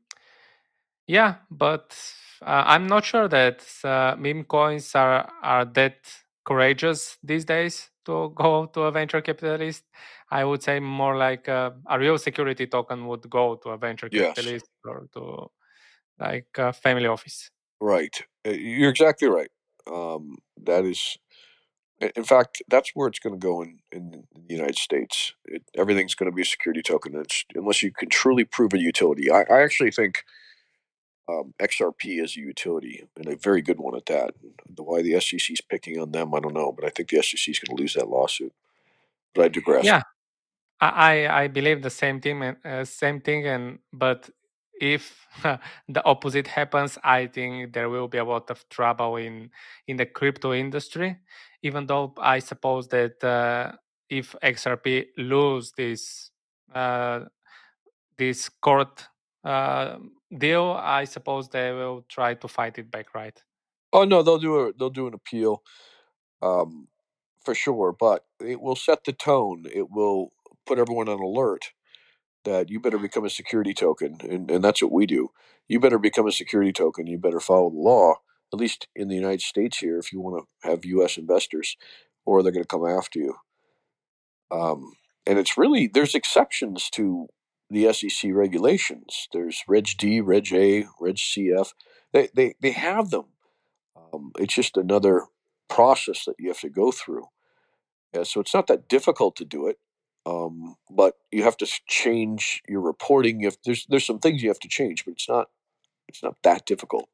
Yeah, 1.07 1.35
but 1.49 1.97
uh, 2.41 2.63
I'm 2.67 2.87
not 2.87 3.03
sure 3.05 3.27
that 3.27 3.65
uh, 3.83 4.15
meme 4.17 4.43
coins 4.43 4.93
are 4.95 5.27
are 5.41 5.65
that 5.65 5.97
courageous 6.45 7.17
these 7.23 7.45
days 7.45 7.89
to 8.05 8.29
go 8.35 8.65
to 8.67 8.81
a 8.81 8.91
venture 8.91 9.21
capitalist. 9.21 9.83
I 10.31 10.43
would 10.43 10.63
say 10.63 10.79
more 10.79 11.17
like 11.17 11.49
uh, 11.49 11.71
a 11.89 11.99
real 11.99 12.17
security 12.17 12.67
token 12.67 13.07
would 13.07 13.29
go 13.29 13.55
to 13.55 13.69
a 13.69 13.77
venture 13.77 14.09
Yes. 14.11 14.35
capitalist 14.35 14.65
or 14.85 15.07
to 15.13 15.47
like 16.19 16.47
a 16.57 16.73
family 16.73 17.07
office. 17.07 17.51
Right. 17.81 18.23
Uh, 18.47 18.51
You're 18.51 18.89
exactly 18.89 19.27
right. 19.27 19.49
Um, 19.91 20.37
that 20.63 20.85
is, 20.85 21.17
in 22.15 22.23
fact, 22.23 22.61
that's 22.69 22.91
where 22.93 23.07
it's 23.07 23.19
going 23.19 23.33
to 23.39 23.39
go 23.39 23.61
in, 23.61 23.79
in 23.91 24.23
the 24.47 24.53
United 24.55 24.77
States. 24.77 25.33
It, 25.45 25.63
everything's 25.75 26.15
going 26.15 26.31
to 26.31 26.35
be 26.35 26.41
a 26.41 26.45
security 26.45 26.81
token 26.81 27.15
it's, 27.15 27.45
unless 27.53 27.83
you 27.83 27.91
can 27.91 28.09
truly 28.09 28.45
prove 28.45 28.73
a 28.73 28.79
utility. 28.79 29.31
I, 29.31 29.41
I 29.49 29.61
actually 29.61 29.91
think 29.91 30.23
um, 31.27 31.53
XRP 31.59 32.23
is 32.23 32.37
a 32.37 32.39
utility 32.39 33.07
and 33.17 33.27
a 33.27 33.35
very 33.35 33.61
good 33.61 33.79
one 33.79 33.95
at 33.95 34.05
that. 34.07 34.35
The 34.75 34.83
why 34.83 35.01
the 35.01 35.19
SEC 35.19 35.51
is 35.51 35.61
picking 35.61 35.99
on 35.99 36.11
them, 36.11 36.33
I 36.33 36.39
don't 36.39 36.53
know, 36.53 36.71
but 36.71 36.85
I 36.85 36.89
think 36.89 37.09
the 37.09 37.21
SEC 37.21 37.47
is 37.47 37.59
going 37.59 37.75
to 37.75 37.81
lose 37.81 37.93
that 37.95 38.07
lawsuit. 38.07 38.53
But 39.33 39.45
I 39.45 39.47
digress. 39.49 39.85
Yeah, 39.85 40.01
I 40.79 41.27
I 41.27 41.47
believe 41.47 41.81
the 41.81 41.89
same 41.89 42.21
thing, 42.21 42.41
uh, 42.43 42.85
same 42.85 43.21
thing, 43.21 43.47
and 43.47 43.79
but 43.91 44.29
if 44.79 45.27
the 45.43 46.05
opposite 46.05 46.47
happens, 46.47 46.97
I 47.03 47.27
think 47.27 47.73
there 47.73 47.89
will 47.89 48.07
be 48.07 48.19
a 48.19 48.25
lot 48.25 48.51
of 48.51 48.67
trouble 48.69 49.17
in 49.17 49.49
in 49.87 49.97
the 49.97 50.05
crypto 50.05 50.53
industry. 50.53 51.17
Even 51.63 51.87
though 51.87 52.13
I 52.19 52.39
suppose 52.39 52.87
that 52.89 53.23
uh, 53.23 53.75
if 54.09 54.35
XRP 54.43 55.07
lose 55.17 55.71
this 55.75 56.31
uh, 56.73 57.21
this 58.17 58.49
court 58.49 59.07
uh, 59.43 59.97
deal, 60.37 60.77
I 60.81 61.05
suppose 61.05 61.49
they 61.49 61.71
will 61.71 62.05
try 62.09 62.35
to 62.35 62.47
fight 62.47 62.77
it 62.77 62.91
back, 62.91 63.13
right? 63.15 63.41
Oh 63.93 64.05
no, 64.05 64.23
they'll 64.23 64.39
do 64.39 64.57
a 64.59 64.73
they'll 64.73 64.89
do 64.89 65.07
an 65.07 65.13
appeal, 65.13 65.63
um, 66.41 66.87
for 67.45 67.55
sure. 67.55 67.93
But 67.97 68.25
it 68.41 68.61
will 68.61 68.75
set 68.77 69.05
the 69.05 69.13
tone. 69.13 69.65
It 69.73 69.91
will 69.91 70.33
put 70.67 70.79
everyone 70.79 71.09
on 71.09 71.19
alert 71.21 71.71
that 72.45 72.69
you 72.71 72.79
better 72.81 72.99
become 72.99 73.25
a 73.25 73.31
security 73.31 73.73
token, 73.75 74.17
and, 74.23 74.51
and 74.51 74.63
that's 74.63 74.81
what 74.83 74.93
we 74.93 75.07
do. 75.07 75.29
You 75.69 75.79
better 75.79 75.99
become 75.99 76.27
a 76.27 76.33
security 76.33 76.73
token. 76.73 77.07
You 77.07 77.19
better 77.19 77.41
follow 77.41 77.71
the 77.71 77.77
law, 77.77 78.15
at 78.53 78.59
least 78.59 78.87
in 78.95 79.09
the 79.09 79.15
United 79.15 79.41
States 79.41 79.79
here, 79.79 79.99
if 79.99 80.13
you 80.13 80.21
want 80.21 80.45
to 80.63 80.69
have 80.69 80.85
U.S. 80.85 81.17
investors, 81.17 81.77
or 82.25 82.43
they're 82.43 82.53
going 82.53 82.63
to 82.63 82.67
come 82.69 82.87
after 82.87 83.19
you. 83.19 83.35
Um, 84.51 84.93
and 85.27 85.39
it's 85.39 85.57
really 85.57 85.87
there's 85.87 86.15
exceptions 86.15 86.89
to 86.91 87.27
the 87.69 87.91
SEC 87.93 88.31
regulations. 88.33 89.27
There's 89.33 89.63
Reg 89.67 89.89
D, 89.97 90.21
Reg 90.21 90.53
A, 90.53 90.85
Reg 90.99 91.15
CF. 91.15 91.73
They 92.13 92.29
they 92.33 92.55
they 92.61 92.71
have 92.71 93.09
them. 93.09 93.25
Um, 93.95 94.31
it's 94.37 94.53
just 94.53 94.77
another 94.77 95.25
process 95.67 96.25
that 96.25 96.35
you 96.39 96.49
have 96.49 96.59
to 96.59 96.69
go 96.69 96.91
through. 96.91 97.27
Yeah, 98.13 98.23
so 98.23 98.39
it's 98.39 98.53
not 98.53 98.67
that 98.67 98.87
difficult 98.87 99.35
to 99.37 99.45
do 99.45 99.67
it, 99.67 99.77
um, 100.25 100.75
but 100.89 101.15
you 101.31 101.43
have 101.43 101.57
to 101.57 101.67
change 101.87 102.61
your 102.67 102.81
reporting. 102.81 103.41
If 103.41 103.61
there's 103.63 103.85
there's 103.89 104.05
some 104.05 104.19
things 104.19 104.41
you 104.41 104.49
have 104.49 104.59
to 104.59 104.69
change, 104.69 105.05
but 105.05 105.11
it's 105.11 105.27
not 105.27 105.49
it's 106.07 106.23
not 106.23 106.35
that 106.43 106.65
difficult. 106.65 107.09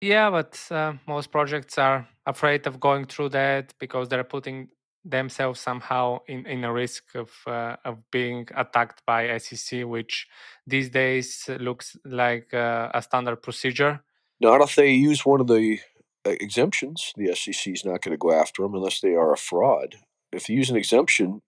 Yeah, 0.00 0.30
but 0.30 0.60
uh, 0.70 0.94
most 1.06 1.30
projects 1.30 1.78
are 1.78 2.06
afraid 2.26 2.66
of 2.66 2.80
going 2.80 3.06
through 3.06 3.30
that 3.30 3.72
because 3.78 4.08
they're 4.08 4.24
putting 4.24 4.68
themselves 5.04 5.60
somehow 5.60 6.18
in, 6.26 6.46
in 6.46 6.64
a 6.64 6.72
risk 6.72 7.14
of 7.14 7.30
uh, 7.46 7.76
of 7.84 7.98
being 8.10 8.48
attacked 8.54 9.02
by 9.06 9.38
SEC, 9.38 9.84
which 9.84 10.26
these 10.66 10.90
days 10.90 11.48
looks 11.60 11.96
like 12.04 12.52
uh, 12.54 12.90
a 12.94 13.02
standard 13.02 13.42
procedure. 13.42 14.00
Not 14.40 14.60
if 14.60 14.74
they 14.74 14.90
use 14.90 15.24
one 15.24 15.40
of 15.40 15.46
the 15.46 15.80
uh, 16.26 16.30
exemptions. 16.40 17.12
The 17.16 17.34
SEC 17.34 17.72
is 17.72 17.84
not 17.84 18.02
going 18.02 18.12
to 18.12 18.18
go 18.18 18.32
after 18.32 18.62
them 18.62 18.74
unless 18.74 19.00
they 19.00 19.14
are 19.14 19.32
a 19.32 19.36
fraud. 19.36 19.96
If 20.32 20.48
you 20.48 20.56
use 20.56 20.70
an 20.70 20.76
exemption, 20.76 21.42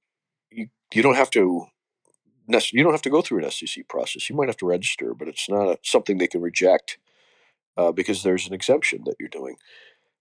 you 0.50 0.68
you 0.94 1.02
don't 1.02 1.16
have 1.16 1.30
to 1.30 1.66
you 2.48 2.84
don't 2.84 2.92
have 2.92 3.02
to 3.02 3.10
go 3.10 3.22
through 3.22 3.44
an 3.44 3.50
SEC 3.50 3.88
process. 3.88 4.30
You 4.30 4.36
might 4.36 4.48
have 4.48 4.56
to 4.58 4.66
register, 4.66 5.14
but 5.14 5.28
it's 5.28 5.48
not 5.48 5.68
a, 5.68 5.78
something 5.82 6.18
they 6.18 6.28
can 6.28 6.40
reject 6.40 6.98
uh, 7.76 7.92
because 7.92 8.22
there's 8.22 8.46
an 8.46 8.54
exemption 8.54 9.02
that 9.04 9.16
you're 9.18 9.28
doing. 9.28 9.56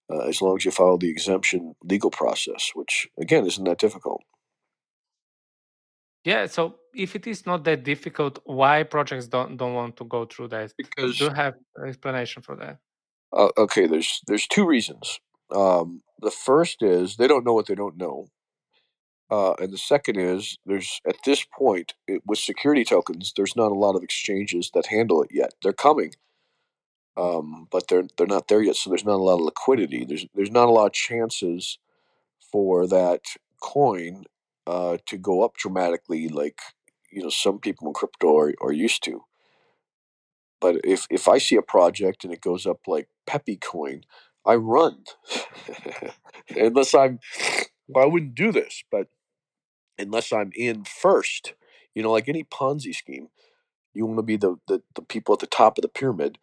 Uh, 0.07 0.19
as 0.19 0.39
long 0.39 0.55
as 0.55 0.63
you 0.63 0.71
follow 0.71 0.97
the 0.97 1.09
exemption 1.09 1.73
legal 1.83 2.11
process, 2.11 2.71
which 2.75 3.07
again 3.19 3.45
isn't 3.45 3.63
that 3.63 3.79
difficult. 3.79 4.21
Yeah. 6.23 6.47
So 6.47 6.75
if 6.93 7.15
it 7.15 7.27
is 7.27 7.45
not 7.45 7.63
that 7.63 7.83
difficult, 7.83 8.39
why 8.45 8.83
projects 8.83 9.27
don't 9.27 9.57
don't 9.57 9.73
want 9.73 9.97
to 9.97 10.05
go 10.05 10.25
through 10.25 10.49
that? 10.49 10.73
Because 10.77 11.17
do 11.17 11.25
you 11.25 11.29
have 11.31 11.55
an 11.75 11.89
explanation 11.89 12.41
for 12.41 12.55
that? 12.55 12.77
Uh, 13.31 13.49
okay, 13.57 13.87
there's 13.87 14.21
there's 14.27 14.47
two 14.47 14.65
reasons. 14.65 15.19
Um, 15.53 16.01
the 16.21 16.31
first 16.31 16.81
is 16.81 17.17
they 17.17 17.27
don't 17.27 17.45
know 17.45 17.53
what 17.53 17.67
they 17.67 17.75
don't 17.75 17.97
know, 17.97 18.27
uh, 19.29 19.53
and 19.59 19.71
the 19.71 19.77
second 19.77 20.19
is 20.19 20.57
there's 20.65 21.01
at 21.07 21.17
this 21.25 21.45
point 21.57 21.93
it, 22.07 22.21
with 22.25 22.39
security 22.39 22.83
tokens, 22.83 23.33
there's 23.35 23.55
not 23.55 23.71
a 23.71 23.75
lot 23.75 23.95
of 23.95 24.03
exchanges 24.03 24.71
that 24.73 24.87
handle 24.87 25.21
it 25.23 25.29
yet. 25.31 25.53
They're 25.61 25.73
coming, 25.73 26.13
um, 27.17 27.67
but 27.71 27.87
they're 27.87 28.07
they're 28.17 28.27
not 28.27 28.47
there 28.47 28.61
yet. 28.61 28.75
So 28.75 28.89
there's 28.89 29.05
not 29.05 29.15
a 29.15 29.23
lot 29.23 29.35
of 29.35 29.41
liquidity. 29.41 30.05
There's 30.05 30.25
there's 30.35 30.51
not 30.51 30.67
a 30.67 30.71
lot 30.71 30.87
of 30.87 30.93
chances 30.93 31.79
for 32.51 32.87
that 32.87 33.21
coin 33.61 34.25
uh, 34.67 34.97
to 35.07 35.17
go 35.17 35.43
up 35.43 35.55
dramatically, 35.55 36.27
like 36.29 36.59
you 37.11 37.21
know 37.23 37.29
some 37.29 37.59
people 37.59 37.87
in 37.87 37.93
crypto 37.93 38.37
are, 38.37 38.53
are 38.61 38.73
used 38.73 39.03
to. 39.05 39.23
But 40.61 40.77
if 40.83 41.07
if 41.09 41.27
I 41.27 41.37
see 41.37 41.55
a 41.55 41.61
project 41.61 42.23
and 42.23 42.33
it 42.33 42.41
goes 42.41 42.65
up 42.65 42.81
like 42.87 43.07
Pepe 43.27 43.57
coin, 43.57 44.03
I 44.45 44.55
run. 44.55 45.03
unless 46.55 46.93
I'm, 46.93 47.19
well, 47.87 48.03
I 48.03 48.07
wouldn't 48.07 48.35
do 48.35 48.51
this, 48.51 48.83
but 48.91 49.07
unless 49.97 50.31
I'm 50.31 50.51
in 50.55 50.83
first, 50.83 51.53
you 51.93 52.03
know, 52.03 52.11
like 52.11 52.29
any 52.29 52.43
Ponzi 52.43 52.93
scheme, 52.93 53.29
you 53.93 54.05
want 54.05 54.19
to 54.19 54.23
be 54.23 54.37
the, 54.37 54.57
the, 54.67 54.81
the 54.95 55.01
people 55.01 55.33
at 55.33 55.39
the 55.39 55.47
top 55.47 55.77
of 55.77 55.81
the 55.81 55.87
pyramid 55.87 56.37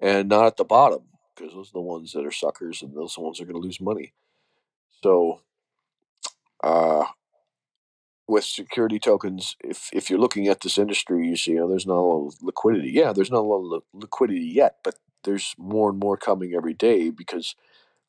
and 0.00 0.28
not 0.28 0.46
at 0.46 0.56
the 0.56 0.64
bottom 0.64 1.02
because 1.34 1.54
those 1.54 1.68
are 1.70 1.74
the 1.74 1.80
ones 1.80 2.12
that 2.12 2.26
are 2.26 2.32
suckers 2.32 2.82
and 2.82 2.94
those 2.94 3.14
are 3.16 3.20
the 3.20 3.24
ones 3.24 3.38
that 3.38 3.44
are 3.44 3.52
going 3.52 3.60
to 3.60 3.66
lose 3.66 3.80
money. 3.80 4.12
So, 5.02 5.40
uh, 6.62 7.04
with 8.28 8.44
security 8.44 8.98
tokens, 8.98 9.56
if 9.64 9.90
if 9.92 10.08
you're 10.08 10.18
looking 10.18 10.46
at 10.48 10.60
this 10.60 10.78
industry, 10.78 11.26
you 11.26 11.36
see, 11.36 11.54
know, 11.54 11.68
there's 11.68 11.86
not 11.86 11.96
a 11.96 12.00
lot 12.00 12.26
of 12.28 12.34
liquidity. 12.42 12.90
Yeah, 12.90 13.12
there's 13.12 13.30
not 13.30 13.40
a 13.40 13.48
lot 13.48 13.74
of 13.76 13.82
liquidity 13.92 14.40
yet, 14.40 14.76
but 14.84 14.96
there's 15.24 15.54
more 15.58 15.90
and 15.90 15.98
more 15.98 16.16
coming 16.16 16.54
every 16.54 16.74
day 16.74 17.10
because 17.10 17.56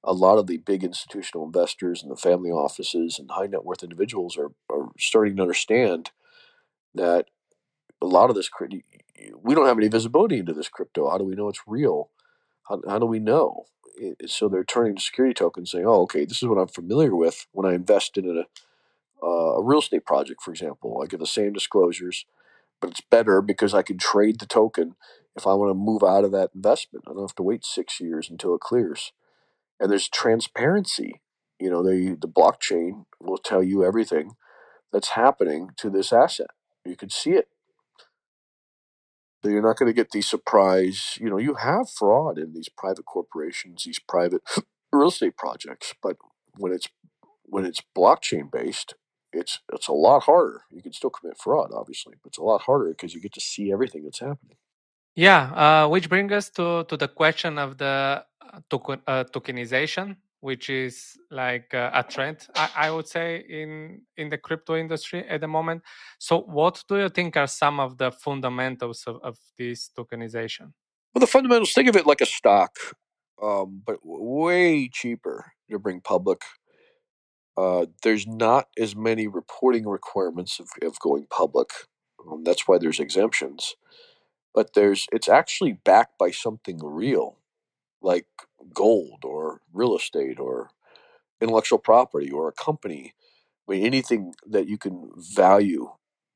a 0.03 0.13
lot 0.13 0.37
of 0.37 0.47
the 0.47 0.57
big 0.57 0.83
institutional 0.83 1.45
investors 1.45 2.03
and 2.03 2.11
the 2.11 2.15
family 2.15 2.51
offices 2.51 3.19
and 3.19 3.31
high 3.31 3.47
net 3.47 3.65
worth 3.65 3.83
individuals 3.83 4.37
are, 4.37 4.51
are 4.71 4.89
starting 4.99 5.35
to 5.37 5.43
understand 5.43 6.11
that 6.95 7.27
a 8.01 8.05
lot 8.07 8.29
of 8.29 8.35
this 8.35 8.49
we 9.41 9.55
don't 9.55 9.67
have 9.67 9.77
any 9.77 9.87
visibility 9.87 10.39
into 10.39 10.53
this 10.53 10.69
crypto. 10.69 11.09
How 11.09 11.17
do 11.17 11.23
we 11.25 11.35
know 11.35 11.49
it's 11.49 11.61
real? 11.67 12.09
How, 12.67 12.81
how 12.87 12.99
do 12.99 13.05
we 13.05 13.19
know? 13.19 13.65
so 14.25 14.47
they're 14.47 14.63
turning 14.63 14.95
to 14.95 15.01
security 15.01 15.33
tokens, 15.33 15.71
saying, 15.71 15.85
"Oh, 15.85 16.01
okay, 16.03 16.25
this 16.25 16.41
is 16.41 16.47
what 16.49 16.57
I'm 16.57 16.67
familiar 16.67 17.15
with 17.15 17.47
when 17.51 17.71
I 17.71 17.75
invest 17.75 18.17
in 18.17 18.25
a, 18.25 18.45
uh, 19.25 19.57
a 19.57 19.63
real 19.63 19.79
estate 19.79 20.05
project, 20.05 20.41
for 20.41 20.51
example. 20.51 21.01
I 21.03 21.07
get 21.07 21.19
the 21.19 21.27
same 21.27 21.53
disclosures, 21.53 22.25
but 22.79 22.91
it's 22.91 23.01
better 23.01 23.41
because 23.41 23.73
I 23.73 23.83
can 23.83 23.97
trade 23.97 24.39
the 24.39 24.45
token 24.45 24.95
if 25.35 25.45
I 25.45 25.53
want 25.53 25.69
to 25.71 25.75
move 25.75 26.03
out 26.03 26.23
of 26.23 26.31
that 26.31 26.51
investment. 26.55 27.05
I 27.07 27.13
don't 27.13 27.23
have 27.23 27.35
to 27.35 27.43
wait 27.43 27.65
six 27.65 27.99
years 27.99 28.29
until 28.29 28.55
it 28.55 28.61
clears." 28.61 29.13
And 29.79 29.91
there's 29.91 30.09
transparency. 30.09 31.21
You 31.59 31.69
know, 31.69 31.83
the 31.83 32.17
the 32.19 32.27
blockchain 32.27 33.05
will 33.19 33.37
tell 33.37 33.63
you 33.63 33.83
everything 33.83 34.33
that's 34.91 35.09
happening 35.09 35.71
to 35.77 35.89
this 35.89 36.13
asset. 36.13 36.51
You 36.85 36.95
can 36.95 37.09
see 37.09 37.31
it 37.31 37.47
you're 39.43 39.61
not 39.61 39.77
going 39.77 39.87
to 39.89 39.93
get 39.93 40.11
the 40.11 40.21
surprise. 40.21 41.17
You 41.19 41.29
know, 41.29 41.37
you 41.37 41.55
have 41.55 41.89
fraud 41.89 42.37
in 42.37 42.53
these 42.53 42.69
private 42.69 43.05
corporations, 43.05 43.83
these 43.85 43.99
private 43.99 44.41
real 44.91 45.09
estate 45.09 45.37
projects, 45.37 45.93
but 46.01 46.17
when 46.57 46.71
it's 46.73 46.87
when 47.43 47.65
it's 47.65 47.81
blockchain 47.97 48.51
based, 48.51 48.95
it's 49.33 49.59
it's 49.73 49.87
a 49.87 49.93
lot 49.93 50.23
harder. 50.23 50.61
You 50.71 50.81
can 50.81 50.93
still 50.93 51.09
commit 51.09 51.37
fraud, 51.37 51.71
obviously, 51.73 52.15
but 52.23 52.29
it's 52.29 52.37
a 52.37 52.43
lot 52.43 52.61
harder 52.61 52.89
because 52.89 53.13
you 53.13 53.21
get 53.21 53.33
to 53.33 53.41
see 53.41 53.71
everything 53.71 54.03
that's 54.03 54.19
happening. 54.19 54.57
Yeah, 55.15 55.83
uh, 55.83 55.87
which 55.89 56.09
brings 56.09 56.31
us 56.31 56.49
to 56.51 56.85
to 56.85 56.97
the 56.97 57.07
question 57.07 57.57
of 57.57 57.77
the 57.77 58.23
uh, 58.41 58.59
token, 58.69 59.01
uh, 59.07 59.23
tokenization 59.25 60.17
which 60.41 60.69
is 60.69 61.17
like 61.29 61.73
uh, 61.73 61.91
a 61.93 62.03
trend 62.03 62.47
I, 62.55 62.69
I, 62.75 62.91
would 62.91 63.07
say 63.07 63.45
in 63.47 64.01
in 64.17 64.29
the 64.29 64.37
crypto 64.37 64.75
industry 64.75 65.27
at 65.27 65.41
the 65.41 65.47
moment. 65.47 65.83
So 66.19 66.41
what 66.41 66.83
do 66.87 66.97
you 66.97 67.09
think 67.09 67.37
are 67.37 67.47
some 67.47 67.79
of 67.79 67.97
the 67.97 68.11
fundamentals 68.11 69.03
of, 69.07 69.17
of 69.23 69.37
this 69.57 69.89
tokenization? 69.97 70.73
Well 71.13 71.19
the 71.19 71.27
fundamentals 71.27 71.73
think 71.73 71.87
of 71.87 71.95
it 71.95 72.05
like 72.05 72.21
a 72.21 72.25
stock 72.25 72.77
um, 73.41 73.81
but 73.85 73.99
way 74.03 74.87
cheaper 74.87 75.53
to 75.69 75.79
bring 75.79 76.01
public. 76.01 76.41
Uh, 77.57 77.85
there's 78.03 78.25
not 78.27 78.67
as 78.77 78.95
many 78.95 79.27
reporting 79.27 79.87
requirements 79.87 80.59
of, 80.59 80.67
of 80.81 80.99
going 80.99 81.27
public 81.29 81.69
um, 82.27 82.43
that's 82.43 82.67
why 82.67 82.77
there's 82.77 82.99
exemptions 82.99 83.75
but 84.53 84.73
there's 84.73 85.07
it's 85.11 85.29
actually 85.29 85.73
backed 85.73 86.17
by 86.17 86.31
something 86.31 86.79
real 86.81 87.37
like 88.01 88.27
gold 88.73 89.23
or 89.23 89.61
real 89.73 89.95
estate 89.95 90.39
or 90.39 90.69
intellectual 91.39 91.79
property 91.79 92.29
or 92.31 92.47
a 92.47 92.53
company. 92.53 93.13
I 93.67 93.73
mean, 93.73 93.85
anything 93.85 94.33
that 94.47 94.67
you 94.67 94.77
can 94.77 95.11
value 95.15 95.91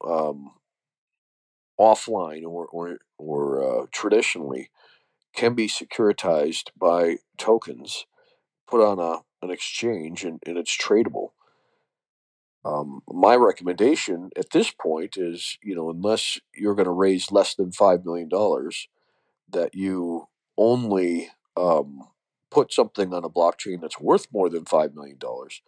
um, 0.05 0.51
offline 1.79 2.43
or 2.43 2.65
or 2.67 2.97
or 3.17 3.83
uh, 3.83 3.85
traditionally 3.91 4.69
can 5.33 5.53
be 5.53 5.67
securitized 5.67 6.69
by 6.77 7.17
tokens, 7.37 8.05
put 8.67 8.81
on 8.81 8.99
a 8.99 9.21
an 9.45 9.51
exchange, 9.51 10.23
and, 10.23 10.39
and 10.45 10.57
it's 10.57 10.75
tradable. 10.75 11.29
Um, 12.63 13.01
my 13.07 13.35
recommendation 13.35 14.31
at 14.35 14.49
this 14.49 14.71
point 14.71 15.17
is, 15.17 15.59
you 15.61 15.75
know, 15.75 15.91
unless 15.91 16.39
you're 16.55 16.73
going 16.73 16.85
to 16.85 16.91
raise 16.91 17.31
less 17.31 17.53
than 17.53 17.71
five 17.71 18.03
million 18.03 18.27
dollars, 18.27 18.87
that 19.49 19.75
you 19.75 20.27
only 20.57 21.29
um, 21.57 22.01
put 22.51 22.73
something 22.73 23.13
on 23.13 23.23
a 23.23 23.29
blockchain 23.29 23.81
that's 23.81 23.99
worth 23.99 24.27
more 24.31 24.49
than 24.49 24.65
five 24.65 24.93
million 24.93 25.17
dollars. 25.17 25.61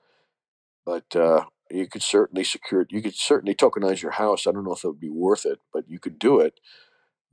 But 0.86 1.16
uh, 1.16 1.46
you 1.70 1.88
could 1.88 2.04
certainly 2.04 2.44
secure 2.44 2.82
it. 2.82 2.92
You 2.92 3.02
could 3.02 3.16
certainly 3.16 3.56
tokenize 3.56 4.02
your 4.02 4.12
house. 4.12 4.48
I 4.48 4.52
don't 4.52 4.64
know 4.64 4.74
if 4.74 4.84
it 4.84 4.88
would 4.88 5.00
be 5.00 5.10
worth 5.10 5.46
it, 5.46 5.60
but 5.74 5.90
you 5.90 6.00
could 6.00 6.18
do 6.18 6.40
it. 6.40 6.60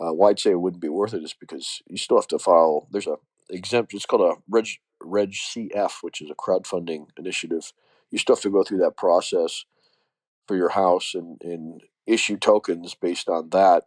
Uh, 0.00 0.12
why 0.12 0.30
I'd 0.30 0.40
say 0.40 0.50
it 0.50 0.60
wouldn't 0.60 0.82
be 0.82 0.88
worth 0.88 1.14
it 1.14 1.22
is 1.22 1.34
because 1.38 1.80
you 1.88 1.96
still 1.96 2.16
have 2.16 2.26
to 2.28 2.38
file. 2.38 2.88
There's 2.90 3.06
a 3.06 3.16
exemption. 3.48 3.96
It's 3.96 4.06
called 4.06 4.22
a 4.22 4.40
Reg 4.48 4.66
Reg 5.00 5.32
CF, 5.32 6.02
which 6.02 6.20
is 6.20 6.30
a 6.30 6.34
crowdfunding 6.34 7.06
initiative. 7.16 7.72
You 8.10 8.18
still 8.18 8.36
have 8.36 8.42
to 8.42 8.50
go 8.50 8.64
through 8.64 8.78
that 8.78 8.96
process 8.96 9.64
for 10.46 10.56
your 10.56 10.70
house 10.70 11.14
and, 11.14 11.40
and 11.42 11.82
issue 12.06 12.36
tokens 12.36 12.94
based 12.94 13.28
on 13.28 13.50
that, 13.50 13.84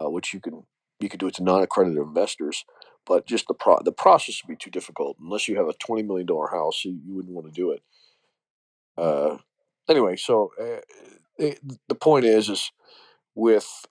uh, 0.00 0.10
which 0.10 0.32
you 0.32 0.40
can 0.40 0.64
you 1.00 1.08
could 1.08 1.20
do 1.20 1.28
it 1.28 1.34
to 1.34 1.44
non-accredited 1.44 1.98
investors 1.98 2.64
but 3.08 3.26
just 3.26 3.48
the 3.48 3.54
pro- 3.54 3.82
the 3.82 3.92
process 3.92 4.42
would 4.42 4.52
be 4.52 4.62
too 4.62 4.70
difficult 4.70 5.16
unless 5.18 5.48
you 5.48 5.56
have 5.56 5.68
a 5.68 5.72
twenty 5.72 6.02
million 6.02 6.26
dollar 6.26 6.48
house. 6.48 6.84
You, 6.84 7.00
you 7.04 7.14
wouldn't 7.14 7.34
want 7.34 7.46
to 7.46 7.52
do 7.52 7.72
it. 7.72 7.82
Uh, 8.96 9.38
anyway, 9.88 10.16
so 10.16 10.52
uh, 10.60 10.80
it, 11.38 11.60
the 11.88 11.94
point 11.94 12.24
is, 12.24 12.48
is 12.48 12.70
with 13.34 13.86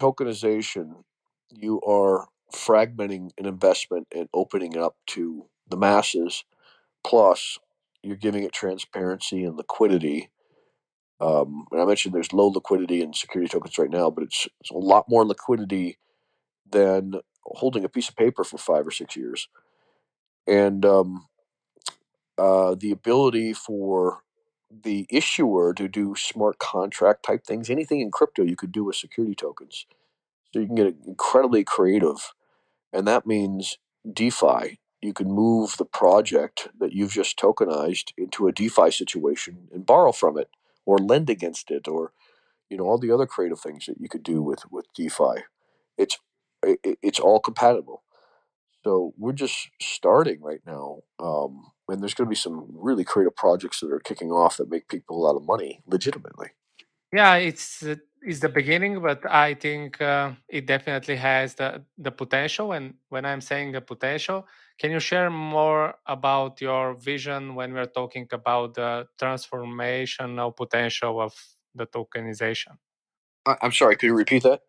tokenization, 0.00 1.04
you 1.50 1.80
are 1.82 2.28
fragmenting 2.54 3.30
an 3.38 3.46
investment 3.46 4.06
and 4.14 4.28
opening 4.32 4.72
it 4.72 4.80
up 4.80 4.96
to 5.08 5.46
the 5.68 5.76
masses. 5.76 6.44
Plus, 7.04 7.58
you're 8.02 8.16
giving 8.16 8.44
it 8.44 8.52
transparency 8.52 9.44
and 9.44 9.56
liquidity. 9.56 10.30
Um, 11.20 11.66
and 11.72 11.80
I 11.80 11.84
mentioned 11.84 12.14
there's 12.14 12.32
low 12.32 12.48
liquidity 12.48 13.02
in 13.02 13.12
security 13.14 13.50
tokens 13.50 13.78
right 13.78 13.90
now, 13.90 14.10
but 14.10 14.24
it's, 14.24 14.46
it's 14.60 14.70
a 14.70 14.76
lot 14.76 15.06
more 15.08 15.24
liquidity 15.24 15.98
than 16.70 17.14
holding 17.54 17.84
a 17.84 17.88
piece 17.88 18.08
of 18.08 18.16
paper 18.16 18.44
for 18.44 18.58
five 18.58 18.86
or 18.86 18.90
six 18.90 19.16
years. 19.16 19.48
And 20.46 20.84
um, 20.84 21.26
uh, 22.38 22.74
the 22.78 22.90
ability 22.90 23.52
for 23.52 24.22
the 24.70 25.06
issuer 25.10 25.72
to 25.74 25.88
do 25.88 26.14
smart 26.16 26.58
contract 26.58 27.24
type 27.24 27.44
things, 27.44 27.70
anything 27.70 28.00
in 28.00 28.10
crypto 28.10 28.42
you 28.42 28.56
could 28.56 28.72
do 28.72 28.84
with 28.84 28.96
security 28.96 29.34
tokens. 29.34 29.86
So 30.52 30.60
you 30.60 30.66
can 30.66 30.74
get 30.74 30.94
incredibly 31.06 31.64
creative. 31.64 32.32
And 32.92 33.06
that 33.06 33.26
means 33.26 33.78
DeFi. 34.10 34.78
You 35.02 35.12
can 35.12 35.30
move 35.30 35.76
the 35.76 35.84
project 35.84 36.68
that 36.78 36.92
you've 36.92 37.12
just 37.12 37.38
tokenized 37.38 38.12
into 38.16 38.48
a 38.48 38.52
DeFi 38.52 38.90
situation 38.90 39.68
and 39.72 39.86
borrow 39.86 40.12
from 40.12 40.38
it 40.38 40.50
or 40.84 40.98
lend 40.98 41.28
against 41.30 41.70
it 41.70 41.86
or 41.86 42.12
you 42.70 42.76
know 42.76 42.84
all 42.84 42.98
the 42.98 43.10
other 43.10 43.26
creative 43.26 43.60
things 43.60 43.86
that 43.86 44.00
you 44.00 44.08
could 44.08 44.22
do 44.22 44.42
with 44.42 44.64
with 44.70 44.86
DeFi. 44.94 45.44
It's 45.96 46.18
it, 46.66 46.98
it's 47.02 47.20
all 47.20 47.40
compatible. 47.40 48.02
So 48.84 49.14
we're 49.18 49.32
just 49.32 49.68
starting 49.80 50.40
right 50.40 50.60
now, 50.66 51.00
um, 51.18 51.72
and 51.88 52.00
there's 52.00 52.14
going 52.14 52.26
to 52.26 52.30
be 52.30 52.36
some 52.36 52.68
really 52.72 53.04
creative 53.04 53.34
projects 53.34 53.80
that 53.80 53.90
are 53.90 53.98
kicking 53.98 54.30
off 54.30 54.58
that 54.58 54.70
make 54.70 54.88
people 54.88 55.16
a 55.16 55.24
lot 55.26 55.36
of 55.36 55.44
money 55.44 55.82
legitimately. 55.86 56.50
Yeah, 57.12 57.34
it's 57.34 57.82
uh, 57.82 57.96
it's 58.22 58.40
the 58.40 58.48
beginning, 58.48 59.00
but 59.00 59.24
I 59.28 59.54
think 59.54 60.00
uh, 60.00 60.32
it 60.48 60.66
definitely 60.66 61.16
has 61.16 61.54
the 61.54 61.82
the 61.98 62.10
potential. 62.10 62.72
And 62.72 62.94
when 63.08 63.24
I'm 63.24 63.40
saying 63.40 63.72
the 63.72 63.80
potential, 63.80 64.46
can 64.78 64.90
you 64.90 65.00
share 65.00 65.30
more 65.30 65.94
about 66.06 66.60
your 66.60 66.94
vision 66.94 67.54
when 67.54 67.72
we're 67.72 67.86
talking 67.86 68.28
about 68.32 68.74
the 68.74 69.06
transformational 69.20 70.54
potential 70.54 71.20
of 71.20 71.34
the 71.74 71.86
tokenization? 71.86 72.76
I'm 73.46 73.72
sorry, 73.72 73.96
could 73.96 74.06
you 74.06 74.14
repeat 74.14 74.42
that? 74.42 74.60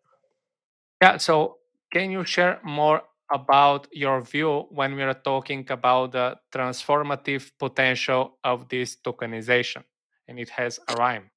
Yeah. 1.02 1.16
So 1.18 1.57
can 1.92 2.10
you 2.10 2.24
share 2.24 2.60
more 2.64 3.02
about 3.30 3.88
your 3.92 4.20
view 4.20 4.66
when 4.70 4.94
we 4.96 5.02
are 5.02 5.14
talking 5.14 5.66
about 5.70 6.12
the 6.12 6.36
transformative 6.52 7.50
potential 7.58 8.38
of 8.44 8.68
this 8.68 8.96
tokenization? 8.96 9.84
And 10.26 10.38
it 10.38 10.50
has 10.50 10.78
a 10.88 10.94
rhyme. 10.94 11.30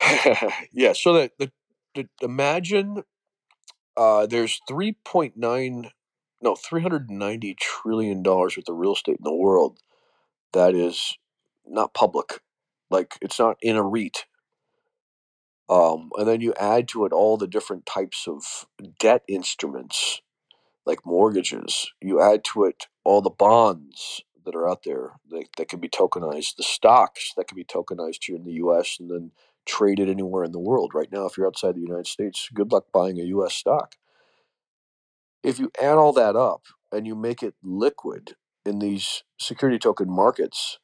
yeah. 0.72 0.92
So 0.94 1.14
that 1.14 1.32
the, 1.38 1.50
the 1.94 2.08
imagine 2.22 3.02
uh, 3.96 4.26
there's 4.26 4.60
3.9 4.70 5.90
no 6.42 6.54
390 6.54 7.56
trillion 7.58 8.22
dollars 8.22 8.56
worth 8.56 8.68
of 8.68 8.76
real 8.76 8.92
estate 8.92 9.16
in 9.18 9.24
the 9.24 9.34
world 9.34 9.78
that 10.52 10.74
is 10.74 11.16
not 11.66 11.94
public 11.94 12.40
like 12.90 13.16
it's 13.22 13.38
not 13.38 13.56
in 13.62 13.76
a 13.76 13.82
REIT 13.82 14.26
um, 15.68 16.10
and 16.18 16.28
then 16.28 16.40
you 16.40 16.54
add 16.58 16.88
to 16.88 17.04
it 17.06 17.12
all 17.12 17.36
the 17.36 17.46
different 17.46 17.86
types 17.86 18.26
of 18.28 18.66
debt 18.98 19.22
instruments 19.28 20.20
like 20.86 21.06
mortgages. 21.06 21.92
You 22.00 22.20
add 22.20 22.44
to 22.52 22.64
it 22.64 22.86
all 23.04 23.22
the 23.22 23.30
bonds 23.30 24.22
that 24.44 24.54
are 24.54 24.68
out 24.68 24.82
there 24.84 25.12
that, 25.30 25.46
that 25.56 25.68
can 25.68 25.80
be 25.80 25.88
tokenized 25.88 26.56
the 26.56 26.62
stocks 26.62 27.32
that 27.36 27.48
can 27.48 27.56
be 27.56 27.64
tokenized 27.64 28.24
here 28.24 28.36
in 28.36 28.44
the 28.44 28.52
us 28.52 28.98
and 29.00 29.10
then 29.10 29.30
traded 29.66 30.08
anywhere 30.10 30.44
in 30.44 30.52
the 30.52 30.58
world. 30.58 30.92
Right 30.94 31.10
now 31.10 31.24
if 31.24 31.38
you're 31.38 31.46
outside 31.46 31.76
the 31.76 31.80
united 31.80 32.06
states 32.06 32.48
good 32.52 32.70
luck 32.70 32.86
buying 32.92 33.18
a 33.18 33.24
us 33.24 33.54
stock. 33.54 33.94
If 35.42 35.58
you 35.58 35.70
add 35.80 35.96
all 35.96 36.12
that 36.14 36.36
up 36.36 36.62
and 36.92 37.06
you 37.06 37.14
make 37.14 37.42
it 37.42 37.54
liquid 37.62 38.36
in 38.66 38.78
these 38.78 39.22
security 39.38 39.78
token 39.78 40.10
markets, 40.10 40.78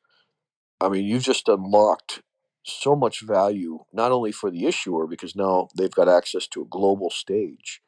I 0.80 0.88
mean, 0.88 1.04
you've 1.04 1.22
just 1.22 1.48
unlocked 1.48 2.22
so 2.62 2.94
much 2.94 3.23
value, 3.23 3.85
not 3.92 4.12
only 4.12 4.33
for 4.33 4.51
the 4.51 4.66
issuer, 4.66 5.07
because 5.07 5.35
now 5.35 5.68
they've 5.77 5.90
got 5.90 6.09
access 6.09 6.46
to 6.49 6.62
a 6.62 6.66
global 6.66 7.11
stage, 7.11 7.81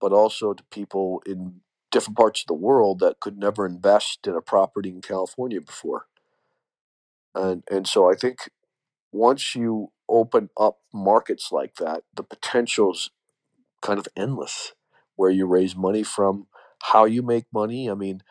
but 0.00 0.12
also 0.12 0.52
to 0.52 0.64
people 0.70 1.22
in 1.26 1.60
different 1.90 2.16
parts 2.16 2.42
of 2.42 2.46
the 2.46 2.54
world 2.54 2.98
that 3.00 3.20
could 3.20 3.38
never 3.38 3.66
invest 3.66 4.26
in 4.26 4.34
a 4.34 4.40
property 4.40 4.88
in 4.88 5.00
California 5.00 5.60
before. 5.60 6.06
And, 7.34 7.62
and 7.70 7.86
so 7.86 8.10
I 8.10 8.14
think 8.14 8.50
once 9.12 9.54
you 9.54 9.92
open 10.08 10.50
up 10.58 10.78
markets 10.92 11.50
like 11.52 11.76
that, 11.76 12.02
the 12.14 12.22
potential's 12.22 13.10
kind 13.80 13.98
of 13.98 14.08
endless 14.16 14.72
where 15.16 15.30
you 15.30 15.46
raise 15.46 15.76
money 15.76 16.02
from, 16.02 16.46
how 16.82 17.04
you 17.04 17.22
make 17.22 17.44
money. 17.52 17.90
I 17.90 17.94
mean, 17.94 18.22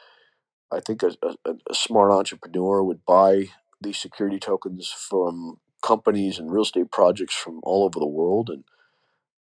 I 0.71 0.79
think 0.79 1.03
a, 1.03 1.13
a, 1.23 1.55
a 1.69 1.73
smart 1.73 2.11
entrepreneur 2.11 2.83
would 2.83 3.05
buy 3.05 3.49
these 3.79 3.97
security 3.97 4.39
tokens 4.39 4.89
from 4.89 5.59
companies 5.91 6.39
and 6.39 6.51
real 6.51 6.63
estate 6.63 6.91
projects 6.91 7.35
from 7.35 7.59
all 7.63 7.83
over 7.83 7.99
the 7.99 8.15
world 8.19 8.49
and 8.49 8.63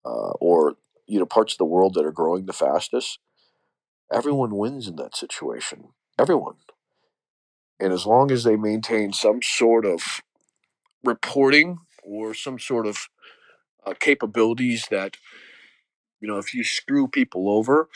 uh, 0.05 0.33
or 0.41 0.77
you 1.07 1.19
know 1.19 1.27
parts 1.27 1.55
of 1.55 1.59
the 1.59 1.73
world 1.75 1.95
that 1.95 2.05
are 2.05 2.19
growing 2.21 2.47
the 2.47 2.53
fastest 2.53 3.19
everyone 4.13 4.57
wins 4.57 4.87
in 4.87 4.97
that 4.97 5.17
situation. 5.17 5.89
Everyone. 6.19 6.57
And 7.81 7.93
as 7.93 8.07
long 8.07 8.31
as 8.31 8.45
they 8.45 8.57
maintain 8.57 9.13
some 9.13 9.41
sort 9.43 9.87
of 9.87 10.21
reporting 11.03 11.79
or 12.05 12.35
some 12.35 12.59
sort 12.59 12.87
of 12.87 13.09
uh, 13.85 13.95
capabilities 13.99 14.87
that 14.91 15.17
you 16.21 16.29
know 16.29 16.39
if 16.39 16.55
you 16.55 16.63
screw 16.63 17.09
people 17.09 17.49
over 17.49 17.89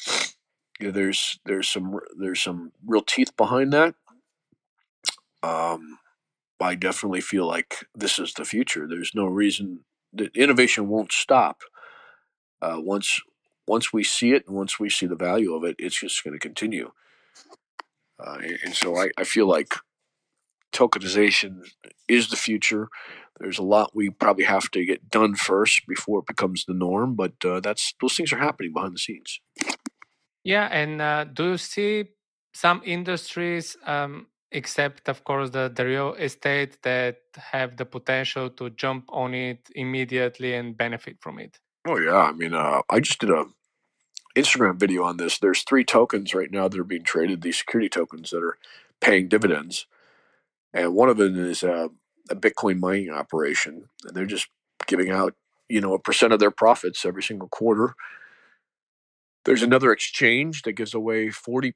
you 0.80 0.86
know, 0.86 0.92
there's 0.92 1.38
there's 1.44 1.68
some 1.68 2.00
there's 2.18 2.42
some 2.42 2.72
real 2.84 3.02
teeth 3.02 3.36
behind 3.36 3.72
that 3.72 3.94
um, 5.42 5.98
i 6.60 6.74
definitely 6.74 7.20
feel 7.20 7.46
like 7.46 7.86
this 7.94 8.18
is 8.18 8.32
the 8.34 8.44
future. 8.44 8.86
There's 8.86 9.14
no 9.14 9.26
reason 9.26 9.80
that 10.12 10.36
innovation 10.36 10.88
won't 10.88 11.12
stop 11.12 11.62
uh, 12.62 12.76
once 12.78 13.20
once 13.68 13.92
we 13.92 14.04
see 14.04 14.32
it 14.32 14.46
and 14.46 14.56
once 14.56 14.78
we 14.78 14.88
see 14.88 15.06
the 15.06 15.16
value 15.16 15.54
of 15.54 15.64
it 15.64 15.76
it's 15.78 16.00
just 16.00 16.22
going 16.24 16.34
to 16.34 16.38
continue. 16.38 16.92
Uh, 18.18 18.38
and, 18.64 18.74
so 18.74 18.96
I, 18.96 19.10
I 19.18 19.24
feel 19.24 19.46
like 19.46 19.74
tokenization 20.72 21.60
is 22.08 22.30
the 22.30 22.36
future. 22.36 22.88
There's 23.38 23.58
a 23.58 23.62
lot 23.62 23.94
we 23.94 24.08
probably 24.08 24.44
have 24.44 24.70
to 24.70 24.86
get 24.86 25.10
done 25.10 25.34
first 25.34 25.86
before 25.86 26.20
it 26.20 26.26
becomes 26.26 26.64
the 26.64 26.72
norm 26.72 27.14
but 27.14 27.34
uh, 27.44 27.60
that's 27.60 27.94
those 28.00 28.16
things 28.16 28.32
are 28.32 28.38
happening 28.38 28.72
behind 28.72 28.94
the 28.94 28.98
scenes. 28.98 29.40
Yeah, 30.44 30.68
and 30.70 31.02
uh, 31.02 31.24
do 31.24 31.50
you 31.50 31.58
see 31.58 32.04
some 32.54 32.80
industries, 32.84 33.76
um, 33.84 34.28
except 34.60 35.08
of 35.08 35.18
course 35.28 35.50
the, 35.50 35.64
the 35.76 35.84
real 35.84 36.14
estate, 36.14 36.72
that 36.82 37.16
have 37.52 37.76
the 37.76 37.84
potential 37.84 38.50
to 38.58 38.70
jump 38.70 39.04
on 39.08 39.34
it 39.34 39.60
immediately 39.74 40.54
and 40.54 40.76
benefit 40.76 41.16
from 41.20 41.38
it? 41.38 41.58
oh 41.86 41.98
yeah. 41.98 42.22
I 42.30 42.32
mean 42.32 42.54
uh, 42.54 42.80
i 42.90 42.98
just 43.00 43.20
did 43.20 43.30
a 43.30 43.44
instagram 44.36 44.78
video 44.78 45.02
on 45.02 45.16
this. 45.16 45.38
There's 45.38 45.62
three 45.62 45.84
tokens 45.84 46.34
right 46.34 46.50
now 46.50 46.68
that 46.68 46.78
are 46.78 46.84
being 46.84 47.02
traded 47.02 47.42
these 47.42 47.58
security 47.58 47.88
tokens 47.88 48.30
that 48.30 48.42
are 48.42 48.58
paying 49.00 49.28
dividends. 49.28 49.86
And 50.72 50.94
one 50.94 51.08
of 51.08 51.16
them 51.16 51.38
is 51.38 51.62
a, 51.62 51.88
a 52.30 52.36
bitcoin 52.36 52.78
mining 52.78 53.10
operation. 53.10 53.88
And 54.04 54.14
they're 54.14 54.26
just 54.26 54.48
giving 54.86 55.10
out 55.10 55.34
you 55.68 55.80
know 55.80 55.94
a 55.94 55.98
percent 55.98 56.32
of 56.32 56.38
their 56.38 56.50
profits 56.50 57.04
every 57.04 57.22
single 57.22 57.48
quarter. 57.48 57.94
There's 59.44 59.62
another 59.62 59.92
exchange 59.92 60.62
that 60.62 60.72
gives 60.72 60.92
away 60.92 61.28
40% 61.28 61.72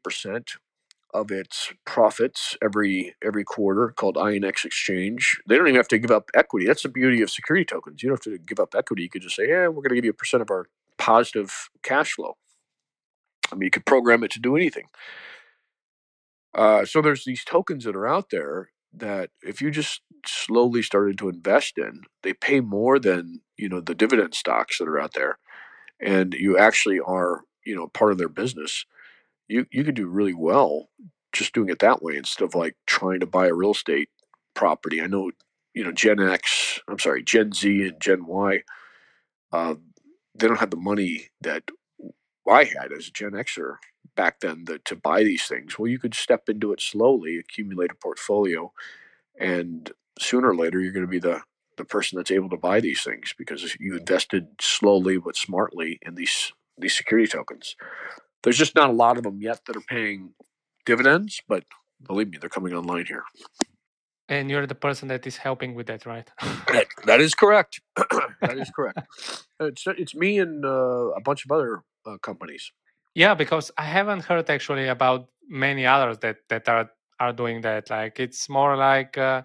of 1.12 1.30
its 1.30 1.72
profits 1.84 2.56
every 2.62 3.14
every 3.24 3.44
quarter 3.44 3.88
called 3.96 4.16
INX 4.16 4.64
Exchange. 4.64 5.40
They 5.46 5.56
don't 5.56 5.66
even 5.66 5.76
have 5.76 5.88
to 5.88 5.98
give 5.98 6.10
up 6.10 6.30
equity. 6.34 6.66
That's 6.66 6.82
the 6.82 6.88
beauty 6.88 7.22
of 7.22 7.30
security 7.30 7.64
tokens. 7.64 8.02
You 8.02 8.08
don't 8.08 8.24
have 8.24 8.32
to 8.32 8.38
give 8.38 8.60
up 8.60 8.74
equity. 8.74 9.02
You 9.02 9.10
could 9.10 9.22
just 9.22 9.36
say, 9.36 9.48
"Yeah, 9.48 9.68
we're 9.68 9.82
going 9.82 9.90
to 9.90 9.94
give 9.96 10.04
you 10.04 10.10
a 10.10 10.14
percent 10.14 10.42
of 10.42 10.50
our 10.50 10.66
positive 10.98 11.70
cash 11.82 12.12
flow." 12.12 12.36
I 13.52 13.56
mean, 13.56 13.62
you 13.62 13.70
could 13.70 13.86
program 13.86 14.22
it 14.22 14.30
to 14.32 14.40
do 14.40 14.56
anything. 14.56 14.86
Uh, 16.54 16.84
so 16.84 17.00
there's 17.00 17.24
these 17.24 17.44
tokens 17.44 17.84
that 17.84 17.96
are 17.96 18.08
out 18.08 18.30
there 18.30 18.70
that 18.92 19.30
if 19.42 19.60
you 19.60 19.70
just 19.70 20.02
slowly 20.26 20.82
started 20.82 21.16
to 21.18 21.28
invest 21.28 21.78
in, 21.78 22.02
they 22.22 22.32
pay 22.32 22.60
more 22.60 22.98
than 22.98 23.40
you 23.56 23.68
know 23.68 23.80
the 23.80 23.94
dividend 23.94 24.34
stocks 24.34 24.78
that 24.78 24.88
are 24.88 25.00
out 25.00 25.14
there, 25.14 25.38
and 26.00 26.34
you 26.34 26.58
actually 26.58 27.00
are 27.00 27.42
you 27.64 27.74
know 27.76 27.88
part 27.88 28.12
of 28.12 28.18
their 28.18 28.28
business. 28.28 28.84
You 29.50 29.66
you 29.70 29.84
could 29.84 29.96
do 29.96 30.06
really 30.06 30.34
well 30.34 30.88
just 31.32 31.54
doing 31.54 31.68
it 31.68 31.80
that 31.80 32.02
way 32.02 32.16
instead 32.16 32.44
of 32.44 32.54
like 32.54 32.76
trying 32.86 33.20
to 33.20 33.26
buy 33.26 33.48
a 33.48 33.54
real 33.54 33.72
estate 33.72 34.08
property. 34.54 35.02
I 35.02 35.06
know 35.06 35.32
you 35.74 35.84
know 35.84 35.92
Gen 35.92 36.20
X, 36.20 36.80
I'm 36.88 36.98
sorry, 36.98 37.22
Gen 37.22 37.52
Z 37.52 37.82
and 37.88 38.00
Gen 38.00 38.26
Y. 38.26 38.62
Uh, 39.52 39.74
they 40.34 40.46
don't 40.46 40.60
have 40.60 40.70
the 40.70 40.76
money 40.76 41.28
that 41.40 41.64
I 42.48 42.64
had 42.64 42.92
as 42.96 43.08
a 43.08 43.12
Gen 43.12 43.32
Xer 43.32 43.76
back 44.16 44.40
then 44.40 44.64
the, 44.66 44.78
to 44.86 44.96
buy 44.96 45.24
these 45.24 45.46
things. 45.46 45.78
Well, 45.78 45.88
you 45.88 45.98
could 45.98 46.14
step 46.14 46.48
into 46.48 46.72
it 46.72 46.80
slowly, 46.80 47.38
accumulate 47.38 47.92
a 47.92 47.96
portfolio, 47.96 48.72
and 49.38 49.90
sooner 50.18 50.50
or 50.50 50.56
later 50.56 50.80
you're 50.80 50.92
going 50.92 51.06
to 51.06 51.10
be 51.10 51.18
the 51.18 51.42
the 51.76 51.84
person 51.84 52.16
that's 52.16 52.30
able 52.30 52.50
to 52.50 52.56
buy 52.58 52.80
these 52.80 53.02
things 53.02 53.34
because 53.38 53.76
you 53.80 53.96
invested 53.96 54.48
slowly 54.60 55.18
but 55.18 55.36
smartly 55.36 55.98
in 56.02 56.14
these 56.14 56.52
these 56.78 56.96
security 56.96 57.28
tokens. 57.28 57.76
There's 58.42 58.58
just 58.58 58.74
not 58.74 58.90
a 58.90 58.92
lot 58.92 59.16
of 59.16 59.22
them 59.24 59.40
yet 59.40 59.64
that 59.66 59.76
are 59.76 59.86
paying 59.88 60.34
dividends, 60.86 61.40
but 61.48 61.64
believe 62.06 62.30
me, 62.30 62.38
they're 62.38 62.48
coming 62.50 62.74
online 62.74 63.06
here. 63.06 63.24
And 64.28 64.48
you're 64.50 64.66
the 64.66 64.74
person 64.74 65.08
that 65.08 65.26
is 65.26 65.36
helping 65.36 65.74
with 65.74 65.86
that, 65.88 66.06
right? 66.06 66.28
that, 66.68 66.86
that 67.04 67.20
is 67.20 67.34
correct. 67.34 67.80
that 68.40 68.58
is 68.58 68.70
correct. 68.74 69.00
It's 69.62 69.86
it's 69.86 70.14
me 70.14 70.38
and 70.38 70.64
uh, 70.64 71.10
a 71.10 71.20
bunch 71.20 71.44
of 71.44 71.52
other 71.52 71.82
uh, 72.06 72.16
companies. 72.22 72.72
Yeah, 73.14 73.34
because 73.34 73.70
I 73.76 73.84
haven't 73.84 74.24
heard 74.24 74.48
actually 74.48 74.88
about 74.88 75.28
many 75.46 75.84
others 75.84 76.16
that 76.20 76.36
that 76.48 76.66
are 76.66 76.88
are 77.18 77.34
doing 77.34 77.60
that. 77.60 77.90
Like 77.90 78.18
it's 78.18 78.48
more 78.48 78.74
like 78.74 79.18
uh, 79.18 79.42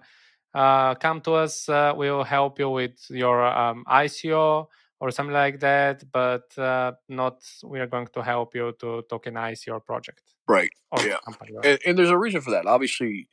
uh, 0.54 0.94
come 0.94 1.20
to 1.20 1.34
us, 1.34 1.68
uh, 1.68 1.92
we 1.94 2.10
will 2.10 2.24
help 2.24 2.58
you 2.58 2.70
with 2.70 2.96
your 3.10 3.44
um, 3.44 3.84
ICO 3.86 4.68
or 5.00 5.10
something 5.10 5.34
like 5.34 5.60
that, 5.60 6.02
but 6.12 6.56
uh, 6.58 6.92
not 7.08 7.42
we 7.64 7.80
are 7.80 7.86
going 7.86 8.08
to 8.14 8.22
help 8.22 8.54
you 8.54 8.72
to 8.80 9.02
tokenize 9.10 9.66
your 9.66 9.80
project. 9.80 10.22
Right. 10.48 10.70
yeah. 11.04 11.16
Company, 11.24 11.52
right? 11.54 11.66
And, 11.66 11.78
and 11.84 11.98
there's 11.98 12.10
a 12.10 12.18
reason 12.18 12.40
for 12.40 12.50
that. 12.52 12.66
Obviously, 12.66 13.28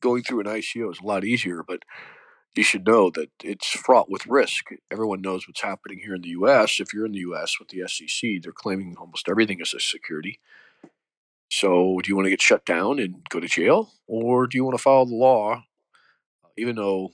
going 0.00 0.22
through 0.22 0.40
an 0.40 0.46
ICO 0.46 0.90
is 0.92 1.00
a 1.00 1.06
lot 1.06 1.24
easier, 1.24 1.62
but 1.66 1.82
you 2.54 2.62
should 2.62 2.86
know 2.86 3.10
that 3.10 3.30
it's 3.42 3.68
fraught 3.68 4.10
with 4.10 4.26
risk. 4.26 4.66
Everyone 4.90 5.20
knows 5.20 5.46
what's 5.46 5.62
happening 5.62 6.00
here 6.04 6.14
in 6.14 6.22
the 6.22 6.30
U.S. 6.30 6.80
If 6.80 6.92
you're 6.92 7.06
in 7.06 7.12
the 7.12 7.20
U.S. 7.20 7.58
with 7.58 7.68
the 7.68 7.86
SEC, 7.86 8.42
they're 8.42 8.52
claiming 8.52 8.96
almost 8.98 9.28
everything 9.28 9.60
as 9.60 9.74
a 9.74 9.80
security. 9.80 10.40
So, 11.50 11.98
do 12.02 12.08
you 12.08 12.14
want 12.14 12.26
to 12.26 12.30
get 12.30 12.42
shut 12.42 12.64
down 12.64 13.00
and 13.00 13.26
go 13.28 13.40
to 13.40 13.48
jail, 13.48 13.90
or 14.06 14.46
do 14.46 14.56
you 14.56 14.64
want 14.64 14.76
to 14.76 14.82
follow 14.82 15.04
the 15.04 15.14
law 15.14 15.64
even 16.60 16.76
though 16.76 17.10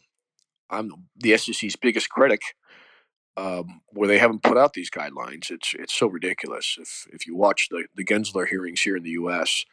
I'm 0.69 0.91
the 1.17 1.37
SEC's 1.37 1.77
biggest 1.77 2.11
critic, 2.11 2.43
um, 3.37 3.81
where 3.89 4.09
they 4.09 4.19
haven't 4.19 4.43
put 4.43 4.57
out 4.59 4.73
these 4.73 4.91
guidelines, 4.91 5.51
it's 5.51 5.75
it's 5.79 5.95
so 5.95 6.07
ridiculous. 6.07 6.77
If 6.81 7.07
if 7.13 7.27
you 7.27 7.37
watch 7.37 7.69
the 7.71 7.87
the 7.95 8.05
Gensler 8.05 8.49
hearings 8.49 8.81
here 8.81 8.97
in 8.97 9.03
the 9.03 9.11
U.S., 9.11 9.65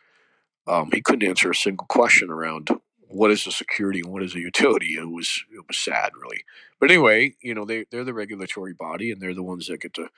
um, 0.67 0.89
he 0.93 1.01
couldn't 1.01 1.27
answer 1.27 1.51
a 1.51 1.55
single 1.55 1.87
question 1.87 2.29
around 2.29 2.69
what 3.07 3.31
is 3.31 3.45
a 3.47 3.51
security 3.51 3.99
and 3.99 4.11
what 4.11 4.23
is 4.23 4.35
a 4.35 4.39
utility. 4.39 4.95
It 4.95 5.09
was 5.09 5.43
it 5.51 5.63
was 5.67 5.77
sad, 5.77 6.11
really. 6.21 6.43
But 6.79 6.91
anyway, 6.91 7.35
you 7.41 7.53
know 7.53 7.65
they 7.65 7.85
they're 7.91 8.03
the 8.03 8.13
regulatory 8.13 8.73
body 8.73 9.11
and 9.11 9.21
they're 9.21 9.33
the 9.33 9.43
ones 9.43 9.67
that 9.67 9.81
get 9.81 9.93
to 9.95 10.09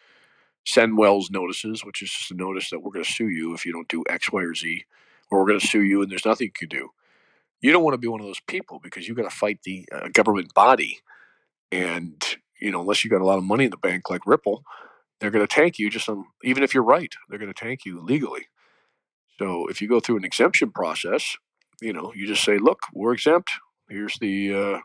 send 0.66 0.98
Wells 0.98 1.30
notices, 1.32 1.86
which 1.86 2.02
is 2.02 2.12
just 2.12 2.32
a 2.32 2.36
notice 2.36 2.70
that 2.72 2.80
we're 2.80 2.92
going 2.92 3.06
to 3.06 3.12
sue 3.12 3.30
you 3.30 3.54
if 3.54 3.66
you 3.66 3.72
don't 3.72 3.88
do 3.88 4.04
X, 4.10 4.32
Y, 4.32 4.42
or 4.42 4.56
Z, 4.56 4.86
or 5.30 5.40
we're 5.40 5.48
going 5.48 5.60
to 5.60 5.68
sue 5.68 5.84
you 5.84 6.02
and 6.02 6.12
there's 6.12 6.26
nothing 6.26 6.46
you 6.46 6.52
can 6.52 6.70
do 6.70 6.90
you 7.62 7.72
don't 7.72 7.84
want 7.84 7.96
to 7.96 8.00
be 8.00 8.08
one 8.08 8.20
of 8.20 8.26
those 8.28 8.42
people 8.42 8.80
because 8.84 9.08
you've 9.08 9.18
got 9.18 9.30
to 9.30 9.36
fight 9.36 9.64
the 9.64 9.88
uh, 9.92 10.08
government 10.14 10.54
body, 10.54 11.00
and 11.72 12.24
you 12.60 12.72
know 12.72 12.82
unless 12.82 13.04
you 13.04 13.10
got 13.10 13.22
a 13.22 13.26
lot 13.26 13.38
of 13.38 13.44
money 13.44 13.66
in 13.66 13.72
the 13.72 13.78
bank 13.78 14.10
like 14.10 14.26
Ripple, 14.26 14.64
they're 15.20 15.32
going 15.32 15.46
to 15.46 15.54
tank 15.54 15.80
you. 15.80 15.90
Just 15.90 16.10
on, 16.10 16.26
even 16.44 16.64
if 16.64 16.74
you're 16.74 16.84
right, 16.84 17.14
they're 17.30 17.40
going 17.40 17.54
to 17.54 17.60
tank 17.60 17.86
you 17.86 18.02
legally. 18.02 18.48
So 19.40 19.68
if 19.68 19.82
you 19.82 19.88
go 19.88 20.00
through 20.00 20.18
an 20.18 20.26
exemption 20.26 20.72
process, 20.72 21.36
you 21.82 21.94
know 21.94 22.14
you 22.16 22.28
just 22.28 22.44
say, 22.44 22.58
look, 22.58 22.80
we're 22.94 23.14
exempt. 23.14 23.52
Here's 23.90 24.18
the 24.20 24.54
uh, 24.54 24.80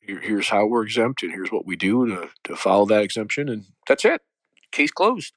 here, 0.00 0.20
here's 0.20 0.48
how 0.48 0.66
we're 0.66 0.84
exempt, 0.84 1.22
and 1.22 1.32
here's 1.32 1.50
what 1.50 1.66
we 1.66 1.76
do 1.76 2.06
to 2.06 2.28
to 2.44 2.56
follow 2.56 2.86
that 2.86 3.02
exemption, 3.02 3.48
and 3.48 3.64
that's 3.86 4.04
it. 4.04 4.20
Case 4.72 4.90
closed. 4.90 5.32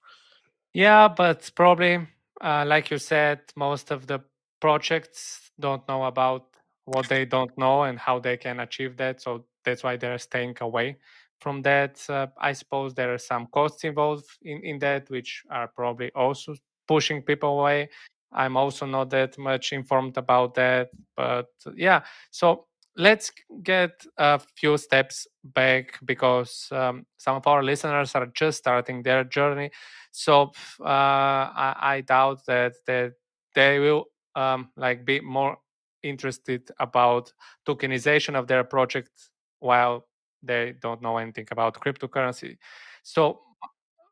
Yeah, 0.74 1.08
but 1.08 1.50
probably, 1.56 2.08
uh, 2.42 2.66
like 2.68 2.92
you 2.92 3.00
said, 3.00 3.42
most 3.56 3.92
of 3.92 4.06
the 4.06 4.20
projects 4.60 5.52
don't 5.60 5.88
know 5.88 6.04
about 6.04 6.46
what 6.86 7.08
they 7.08 7.26
don't 7.26 7.56
know 7.58 7.84
and 7.84 7.98
how 7.98 8.20
they 8.20 8.38
can 8.38 8.60
achieve 8.60 8.98
that. 8.98 9.22
So 9.22 9.46
that's 9.64 9.84
why 9.84 9.98
they're 9.98 10.18
staying 10.18 10.56
away 10.62 10.98
from 11.40 11.62
that. 11.64 12.02
Uh, 12.10 12.28
I 12.38 12.54
suppose 12.54 12.94
there 12.94 13.14
are 13.14 13.18
some 13.18 13.48
costs 13.48 13.84
involved 13.84 14.26
in, 14.42 14.62
in 14.64 14.80
that, 14.80 15.10
which 15.10 15.44
are 15.50 15.68
probably 15.68 16.12
also 16.14 16.56
pushing 16.88 17.22
people 17.22 17.60
away. 17.60 17.90
I'm 18.32 18.58
also 18.58 18.86
not 18.86 19.10
that 19.12 19.38
much 19.38 19.74
informed 19.74 20.18
about 20.18 20.54
that. 20.56 20.90
But 21.16 21.48
yeah, 21.76 22.02
so 22.32 22.66
let's 22.96 23.32
get 23.64 24.06
a 24.18 24.40
few 24.56 24.78
steps 24.78 25.28
back 25.44 25.98
because 26.06 26.68
um, 26.72 27.06
some 27.18 27.36
of 27.36 27.48
our 27.48 27.64
listeners 27.64 28.14
are 28.16 28.28
just 28.28 28.60
starting 28.60 29.04
their 29.04 29.24
journey. 29.24 29.72
So 30.12 30.52
uh, 30.82 30.84
I, 30.84 31.76
I, 31.82 32.02
doubt 32.02 32.46
that, 32.48 32.74
that 32.88 33.14
they 33.56 33.80
will 33.80 34.06
um, 34.36 34.70
like 34.76 35.06
be 35.06 35.22
more 35.22 35.58
interested 36.04 36.70
about 36.80 37.32
tokenization 37.68 38.36
of 38.36 38.48
their 38.48 38.64
project 38.64 39.12
while 39.60 40.06
they 40.42 40.74
don't 40.82 41.02
know 41.02 41.18
anything 41.18 41.48
about 41.52 41.80
cryptocurrency. 41.80 42.58
So, 43.04 43.42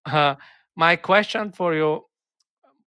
uh, 0.06 0.36
my 0.76 0.96
question 0.96 1.52
for 1.52 1.74
you, 1.74 2.06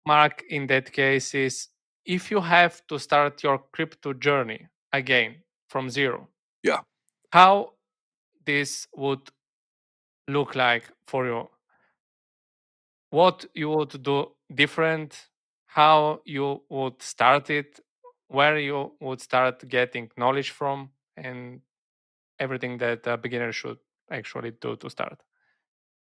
Mark, 0.05 0.43
in 0.49 0.67
that 0.67 0.91
case 0.91 1.33
is 1.35 1.67
if 2.05 2.31
you 2.31 2.39
have 2.41 2.81
to 2.87 2.97
start 2.99 3.43
your 3.43 3.59
crypto 3.71 4.13
journey 4.13 4.67
again 4.93 5.35
from 5.69 5.89
zero, 5.89 6.29
yeah, 6.63 6.79
how 7.31 7.73
this 8.45 8.87
would 8.95 9.29
look 10.27 10.55
like 10.55 10.89
for 11.07 11.25
you? 11.25 11.49
What 13.09 13.45
you 13.53 13.69
would 13.69 14.01
do 14.03 14.31
different? 14.53 15.27
How 15.65 16.21
you 16.25 16.63
would 16.69 17.01
start 17.01 17.49
it 17.49 17.79
where 18.27 18.57
you 18.57 18.91
would 18.99 19.21
start 19.21 19.67
getting 19.67 20.09
knowledge 20.17 20.51
from 20.51 20.89
and 21.15 21.61
everything 22.39 22.77
that 22.79 23.05
a 23.07 23.17
beginner 23.17 23.51
should 23.51 23.77
actually 24.11 24.51
do 24.51 24.75
to 24.77 24.89
start? 24.89 25.21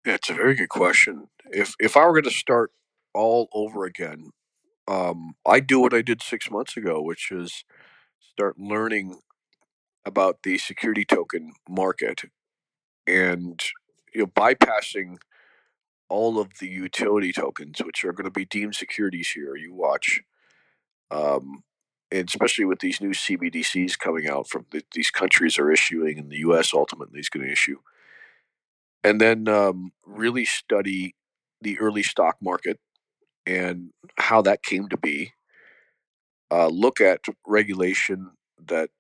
It's 0.05 0.31
a 0.31 0.35
very 0.35 0.55
good 0.55 0.69
question. 0.69 1.29
If 1.51 1.75
if 1.79 1.97
I 1.97 2.07
were 2.07 2.13
going 2.13 2.25
to 2.25 2.31
start 2.31 2.73
all 3.15 3.49
over 3.53 3.85
again, 3.85 4.31
um, 4.89 5.35
I 5.47 5.61
do 5.61 5.81
what 5.81 5.95
I 5.95 6.03
did 6.03 6.23
six 6.23 6.51
months 6.51 6.77
ago, 6.77 7.03
which 7.03 7.31
is 7.31 7.65
start 8.21 8.59
learning 8.59 9.21
about 10.07 10.43
the 10.43 10.57
security 10.59 11.05
token 11.05 11.53
market 11.69 12.23
and 13.07 13.63
you 14.15 14.23
know 14.23 14.27
bypassing 14.27 15.19
all 16.09 16.41
of 16.41 16.59
the 16.59 16.69
utility 16.69 17.33
tokens, 17.33 17.81
which 17.85 18.05
are 18.05 18.13
going 18.13 18.25
to 18.25 18.31
be 18.31 18.45
deemed 18.45 18.75
securities 18.75 19.31
here. 19.31 19.55
You 19.55 19.75
watch. 19.75 20.23
Um, 21.11 21.65
especially 22.13 22.65
with 22.65 22.81
these 22.81 23.01
new 23.01 23.11
CBDCs 23.11 23.99
coming 23.99 24.29
out 24.29 24.49
from 24.49 24.67
the, 24.71 24.83
these 24.93 25.11
countries 25.11 25.59
are 25.59 25.71
issuing, 25.71 26.19
and 26.19 26.31
the 26.31 26.39
U.S. 26.39 26.73
ultimately 26.75 27.21
is 27.21 27.29
going 27.29 27.47
to 27.47 27.53
issue, 27.53 27.79
and 29.05 29.21
then 29.21 29.49
um, 29.49 29.93
really 30.05 30.45
study 30.45 31.15
the 31.61 31.79
early 31.79 32.03
stock 32.03 32.37
market 32.41 32.79
and 33.47 33.91
how 34.19 34.43
that 34.43 34.63
came 34.63 34.89
to 34.89 34.97
be. 34.97 35.33
Uh, 36.51 36.69
look 36.69 37.01
at 37.01 37.21
regulation 37.47 38.31
that 38.67 38.91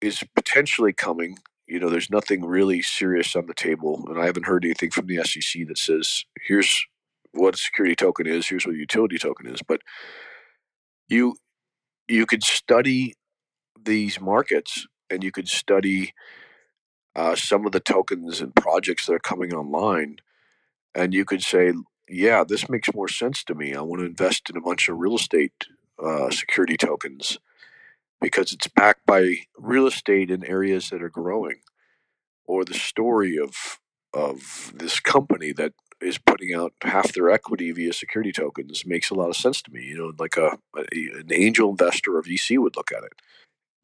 is 0.00 0.22
potentially 0.34 0.92
coming. 0.92 1.38
You 1.66 1.80
know, 1.80 1.88
there's 1.88 2.10
nothing 2.10 2.44
really 2.44 2.82
serious 2.82 3.34
on 3.34 3.46
the 3.46 3.54
table, 3.54 4.04
and 4.08 4.20
I 4.20 4.26
haven't 4.26 4.46
heard 4.46 4.64
anything 4.64 4.90
from 4.90 5.06
the 5.06 5.22
SEC 5.24 5.66
that 5.68 5.78
says 5.78 6.24
here's 6.42 6.84
what 7.32 7.54
a 7.54 7.58
security 7.58 7.94
token 7.94 8.26
is, 8.26 8.48
here's 8.48 8.66
what 8.66 8.74
a 8.74 8.78
utility 8.78 9.18
token 9.18 9.46
is, 9.46 9.62
but 9.66 9.80
you 11.08 11.36
you 12.10 12.26
could 12.26 12.44
study 12.44 13.14
these 13.82 14.20
markets 14.20 14.86
and 15.10 15.24
you 15.24 15.32
could 15.32 15.48
study 15.48 16.12
uh, 17.16 17.34
some 17.34 17.66
of 17.66 17.72
the 17.72 17.80
tokens 17.80 18.40
and 18.40 18.54
projects 18.54 19.06
that 19.06 19.14
are 19.14 19.18
coming 19.18 19.52
online 19.54 20.16
and 20.94 21.14
you 21.14 21.24
could 21.24 21.42
say 21.42 21.72
yeah 22.08 22.44
this 22.44 22.68
makes 22.68 22.92
more 22.94 23.08
sense 23.08 23.44
to 23.44 23.54
me. 23.54 23.74
I 23.74 23.80
want 23.82 24.00
to 24.00 24.06
invest 24.06 24.50
in 24.50 24.56
a 24.56 24.60
bunch 24.60 24.88
of 24.88 24.98
real 24.98 25.16
estate 25.16 25.66
uh, 26.02 26.30
security 26.30 26.76
tokens 26.76 27.38
because 28.20 28.52
it's 28.52 28.68
backed 28.68 29.06
by 29.06 29.36
real 29.56 29.86
estate 29.86 30.30
in 30.30 30.44
areas 30.44 30.90
that 30.90 31.02
are 31.02 31.10
growing 31.10 31.60
or 32.46 32.64
the 32.64 32.74
story 32.74 33.38
of 33.38 33.78
of 34.12 34.72
this 34.74 34.98
company 35.00 35.52
that 35.52 35.72
is 36.00 36.18
putting 36.18 36.54
out 36.54 36.72
half 36.82 37.12
their 37.12 37.30
equity 37.30 37.72
via 37.72 37.92
security 37.92 38.32
tokens 38.32 38.86
makes 38.86 39.10
a 39.10 39.14
lot 39.14 39.28
of 39.28 39.36
sense 39.36 39.62
to 39.62 39.72
me. 39.72 39.84
You 39.84 39.98
know, 39.98 40.12
like 40.18 40.36
a, 40.36 40.58
a 40.76 40.82
an 41.18 41.32
angel 41.32 41.70
investor 41.70 42.16
or 42.16 42.22
VC 42.22 42.58
would 42.58 42.76
look 42.76 42.90
at 42.92 43.04
it, 43.04 43.12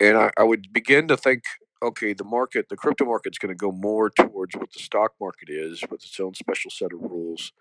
and 0.01 0.17
I, 0.17 0.31
I 0.39 0.43
would 0.45 0.73
begin 0.73 1.09
to 1.09 1.17
think, 1.17 1.43
okay, 1.83 2.13
the 2.13 2.25
market, 2.25 2.69
the 2.69 2.77
crypto 2.77 3.05
market's 3.05 3.39
going 3.39 3.51
to 3.51 3.55
go 3.55 3.73
more 3.73 4.11
towards 4.11 4.55
what 4.57 4.73
the 4.73 4.81
stock 4.81 5.13
market 5.21 5.49
is, 5.49 5.83
with 5.91 6.05
its 6.05 6.19
own 6.21 6.35
special 6.35 6.71
set 6.71 6.93
of 6.93 7.03
rules. 7.03 7.53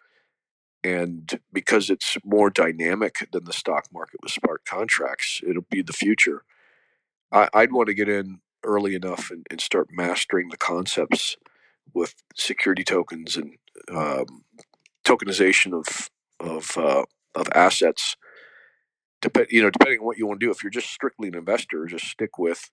And 0.83 1.39
because 1.51 1.89
it's 1.89 2.15
more 2.23 2.51
dynamic 2.51 3.27
than 3.31 3.45
the 3.45 3.53
stock 3.53 3.87
market 3.91 4.19
with 4.21 4.31
smart 4.31 4.65
contracts, 4.65 5.41
it'll 5.47 5.65
be 5.69 5.81
the 5.81 5.93
future. 5.93 6.43
I, 7.31 7.49
would 7.55 7.73
want 7.73 7.87
to 7.87 7.95
get 7.95 8.07
in 8.07 8.39
early 8.63 8.93
enough 8.93 9.31
and, 9.31 9.47
and 9.49 9.59
start 9.59 9.89
mastering 9.91 10.49
the 10.49 10.57
concepts 10.57 11.37
with 11.93 12.15
security 12.35 12.83
tokens 12.83 13.35
and 13.35 13.57
um, 13.93 14.43
tokenization 15.05 15.73
of 15.73 16.09
of 16.39 16.77
uh, 16.77 17.05
of 17.35 17.47
assets. 17.55 18.17
Dep- 19.21 19.51
you 19.51 19.61
know, 19.63 19.71
depending 19.71 19.99
on 19.99 20.05
what 20.05 20.17
you 20.17 20.27
want 20.27 20.39
to 20.41 20.47
do. 20.47 20.51
If 20.51 20.63
you're 20.63 20.71
just 20.71 20.91
strictly 20.91 21.29
an 21.29 21.35
investor, 21.35 21.85
just 21.87 22.07
stick 22.07 22.37
with 22.39 22.69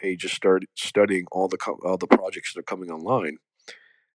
hey, 0.00 0.16
just 0.16 0.34
start 0.34 0.64
studying 0.76 1.26
all 1.32 1.48
the 1.48 1.58
co- 1.58 1.80
all 1.84 1.98
the 1.98 2.06
projects 2.08 2.54
that 2.54 2.60
are 2.60 2.64
coming 2.64 2.90
online. 2.90 3.38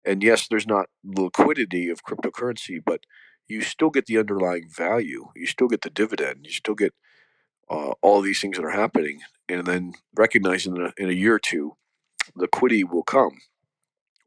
And 0.07 0.23
yes, 0.25 0.49
there's 0.49 0.69
not 0.69 0.89
liquidity 1.05 1.91
of 1.91 2.05
cryptocurrency, 2.05 2.81
but 2.85 3.03
you 3.49 3.63
still 3.63 3.91
get 3.91 4.07
the 4.07 4.19
underlying 4.19 4.69
value. 4.71 5.29
You 5.37 5.47
still 5.47 5.69
get 5.69 5.83
the 5.83 5.91
dividend. 5.91 6.41
You 6.47 6.53
still 6.53 6.75
get 6.77 6.95
uh, 7.71 7.93
all 8.03 8.23
these 8.23 8.41
things 8.41 8.59
that 8.59 8.67
are 8.67 8.71
happening, 8.71 9.21
and 9.49 9.67
then 9.67 9.95
recognizing 10.17 10.75
that 10.75 10.95
in 10.99 11.11
a 11.11 11.15
year 11.15 11.35
or 11.37 11.41
two, 11.41 11.75
liquidity 12.37 12.85
will 12.85 13.05
come. 13.05 13.39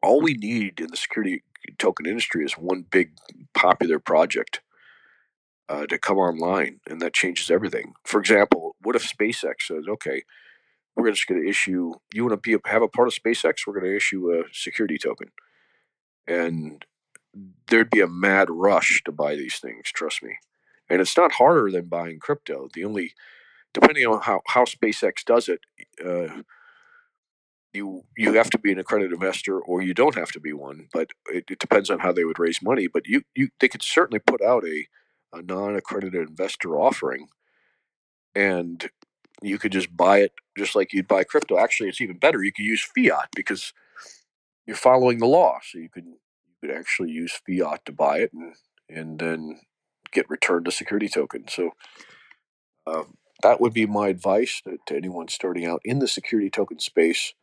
All 0.04 0.22
we 0.22 0.34
need 0.36 0.80
in 0.80 0.88
the 0.92 0.98
security 0.98 1.44
token 1.78 2.06
industry 2.06 2.44
is 2.46 2.54
one 2.54 2.86
big 2.90 3.12
popular 3.54 4.00
project 4.00 4.62
uh, 5.68 5.86
to 5.88 5.98
come 5.98 6.18
online, 6.18 6.80
and 6.88 7.02
that 7.02 7.14
changes 7.14 7.52
everything. 7.52 7.94
For 8.04 8.20
example, 8.20 8.76
what 8.82 8.96
if 8.96 9.08
SpaceX 9.08 9.64
says, 9.68 9.86
"Okay, 9.88 10.24
we're 10.96 11.12
just 11.12 11.28
going 11.28 11.42
to 11.42 11.50
issue. 11.50 11.94
You 12.14 12.26
want 12.26 12.42
to 12.42 12.58
be 12.58 12.70
have 12.70 12.82
a 12.82 12.88
part 12.88 13.08
of 13.08 13.14
SpaceX? 13.14 13.66
We're 13.66 13.80
going 13.80 13.92
to 13.92 13.96
issue 13.96 14.32
a 14.34 14.44
security 14.52 14.98
token," 14.98 15.32
and 16.28 16.86
there'd 17.68 17.92
be 17.92 18.02
a 18.02 18.08
mad 18.08 18.50
rush 18.50 19.02
to 19.06 19.12
buy 19.12 19.36
these 19.36 19.60
things. 19.60 19.92
Trust 19.92 20.24
me, 20.24 20.38
and 20.90 21.02
it's 21.02 21.18
not 21.18 21.34
harder 21.34 21.70
than 21.72 21.86
buying 21.86 22.20
crypto. 22.20 22.70
The 22.74 22.84
only, 22.84 23.14
depending 23.74 24.08
on 24.08 24.22
how 24.22 24.42
how 24.48 24.66
SpaceX 24.66 25.24
does 25.26 25.48
it. 25.50 25.62
Uh, 26.04 26.44
you 27.74 28.04
you 28.18 28.34
have 28.34 28.50
to 28.50 28.58
be 28.58 28.72
an 28.72 28.80
accredited 28.80 29.14
investor 29.14 29.60
or 29.60 29.82
you 29.82 29.94
don't 29.94 30.16
have 30.16 30.32
to 30.32 30.40
be 30.40 30.54
one 30.54 30.88
but 30.92 31.12
it, 31.28 31.46
it, 31.50 31.60
depends 31.60 31.90
on 31.90 32.00
how 32.00 32.12
they 32.12 32.24
would 32.24 32.40
raise 32.40 32.62
money 32.62 32.88
but 32.88 33.06
you 33.08 33.22
you 33.36 33.50
they 33.60 33.68
could 33.68 33.84
certainly 33.84 34.20
put 34.20 34.42
out 34.42 34.66
a, 34.66 34.88
a 35.34 35.42
non-accredited 35.42 36.28
investor 36.28 36.76
offering 36.76 37.28
and 38.36 38.90
you 39.42 39.58
could 39.58 39.72
just 39.72 39.96
buy 39.96 40.20
it 40.20 40.34
just 40.58 40.76
like 40.76 40.94
you'd 40.94 41.08
buy 41.08 41.24
crypto. 41.24 41.58
Actually 41.58 41.90
it's 41.90 42.02
even 42.02 42.18
better. 42.18 42.44
You 42.44 42.52
could 42.52 42.66
use 42.66 42.82
fiat 42.82 43.30
because 43.36 43.74
you're 44.66 44.76
following 44.76 45.20
the 45.20 45.26
law 45.26 45.60
so 45.64 45.80
you 45.80 45.90
could 45.90 46.06
you 46.06 46.56
could 46.62 46.72
actually 46.72 47.12
use 47.12 47.40
fiat 47.46 47.86
to 47.86 47.92
buy 47.92 48.20
it 48.20 48.32
and 48.34 48.56
and 48.90 49.20
then 49.20 49.62
get 50.12 50.30
returned 50.30 50.68
a 50.68 50.72
security 50.72 51.08
token. 51.08 51.48
So 51.48 51.72
um, 52.88 53.16
that 53.44 53.62
would 53.62 53.74
be 53.74 53.86
my 53.86 54.08
advice 54.08 54.62
to, 54.64 54.78
to 54.88 54.96
anyone 54.96 55.28
starting 55.28 55.66
out 55.66 55.82
in 55.86 56.00
the 56.00 56.08
security 56.08 56.50
token 56.50 56.80
space 56.80 57.34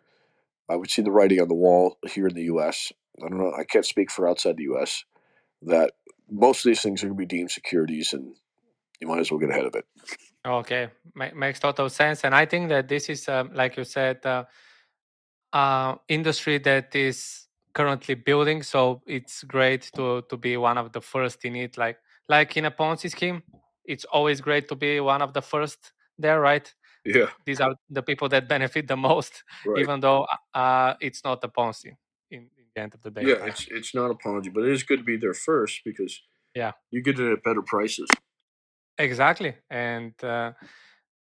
I 0.69 0.77
would 0.77 0.91
see 0.91 1.03
the 1.03 1.13
writing 1.13 1.41
on 1.41 1.49
the 1.49 1.55
wall 1.55 1.99
here 2.07 2.27
in 2.27 2.35
the 2.35 2.45
U.S. 2.45 2.93
I 3.25 3.29
don't 3.29 3.39
know. 3.39 3.53
I 3.59 3.65
can't 3.65 3.87
speak 3.87 4.11
for 4.11 4.29
outside 4.29 4.57
the 4.57 4.65
U.S. 4.65 5.05
That 5.63 5.93
most 6.31 6.65
of 6.65 6.71
these 6.71 6.83
things 6.83 7.03
are 7.03 7.07
going 7.07 7.17
to 7.17 7.27
be 7.27 7.27
deemed 7.27 7.51
securities, 7.51 8.13
and 8.13 8.35
you 9.01 9.09
might 9.09 9.21
as 9.21 9.31
well 9.31 9.41
get 9.41 9.51
ahead 9.51 9.65
of 9.65 9.75
it. 9.75 9.85
Okay, 10.45 10.89
makes 11.15 11.61
total 11.61 11.89
sense. 11.89 12.25
And 12.25 12.35
I 12.35 12.47
think 12.47 12.69
that 12.69 12.89
this 12.89 13.09
is, 13.09 13.29
um, 13.29 13.51
like 13.55 13.77
you 13.77 13.85
said, 13.85 14.25
uh, 14.25 14.45
uh, 15.53 15.97
industry 16.09 16.59
that 16.59 16.95
is 16.95 17.47
currently 17.75 18.15
building. 18.15 18.63
So 18.63 19.03
it's 19.07 19.43
great 19.45 19.91
to 19.97 20.23
to 20.29 20.37
be 20.37 20.57
one 20.57 20.79
of 20.79 20.93
the 20.93 21.01
first 21.01 21.45
in 21.45 21.57
it. 21.57 21.77
Like 21.77 21.99
like 22.29 22.57
in 22.57 22.65
a 22.65 22.71
Ponzi 22.71 23.11
scheme, 23.11 23.43
it's 23.85 24.05
always 24.05 24.41
great 24.41 24.69
to 24.69 24.75
be 24.75 25.01
one 25.01 25.23
of 25.23 25.33
the 25.33 25.43
first 25.43 25.93
there, 26.19 26.41
right? 26.41 26.73
Yeah. 27.07 27.31
These 27.45 27.61
are 27.61 27.75
the 27.89 28.03
people 28.03 28.29
that 28.31 28.49
benefit 28.49 28.89
the 28.89 28.97
most, 28.97 29.45
right. 29.67 29.81
even 29.81 30.01
though 30.01 30.27
uh, 30.55 30.95
it's 31.01 31.23
not 31.25 31.45
a 31.45 31.49
Ponzi 31.49 31.93
in, 32.31 32.41
in, 32.41 32.65
the 32.75 32.83
end 32.83 32.95
of 32.95 33.03
the 33.03 33.11
day. 33.11 33.23
Yeah, 33.23 33.35
right? 33.35 33.49
it's 33.49 33.67
it's 33.71 33.95
not 33.95 34.11
a 34.11 34.15
Ponzi, 34.15 34.53
but 34.53 34.65
it 34.65 34.73
is 34.73 34.83
good 34.83 34.99
to 34.99 35.05
be 35.05 35.17
there 35.17 35.35
first 35.35 35.83
because 35.85 36.21
yeah, 36.55 36.73
you 36.91 37.03
get 37.03 37.19
it 37.21 37.33
at 37.33 37.43
better 37.43 37.63
prices. 37.63 38.09
Exactly, 38.99 39.55
and 39.71 40.13
uh, 40.25 40.53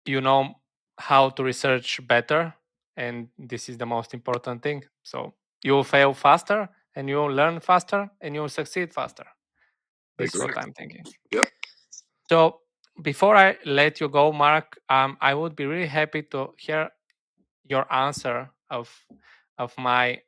you 0.06 0.20
know 0.20 0.54
how 0.98 1.30
to 1.30 1.44
research 1.44 2.00
better, 2.06 2.54
and 2.96 3.28
this 3.38 3.68
is 3.68 3.76
the 3.76 3.86
most 3.86 4.14
important 4.14 4.62
thing. 4.62 4.84
So 5.02 5.34
you'll 5.62 5.84
fail 5.84 6.14
faster, 6.14 6.68
and 6.94 7.08
you'll 7.08 7.32
learn 7.32 7.60
faster, 7.60 8.10
and 8.20 8.34
you'll 8.34 8.48
succeed 8.48 8.94
faster. 8.94 9.26
This 10.16 10.30
exactly. 10.30 10.50
is 10.50 10.56
what 10.56 10.64
I'm 10.64 10.72
thinking. 10.72 11.04
Yeah. 11.30 11.44
So 12.30 12.60
before 13.02 13.36
I 13.36 13.56
let 13.64 14.00
you 14.00 14.08
go, 14.08 14.32
Mark, 14.32 14.78
um, 14.88 15.16
I 15.20 15.34
would 15.34 15.56
be 15.56 15.66
really 15.66 15.86
happy 15.86 16.22
to 16.22 16.54
hear 16.58 16.90
your 17.64 17.92
answer 17.92 18.50
of 18.70 18.90
of 19.58 19.74
my 19.78 20.20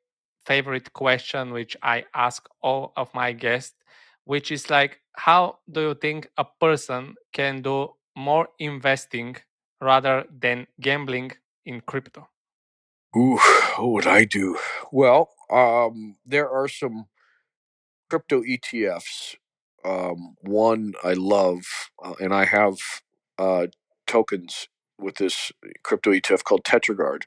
favorite 0.47 0.93
question, 0.93 1.53
which 1.53 1.77
I 1.83 2.05
ask 2.15 2.49
all 2.63 2.93
of 2.97 3.13
my 3.15 3.33
guests, 3.33 3.77
which 4.25 4.51
is 4.51 4.71
like, 4.71 5.01
how 5.17 5.59
do 5.71 5.81
you 5.83 5.95
think 5.95 6.31
a 6.39 6.45
person 6.45 7.15
can 7.33 7.61
do 7.63 7.91
more 8.17 8.49
investing 8.59 9.37
rather 9.81 10.25
than 10.31 10.67
gambling 10.81 11.33
in 11.67 11.83
crypto? 11.83 12.29
Ooh, 13.17 13.39
what 13.77 13.89
would 13.89 14.07
I 14.07 14.25
do? 14.25 14.59
Well, 14.91 15.31
um, 15.51 16.17
there 16.25 16.49
are 16.51 16.69
some 16.69 17.07
crypto 18.09 18.43
ETFs 18.43 19.37
um, 19.89 20.37
one 20.43 20.95
I 21.03 21.15
love, 21.15 21.63
uh, 22.03 22.15
and 22.21 22.35
I 22.35 22.45
have 22.45 22.77
uh, 23.39 23.69
tokens 24.07 24.69
with 24.99 25.17
this 25.17 25.53
crypto 25.83 26.11
ETF 26.13 26.45
called 26.45 26.65
Tetragard. 26.65 27.23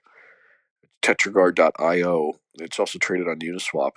Tetragard.io. 1.02 2.34
It's 2.56 2.80
also 2.80 3.00
traded 3.00 3.28
on 3.28 3.40
Uniswap, 3.40 3.94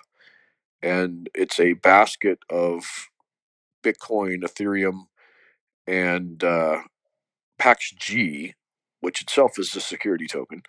and 0.82 1.28
it's 1.34 1.60
a 1.60 1.74
basket 1.74 2.38
of 2.48 3.10
Bitcoin, 3.84 4.42
Ethereum, 4.42 5.06
and 5.86 6.42
uh, 6.42 6.82
PAX 7.58 7.92
G, 7.98 8.54
which 9.00 9.20
itself 9.20 9.58
is 9.58 9.76
a 9.76 9.80
security 9.80 10.26
token, 10.26 10.62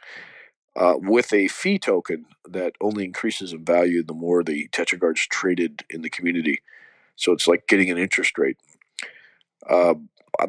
uh, 0.75 0.95
with 0.97 1.31
a 1.31 1.47
fee 1.47 1.79
token 1.79 2.25
that 2.49 2.73
only 2.81 3.05
increases 3.05 3.53
in 3.53 3.63
value 3.63 4.03
the 4.03 4.13
more 4.13 4.43
the 4.43 4.67
Tetragard's 4.73 5.25
traded 5.27 5.83
in 5.89 6.01
the 6.01 6.09
community. 6.09 6.59
So 7.15 7.31
it's 7.31 7.47
like 7.47 7.67
getting 7.67 7.89
an 7.89 7.97
interest 7.97 8.37
rate. 8.37 8.57
Uh, 9.69 9.95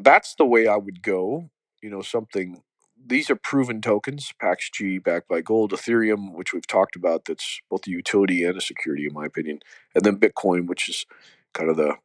that's 0.01 0.35
the 0.35 0.45
way 0.45 0.67
I 0.67 0.77
would 0.77 1.03
go. 1.03 1.51
You 1.83 1.91
know, 1.91 2.03
something. 2.03 2.63
These 3.09 3.31
are 3.31 3.37
proven 3.37 3.81
tokens. 3.81 4.33
PAX 4.41 4.69
G 4.71 4.99
backed 4.99 5.29
by 5.29 5.41
gold, 5.41 5.73
Ethereum, 5.73 6.35
which 6.35 6.53
we've 6.53 6.67
talked 6.67 6.97
about. 6.97 7.25
That's 7.27 7.61
both 7.71 7.87
a 7.87 7.91
utility 7.91 8.43
and 8.43 8.57
a 8.57 8.61
security, 8.61 9.07
in 9.07 9.13
my 9.13 9.27
opinion. 9.27 9.61
And 9.95 10.05
then 10.05 10.19
Bitcoin, 10.19 10.67
which 10.67 10.89
is 10.89 11.07
kind 11.55 11.71
of 11.71 11.77
the, 11.77 11.97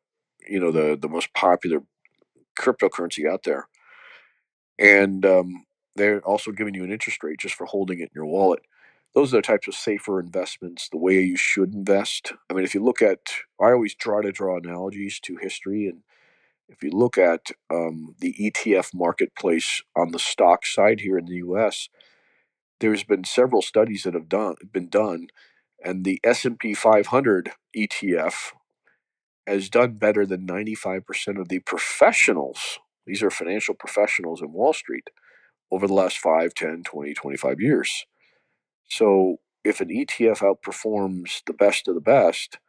you 0.47 0.59
know, 0.59 0.71
the 0.71 0.97
the 1.01 1.09
most 1.09 1.33
popular 1.33 1.79
cryptocurrency 2.59 3.27
out 3.27 3.43
there. 3.43 3.67
And 4.77 5.25
um, 5.25 5.65
they're 5.95 6.21
also 6.21 6.51
giving 6.51 6.75
you 6.75 6.83
an 6.83 6.91
interest 6.91 7.23
rate 7.23 7.39
just 7.39 7.55
for 7.55 7.65
holding 7.65 7.99
it 7.99 8.03
in 8.03 8.09
your 8.15 8.25
wallet 8.25 8.61
those 9.13 9.33
are 9.33 9.37
the 9.37 9.41
types 9.41 9.67
of 9.67 9.73
safer 9.73 10.19
investments, 10.19 10.87
the 10.89 10.97
way 10.97 11.21
you 11.21 11.35
should 11.35 11.73
invest. 11.73 12.33
I 12.49 12.53
mean, 12.53 12.63
if 12.63 12.73
you 12.73 12.83
look 12.83 13.01
at, 13.01 13.19
I 13.59 13.71
always 13.71 13.93
try 13.93 14.21
to 14.21 14.31
draw 14.31 14.57
analogies 14.57 15.19
to 15.21 15.35
history. 15.35 15.87
And 15.87 16.03
if 16.69 16.81
you 16.81 16.91
look 16.91 17.17
at 17.17 17.51
um, 17.69 18.15
the 18.19 18.33
ETF 18.39 18.93
marketplace 18.93 19.83
on 19.95 20.11
the 20.11 20.19
stock 20.19 20.65
side 20.65 21.01
here 21.01 21.17
in 21.17 21.25
the 21.25 21.35
US, 21.35 21.89
there's 22.79 23.03
been 23.03 23.25
several 23.25 23.61
studies 23.61 24.03
that 24.03 24.13
have 24.13 24.29
done 24.29 24.55
been 24.71 24.89
done, 24.89 25.27
and 25.83 26.03
the 26.03 26.19
S&P 26.23 26.73
500 26.73 27.51
ETF 27.77 28.53
has 29.45 29.69
done 29.69 29.93
better 29.93 30.25
than 30.25 30.47
95% 30.47 31.39
of 31.39 31.49
the 31.49 31.59
professionals. 31.59 32.79
These 33.05 33.21
are 33.23 33.29
financial 33.29 33.73
professionals 33.75 34.41
in 34.41 34.53
Wall 34.53 34.73
Street 34.73 35.09
over 35.71 35.87
the 35.87 35.93
last 35.93 36.17
5, 36.17 36.53
10, 36.53 36.83
20, 36.83 37.13
25 37.13 37.59
years. 37.59 38.05
So 38.91 39.37
if 39.63 39.79
an 39.79 39.87
ETF 39.87 40.39
outperforms 40.39 41.43
the 41.45 41.53
best 41.53 41.87
of 41.87 41.95
the 41.95 42.01
best, 42.01 42.59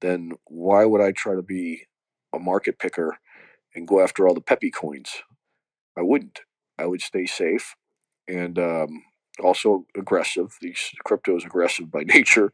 then 0.00 0.30
why 0.44 0.84
would 0.84 1.00
I 1.00 1.10
try 1.10 1.34
to 1.34 1.42
be 1.42 1.86
a 2.32 2.38
market 2.38 2.78
picker 2.78 3.18
and 3.74 3.88
go 3.88 4.00
after 4.00 4.28
all 4.28 4.34
the 4.34 4.40
Pepe 4.40 4.70
coins? 4.70 5.10
I 5.98 6.02
wouldn't. 6.02 6.42
I 6.78 6.86
would 6.86 7.02
stay 7.02 7.26
safe 7.26 7.74
and 8.28 8.60
um, 8.60 9.02
also 9.42 9.86
aggressive. 9.96 10.56
These 10.60 10.92
crypto 11.04 11.36
is 11.36 11.44
aggressive 11.44 11.90
by 11.90 12.02
nature, 12.04 12.52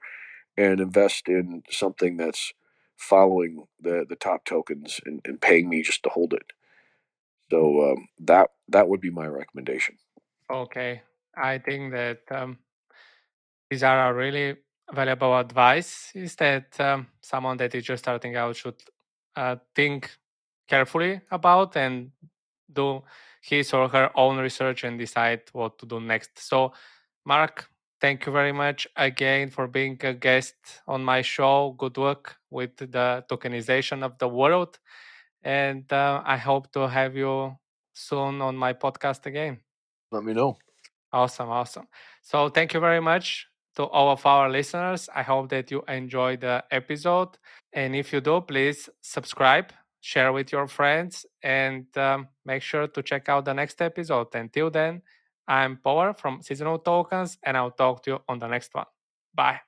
and 0.57 0.81
invest 0.81 1.29
in 1.29 1.63
something 1.71 2.17
that's 2.17 2.55
following 2.97 3.67
the 3.79 4.07
the 4.09 4.17
top 4.17 4.47
tokens 4.47 5.01
and, 5.05 5.21
and 5.27 5.39
paying 5.39 5.69
me 5.69 5.83
just 5.83 6.03
to 6.05 6.09
hold 6.09 6.33
it. 6.33 6.53
So 7.51 7.93
um, 7.93 8.09
that 8.21 8.49
that 8.69 8.89
would 8.89 9.03
be 9.03 9.11
my 9.11 9.27
recommendation. 9.27 9.97
Okay, 10.51 11.03
I 11.37 11.59
think 11.59 11.93
that 11.93 12.21
um, 12.31 12.59
these 13.71 13.83
are 13.83 14.11
a 14.11 14.15
really 14.15 14.57
valuable 14.93 15.37
advice 15.37 16.11
is 16.15 16.35
that 16.37 16.79
um, 16.81 17.07
someone 17.21 17.57
that 17.59 17.75
is 17.75 17.85
just 17.85 18.05
starting 18.05 18.37
out 18.37 18.57
should 18.57 18.83
uh, 19.37 19.57
think 19.75 20.11
carefully 20.67 21.21
about 21.31 21.77
and 21.77 22.11
do 22.73 23.03
his 23.43 23.73
or 23.73 23.89
her 23.89 24.11
own 24.15 24.39
research 24.39 24.85
and 24.85 24.99
decide 24.99 25.43
what 25.53 25.79
to 25.79 25.87
do 25.87 26.01
next. 26.01 26.39
So, 26.39 26.73
Mark, 27.25 27.69
thank 28.01 28.27
you 28.27 28.33
very 28.33 28.53
much 28.53 28.87
again 28.97 29.51
for 29.51 29.67
being 29.67 29.99
a 30.03 30.15
guest 30.15 30.55
on 30.87 31.05
my 31.05 31.23
show. 31.23 31.75
Good 31.79 31.97
luck 31.99 32.37
with 32.51 32.77
the 32.77 33.25
tokenization 33.31 34.03
of 34.03 34.19
the 34.19 34.29
world. 34.29 34.79
And 35.43 35.91
uh, 35.93 36.23
I 36.25 36.37
hope 36.37 36.73
to 36.73 36.89
have 36.89 37.17
you 37.17 37.57
soon 37.93 38.41
on 38.41 38.57
my 38.57 38.73
podcast 38.73 39.27
again. 39.27 39.61
Let 40.11 40.25
me 40.25 40.33
know. 40.33 40.59
Awesome, 41.13 41.49
awesome. 41.49 41.87
So 42.23 42.49
thank 42.49 42.75
you 42.75 42.81
very 42.81 43.01
much 43.01 43.47
to 43.79 43.85
all 43.85 44.11
of 44.11 44.27
our 44.27 44.51
listeners. 44.51 45.09
I 45.15 45.23
hope 45.23 45.49
that 45.51 45.71
you 45.71 45.83
enjoyed 45.89 46.41
the 46.41 46.65
episode. 46.71 47.39
And 47.73 47.95
if 47.95 48.13
you 48.13 48.21
do, 48.21 48.41
please 48.41 48.89
subscribe, 49.01 49.73
share 50.01 50.33
with 50.33 50.51
your 50.51 50.67
friends, 50.67 51.25
and 51.45 51.87
um, 51.97 52.27
make 52.45 52.63
sure 52.63 52.89
to 52.89 53.03
check 53.03 53.29
out 53.29 53.45
the 53.45 53.55
next 53.55 53.81
episode. 53.81 54.35
Until 54.35 54.69
then, 54.69 55.01
I'm 55.47 55.79
Power 55.79 56.13
from 56.13 56.43
Seasonal 56.43 56.81
Tokens, 56.81 57.39
and 57.45 57.57
I'll 57.57 57.71
talk 57.71 58.03
to 58.03 58.11
you 58.11 58.19
on 58.29 58.41
the 58.41 58.49
next 58.49 58.75
one. 58.75 58.87
Bye. 59.33 59.68